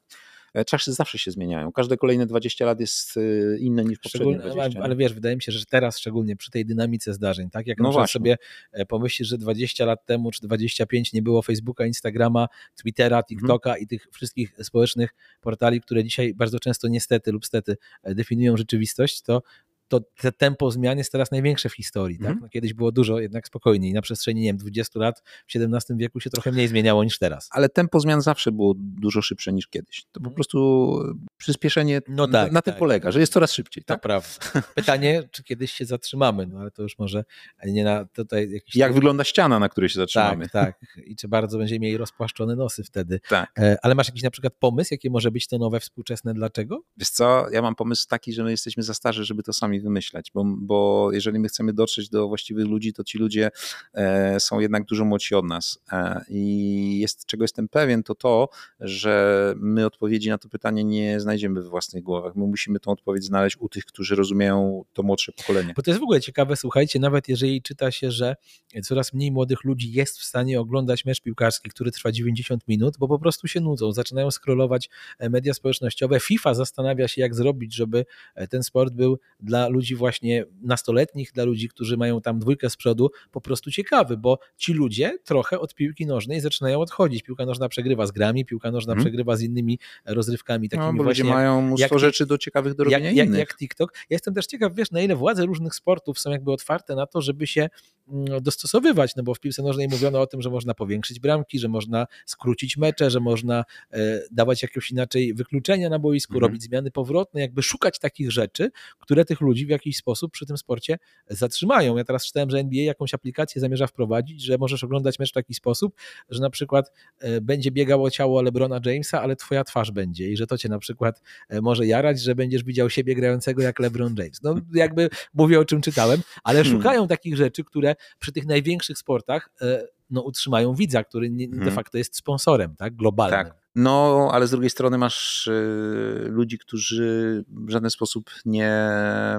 [0.56, 1.72] E, czasy zawsze się zmieniają.
[1.72, 4.82] Każde kolejne 20 lat jest e, inne niż poprzednie 20.
[4.84, 7.68] Ale wiesz, wydaje mi się, że teraz szczególnie przy tej dynamice zdarzeń, tak?
[7.68, 8.38] Jak no sobie
[8.72, 13.24] e, pomyślisz, że 20 lat temu czy 25 nie było Facebooka, Instagrama, Twittera, mhm.
[13.28, 13.84] TikToka mhm.
[13.84, 19.42] i tych wszystkich społecznych portali, które dzisiaj bardzo często niestety lub stety definiują rzeczywistość, to
[19.88, 22.18] to te tempo zmian jest teraz największe w historii.
[22.18, 22.28] Tak?
[22.28, 22.40] Mhm.
[22.42, 23.94] No, kiedyś było dużo jednak spokojniej.
[23.94, 27.50] Na przestrzeni, nie wiem, 20 lat w XVII wieku się trochę mniej zmieniało niż teraz.
[27.52, 30.04] Ale tempo zmian zawsze było dużo szybsze niż kiedyś.
[30.04, 30.36] To po mhm.
[30.36, 31.00] prostu
[31.38, 32.80] przyspieszenie no tak, na tym tak.
[32.80, 33.84] polega, że jest coraz szybciej.
[33.84, 34.02] To tak?
[34.02, 34.30] prawda.
[34.76, 37.24] Pytanie, czy kiedyś się zatrzymamy, no ale to już może
[37.66, 38.76] nie na tutaj jakiś...
[38.76, 40.50] Jak wygląda ściana, na której się zatrzymamy.
[40.50, 41.06] Tak, tak.
[41.06, 43.20] I czy bardzo będziemy mieli rozpłaszczone nosy wtedy.
[43.30, 43.52] Tak.
[43.60, 46.84] E, ale masz jakiś na przykład pomysł, jakie może być to nowe, współczesne, dlaczego?
[46.98, 49.80] Wiesz co, ja mam pomysł taki, że my jesteśmy za starzy, żeby to sami czasami
[49.80, 53.52] wymyślać, bo, bo jeżeli my chcemy dotrzeć do właściwych ludzi, to ci ludzie
[53.94, 55.80] e, są jednak dużo młodsi od nas.
[55.92, 58.50] E, I jest, czego jestem pewien, to to,
[58.80, 62.36] że my odpowiedzi na to pytanie nie znajdziemy we własnych głowach.
[62.36, 65.74] My musimy tą odpowiedź znaleźć u tych, którzy rozumieją to młodsze pokolenie.
[65.76, 68.36] Bo to jest w ogóle ciekawe, słuchajcie, nawet jeżeli czyta się, że
[68.84, 73.08] coraz mniej młodych ludzi jest w stanie oglądać mecz piłkarski, który trwa 90 minut, bo
[73.08, 74.90] po prostu się nudzą, zaczynają scrollować
[75.20, 76.20] e, media społecznościowe.
[76.20, 78.06] FIFA zastanawia się, jak zrobić, żeby
[78.50, 83.10] ten sport był dla ludzi właśnie nastoletnich, dla ludzi, którzy mają tam dwójkę z przodu,
[83.32, 87.24] po prostu ciekawy, bo ci ludzie trochę od piłki nożnej zaczynają odchodzić.
[87.24, 89.06] Piłka nożna przegrywa z grami, piłka nożna hmm.
[89.06, 91.24] przegrywa z innymi rozrywkami takimi no, bo właśnie.
[91.24, 93.94] Ludzie mają mnóstwo jak, rzeczy do ciekawych do robienia jak, jak, jak TikTok.
[93.94, 97.22] Ja jestem też ciekaw, wiesz, na ile władze różnych sportów są jakby otwarte na to,
[97.22, 97.70] żeby się
[98.08, 101.68] mm, dostosowywać, no bo w piłce nożnej mówiono o tym, że można powiększyć bramki, że
[101.68, 106.42] można skrócić mecze, że można e, dawać jakieś inaczej wykluczenia na boisku, mhm.
[106.42, 110.58] robić zmiany powrotne, jakby szukać takich rzeczy, które tych ludzi w jakiś sposób przy tym
[110.58, 110.98] sporcie
[111.30, 111.98] zatrzymają.
[111.98, 115.54] Ja teraz czytałem, że NBA jakąś aplikację zamierza wprowadzić, że możesz oglądać mecz w taki
[115.54, 115.96] sposób,
[116.30, 120.48] że na przykład e, będzie biegało ciało LeBrona Jamesa, ale twoja twarz będzie i że
[120.48, 124.44] to cię na przykład e, może jarać, że będziesz widział siebie grającego jak LeBron James.
[124.44, 126.78] No jakby mówię o czym czytałem, ale hmm.
[126.78, 131.76] szukają takich rzeczy, które przy tych największych sportach e, no, utrzymają widza, który de hmm.
[131.76, 133.46] facto jest sponsorem, tak, globalnym.
[133.46, 133.65] Tak.
[133.76, 138.90] No, ale z drugiej strony masz y, ludzi, którzy w żaden sposób nie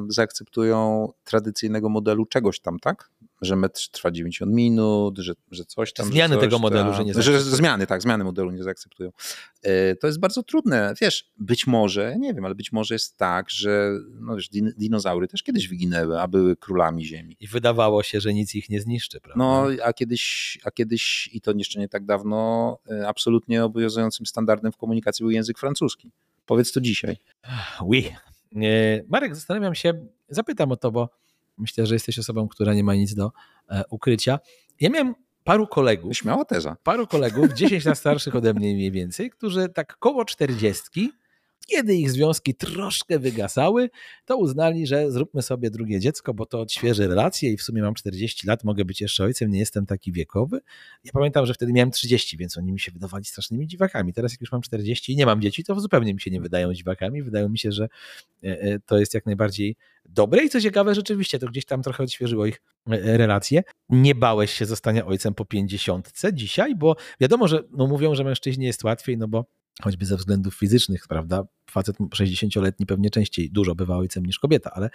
[0.09, 3.11] zaakceptują tradycyjnego modelu czegoś tam, tak?
[3.43, 6.07] Że metr trwa 90 minut, że, że coś tam.
[6.07, 7.45] Zmiany coś tego modelu, że nie zaakceptują.
[7.45, 9.11] Że zmiany, tak, zmiany modelu nie zaakceptują.
[9.67, 10.95] Y, to jest bardzo trudne.
[11.01, 15.29] Wiesz, być może, nie wiem, ale być może jest tak, że no wiesz, din dinozaury
[15.29, 17.37] też kiedyś wyginęły, a były królami Ziemi.
[17.41, 19.45] I wydawało się, że nic ich nie zniszczy, prawda?
[19.45, 24.73] No, a kiedyś, a kiedyś i to jeszcze nie tak dawno, y, absolutnie obowiązującym standardem
[24.73, 26.13] w komunikacji był język francuski.
[26.47, 27.17] Powiedz to dzisiaj.
[27.81, 28.13] Oui.
[29.09, 31.09] Marek, zastanawiam się, zapytam o to, bo
[31.59, 33.33] myślę, że jesteś osobą, która nie ma nic do
[33.69, 34.39] e, ukrycia.
[34.81, 36.17] Ja miałem paru kolegów.
[36.17, 36.77] Śmiała teza.
[36.83, 41.13] Paru kolegów, 10 lat starszych ode mnie mniej więcej, którzy tak koło czterdziestki
[41.67, 43.91] kiedy ich związki troszkę wygasały,
[44.25, 47.95] to uznali, że zróbmy sobie drugie dziecko, bo to odświeży relacje i w sumie mam
[47.95, 50.61] 40 lat, mogę być jeszcze ojcem, nie jestem taki wiekowy.
[51.05, 54.13] Ja pamiętam, że wtedy miałem 30, więc oni mi się wydawali strasznymi dziwakami.
[54.13, 56.75] Teraz jak już mam 40 i nie mam dzieci, to zupełnie mi się nie wydają
[56.75, 57.23] dziwakami.
[57.23, 57.89] Wydają mi się, że
[58.45, 59.77] e, e, to jest jak najbardziej
[60.09, 63.63] dobre i co ciekawe, rzeczywiście to gdzieś tam trochę odświeżyło ich e, relacje.
[63.89, 68.67] Nie bałeś się zostania ojcem po 50 dzisiaj, bo wiadomo, że no mówią, że mężczyźnie
[68.67, 69.45] jest łatwiej, no bo
[69.83, 71.45] choćby ze względów fizycznych, prawda?
[71.71, 74.91] Facet 60-letni pewnie częściej dużo bywa ojcem niż kobieta, ale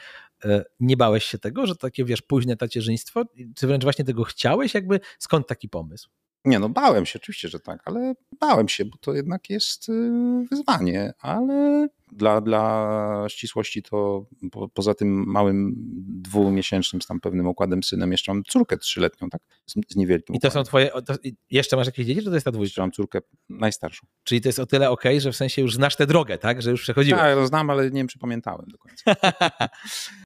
[0.46, 3.26] e, nie bałeś się tego, że takie, wiesz, późne tacierzyństwo,
[3.56, 4.74] czy wręcz właśnie tego chciałeś?
[4.74, 6.10] Jakby skąd taki pomysł?
[6.46, 10.12] Nie, no bałem się, oczywiście, że tak, ale bałem się, bo to jednak jest y,
[10.52, 15.74] wyzwanie, ale dla, dla ścisłości to po, poza tym małym
[16.22, 19.42] dwumiesięcznym z tam pewnym układem synem jeszcze mam córkę trzyletnią, tak?
[19.66, 20.36] Z, z niewielkim.
[20.36, 20.66] I to układem.
[20.66, 21.14] są twoje, to,
[21.52, 22.82] jeszcze masz jakieś dzieci, czy to jest ta dwójka?
[22.82, 23.20] Mam córkę
[23.50, 24.08] najstarszą.
[24.24, 26.62] Czyli to jest o tyle ok, że w sensie już znasz tę drogę, tak?
[26.62, 27.22] Że już przechodziłeś.
[27.22, 29.16] Tak, to znam, ale nie wiem, czy pamiętałem do końca.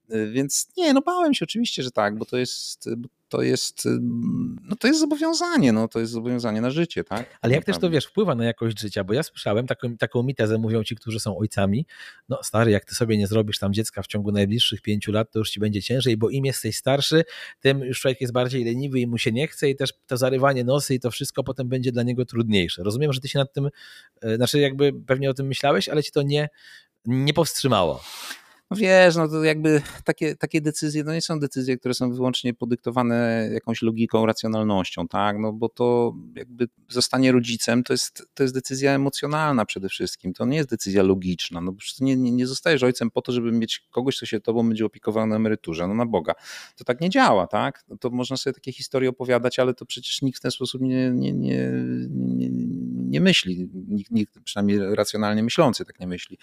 [0.32, 2.88] Więc nie, no bałem się oczywiście, że tak, bo to jest,
[3.28, 3.88] to jest,
[4.62, 7.38] no to jest zobowiązanie, no to jest zobowiązanie na życie, tak?
[7.42, 10.58] Ale jak też to, wiesz, wpływa na jakość życia, bo ja słyszałem taką, taką mitezę,
[10.58, 11.86] mówią ci, którzy są ojcami,
[12.28, 15.38] no stary, jak ty sobie nie zrobisz tam dziecka w ciągu najbliższych pięciu lat, to
[15.38, 17.24] już ci będzie ciężej, bo im jesteś starszy,
[17.60, 20.64] tym już człowiek jest bardziej leniwy i mu się nie chce i też to zarywanie
[20.64, 22.82] nosy i to wszystko potem będzie dla niego trudniejsze.
[22.82, 23.68] Rozumiem, że ty się nad tym,
[24.22, 26.48] e, znaczy jakby pewnie o tym myślałeś, ale ci to nie,
[27.04, 28.02] nie powstrzymało.
[28.70, 32.54] No wiesz, no to jakby takie, takie decyzje, no nie są decyzje, które są wyłącznie
[32.54, 38.54] podyktowane jakąś logiką, racjonalnością, tak, no bo to jakby zostanie rodzicem to jest, to jest
[38.54, 42.82] decyzja emocjonalna przede wszystkim, to nie jest decyzja logiczna, no przecież nie, nie, nie zostajesz
[42.82, 46.06] ojcem po to, żeby mieć kogoś, kto się tobą będzie opiekował na emeryturze, no na
[46.06, 46.34] Boga.
[46.76, 50.22] To tak nie działa, tak, no to można sobie takie historie opowiadać, ale to przecież
[50.22, 51.70] nikt w ten sposób nie, nie, nie,
[52.10, 52.48] nie,
[53.06, 56.38] nie myśli, nikt, nikt, przynajmniej racjonalnie myślący tak nie myśli.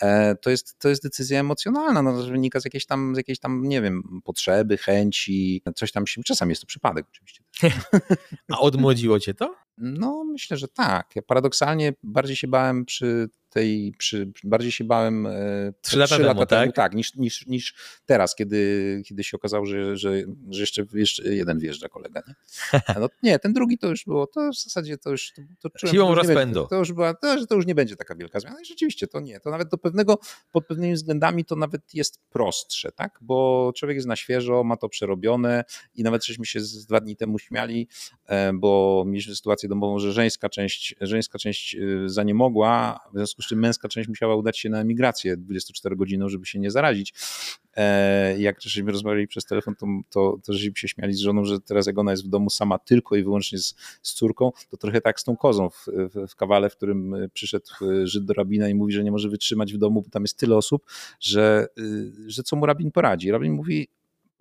[0.00, 3.38] E, to jest, to jest decyzja emocjonalna, emocjonalna, no, wynika z jakiejś tam, z jakiejś
[3.38, 7.42] tam, nie wiem, potrzeby, chęci, coś tam się, czasami jest to przypadek oczywiście.
[8.52, 9.54] A odmłodziło cię to?
[9.78, 11.16] No, myślę, że tak.
[11.16, 16.26] Ja paradoksalnie bardziej się bałem przy tej, przy, bardziej się bałem e, trzy lata, temu,
[16.26, 16.74] lata temu, tak?
[16.76, 17.74] tak, niż, niż, niż
[18.06, 20.12] teraz, kiedy, kiedy się okazało, że, że,
[20.50, 22.22] że jeszcze, jeszcze jeden wjeżdża kolega.
[22.28, 22.34] Nie?
[23.00, 25.32] No, nie, ten drugi to już było, to w zasadzie to już...
[25.60, 26.60] To, to Siłą to już rozpędu.
[26.60, 28.60] Będzie, to, już była, to, to już nie będzie taka wielka zmiana.
[28.62, 30.18] I rzeczywiście to nie, to nawet do pewnego,
[30.52, 33.18] pod pewnymi względami to nawet jest prostsze, tak?
[33.20, 35.64] Bo człowiek jest na świeżo, ma to przerobione
[35.94, 37.88] i nawet żeśmy się z dwa dni temu śmiali,
[38.26, 43.16] e, bo mieliśmy sytuację domową, że żeńska część, żeńska część e, za nie mogła, w
[43.16, 46.70] związku z czym męska część musiała udać się na emigrację 24 godziną, żeby się nie
[46.70, 47.14] zarazić.
[47.76, 51.60] E, jak żeśmy rozmawiali przez telefon, to, to, to żeśmy się śmiali z żoną, że
[51.60, 55.00] teraz jak ona jest w domu sama tylko i wyłącznie z, z córką, to trochę
[55.00, 57.66] tak z tą kozą w, w, w kawale, w którym przyszedł
[58.04, 60.56] Żyd do rabina i mówi, że nie może wytrzymać w domu, bo tam jest tyle
[60.56, 60.84] osób,
[61.20, 61.66] że,
[62.26, 63.30] że co mu rabin poradzi.
[63.30, 63.88] Rabin mówi,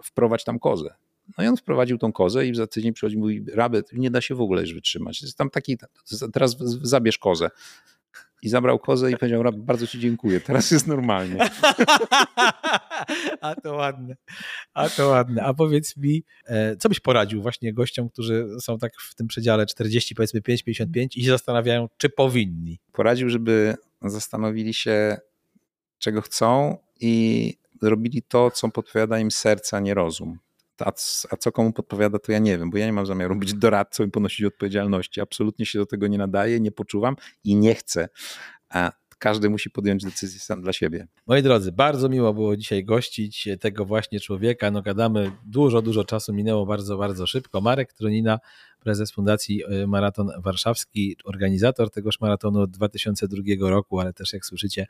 [0.03, 0.94] wprowadź tam kozę.
[1.38, 4.22] No i on wprowadził tą kozę i za tydzień przychodzi i mówi, rabet, nie da
[4.22, 5.22] się w ogóle już wytrzymać.
[5.22, 5.78] Jest tam taki,
[6.34, 7.49] teraz zabierz kozę.
[8.41, 11.49] I zabrał kozę i powiedział, Rab, bardzo ci dziękuję, teraz jest normalnie.
[13.41, 14.15] A to ładne,
[14.73, 15.43] a to ładne.
[15.43, 19.65] A powiedz mi, e, co byś poradził właśnie gościom, którzy są tak w tym przedziale
[19.65, 22.80] 40, powiedzmy 5, 55 i się zastanawiają, czy powinni?
[22.91, 25.18] Poradził, żeby zastanowili się,
[25.99, 30.38] czego chcą i robili to, co podpowiada im serce, a nie rozum.
[30.81, 30.91] A,
[31.31, 34.03] a co komu podpowiada, to ja nie wiem, bo ja nie mam zamiaru być doradcą
[34.03, 35.21] i ponosić odpowiedzialności.
[35.21, 38.09] Absolutnie się do tego nie nadaję, nie poczuwam i nie chcę.
[38.69, 38.91] A
[39.21, 41.07] każdy musi podjąć decyzję sam dla siebie.
[41.27, 44.71] Moi drodzy, bardzo miło było dzisiaj gościć tego właśnie człowieka.
[44.71, 47.61] No gadamy, dużo, dużo czasu minęło bardzo, bardzo szybko.
[47.61, 48.39] Marek Tronina,
[48.81, 54.87] prezes Fundacji e, Maraton Warszawski, organizator tegoż maratonu od 2002 roku, ale też jak słyszycie,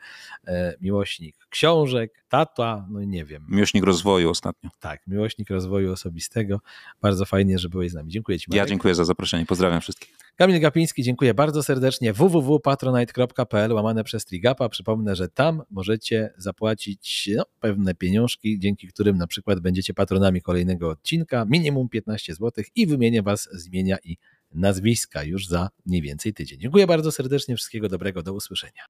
[0.48, 3.46] e, miłośnik książek, tata, no nie wiem.
[3.50, 4.70] Miłośnik rozwoju ostatnio.
[4.80, 6.60] Tak, miłośnik rozwoju osobistego.
[7.02, 8.12] Bardzo fajnie, że byłeś z nami.
[8.12, 8.46] Dziękuję Ci.
[8.50, 8.58] Marek.
[8.58, 9.46] Ja dziękuję za zaproszenie.
[9.46, 10.18] Pozdrawiam wszystkich.
[10.36, 12.14] Kamil Gapiński, dziękuję bardzo serdecznie.
[12.14, 14.70] www.patronite.pl łamane przez Trigapa.
[14.70, 20.90] Przypomnę, że tam możecie zapłacić no, pewne pieniążki, dzięki którym na przykład będziecie patronami kolejnego
[20.90, 24.18] odcinka, minimum 15 zł i wymienię Was z imienia i
[24.52, 26.60] nazwiska już za mniej więcej tydzień.
[26.60, 28.86] Dziękuję bardzo serdecznie, wszystkiego dobrego, do usłyszenia.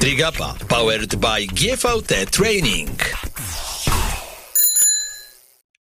[0.00, 3.20] Trigapa powered by GVT Training.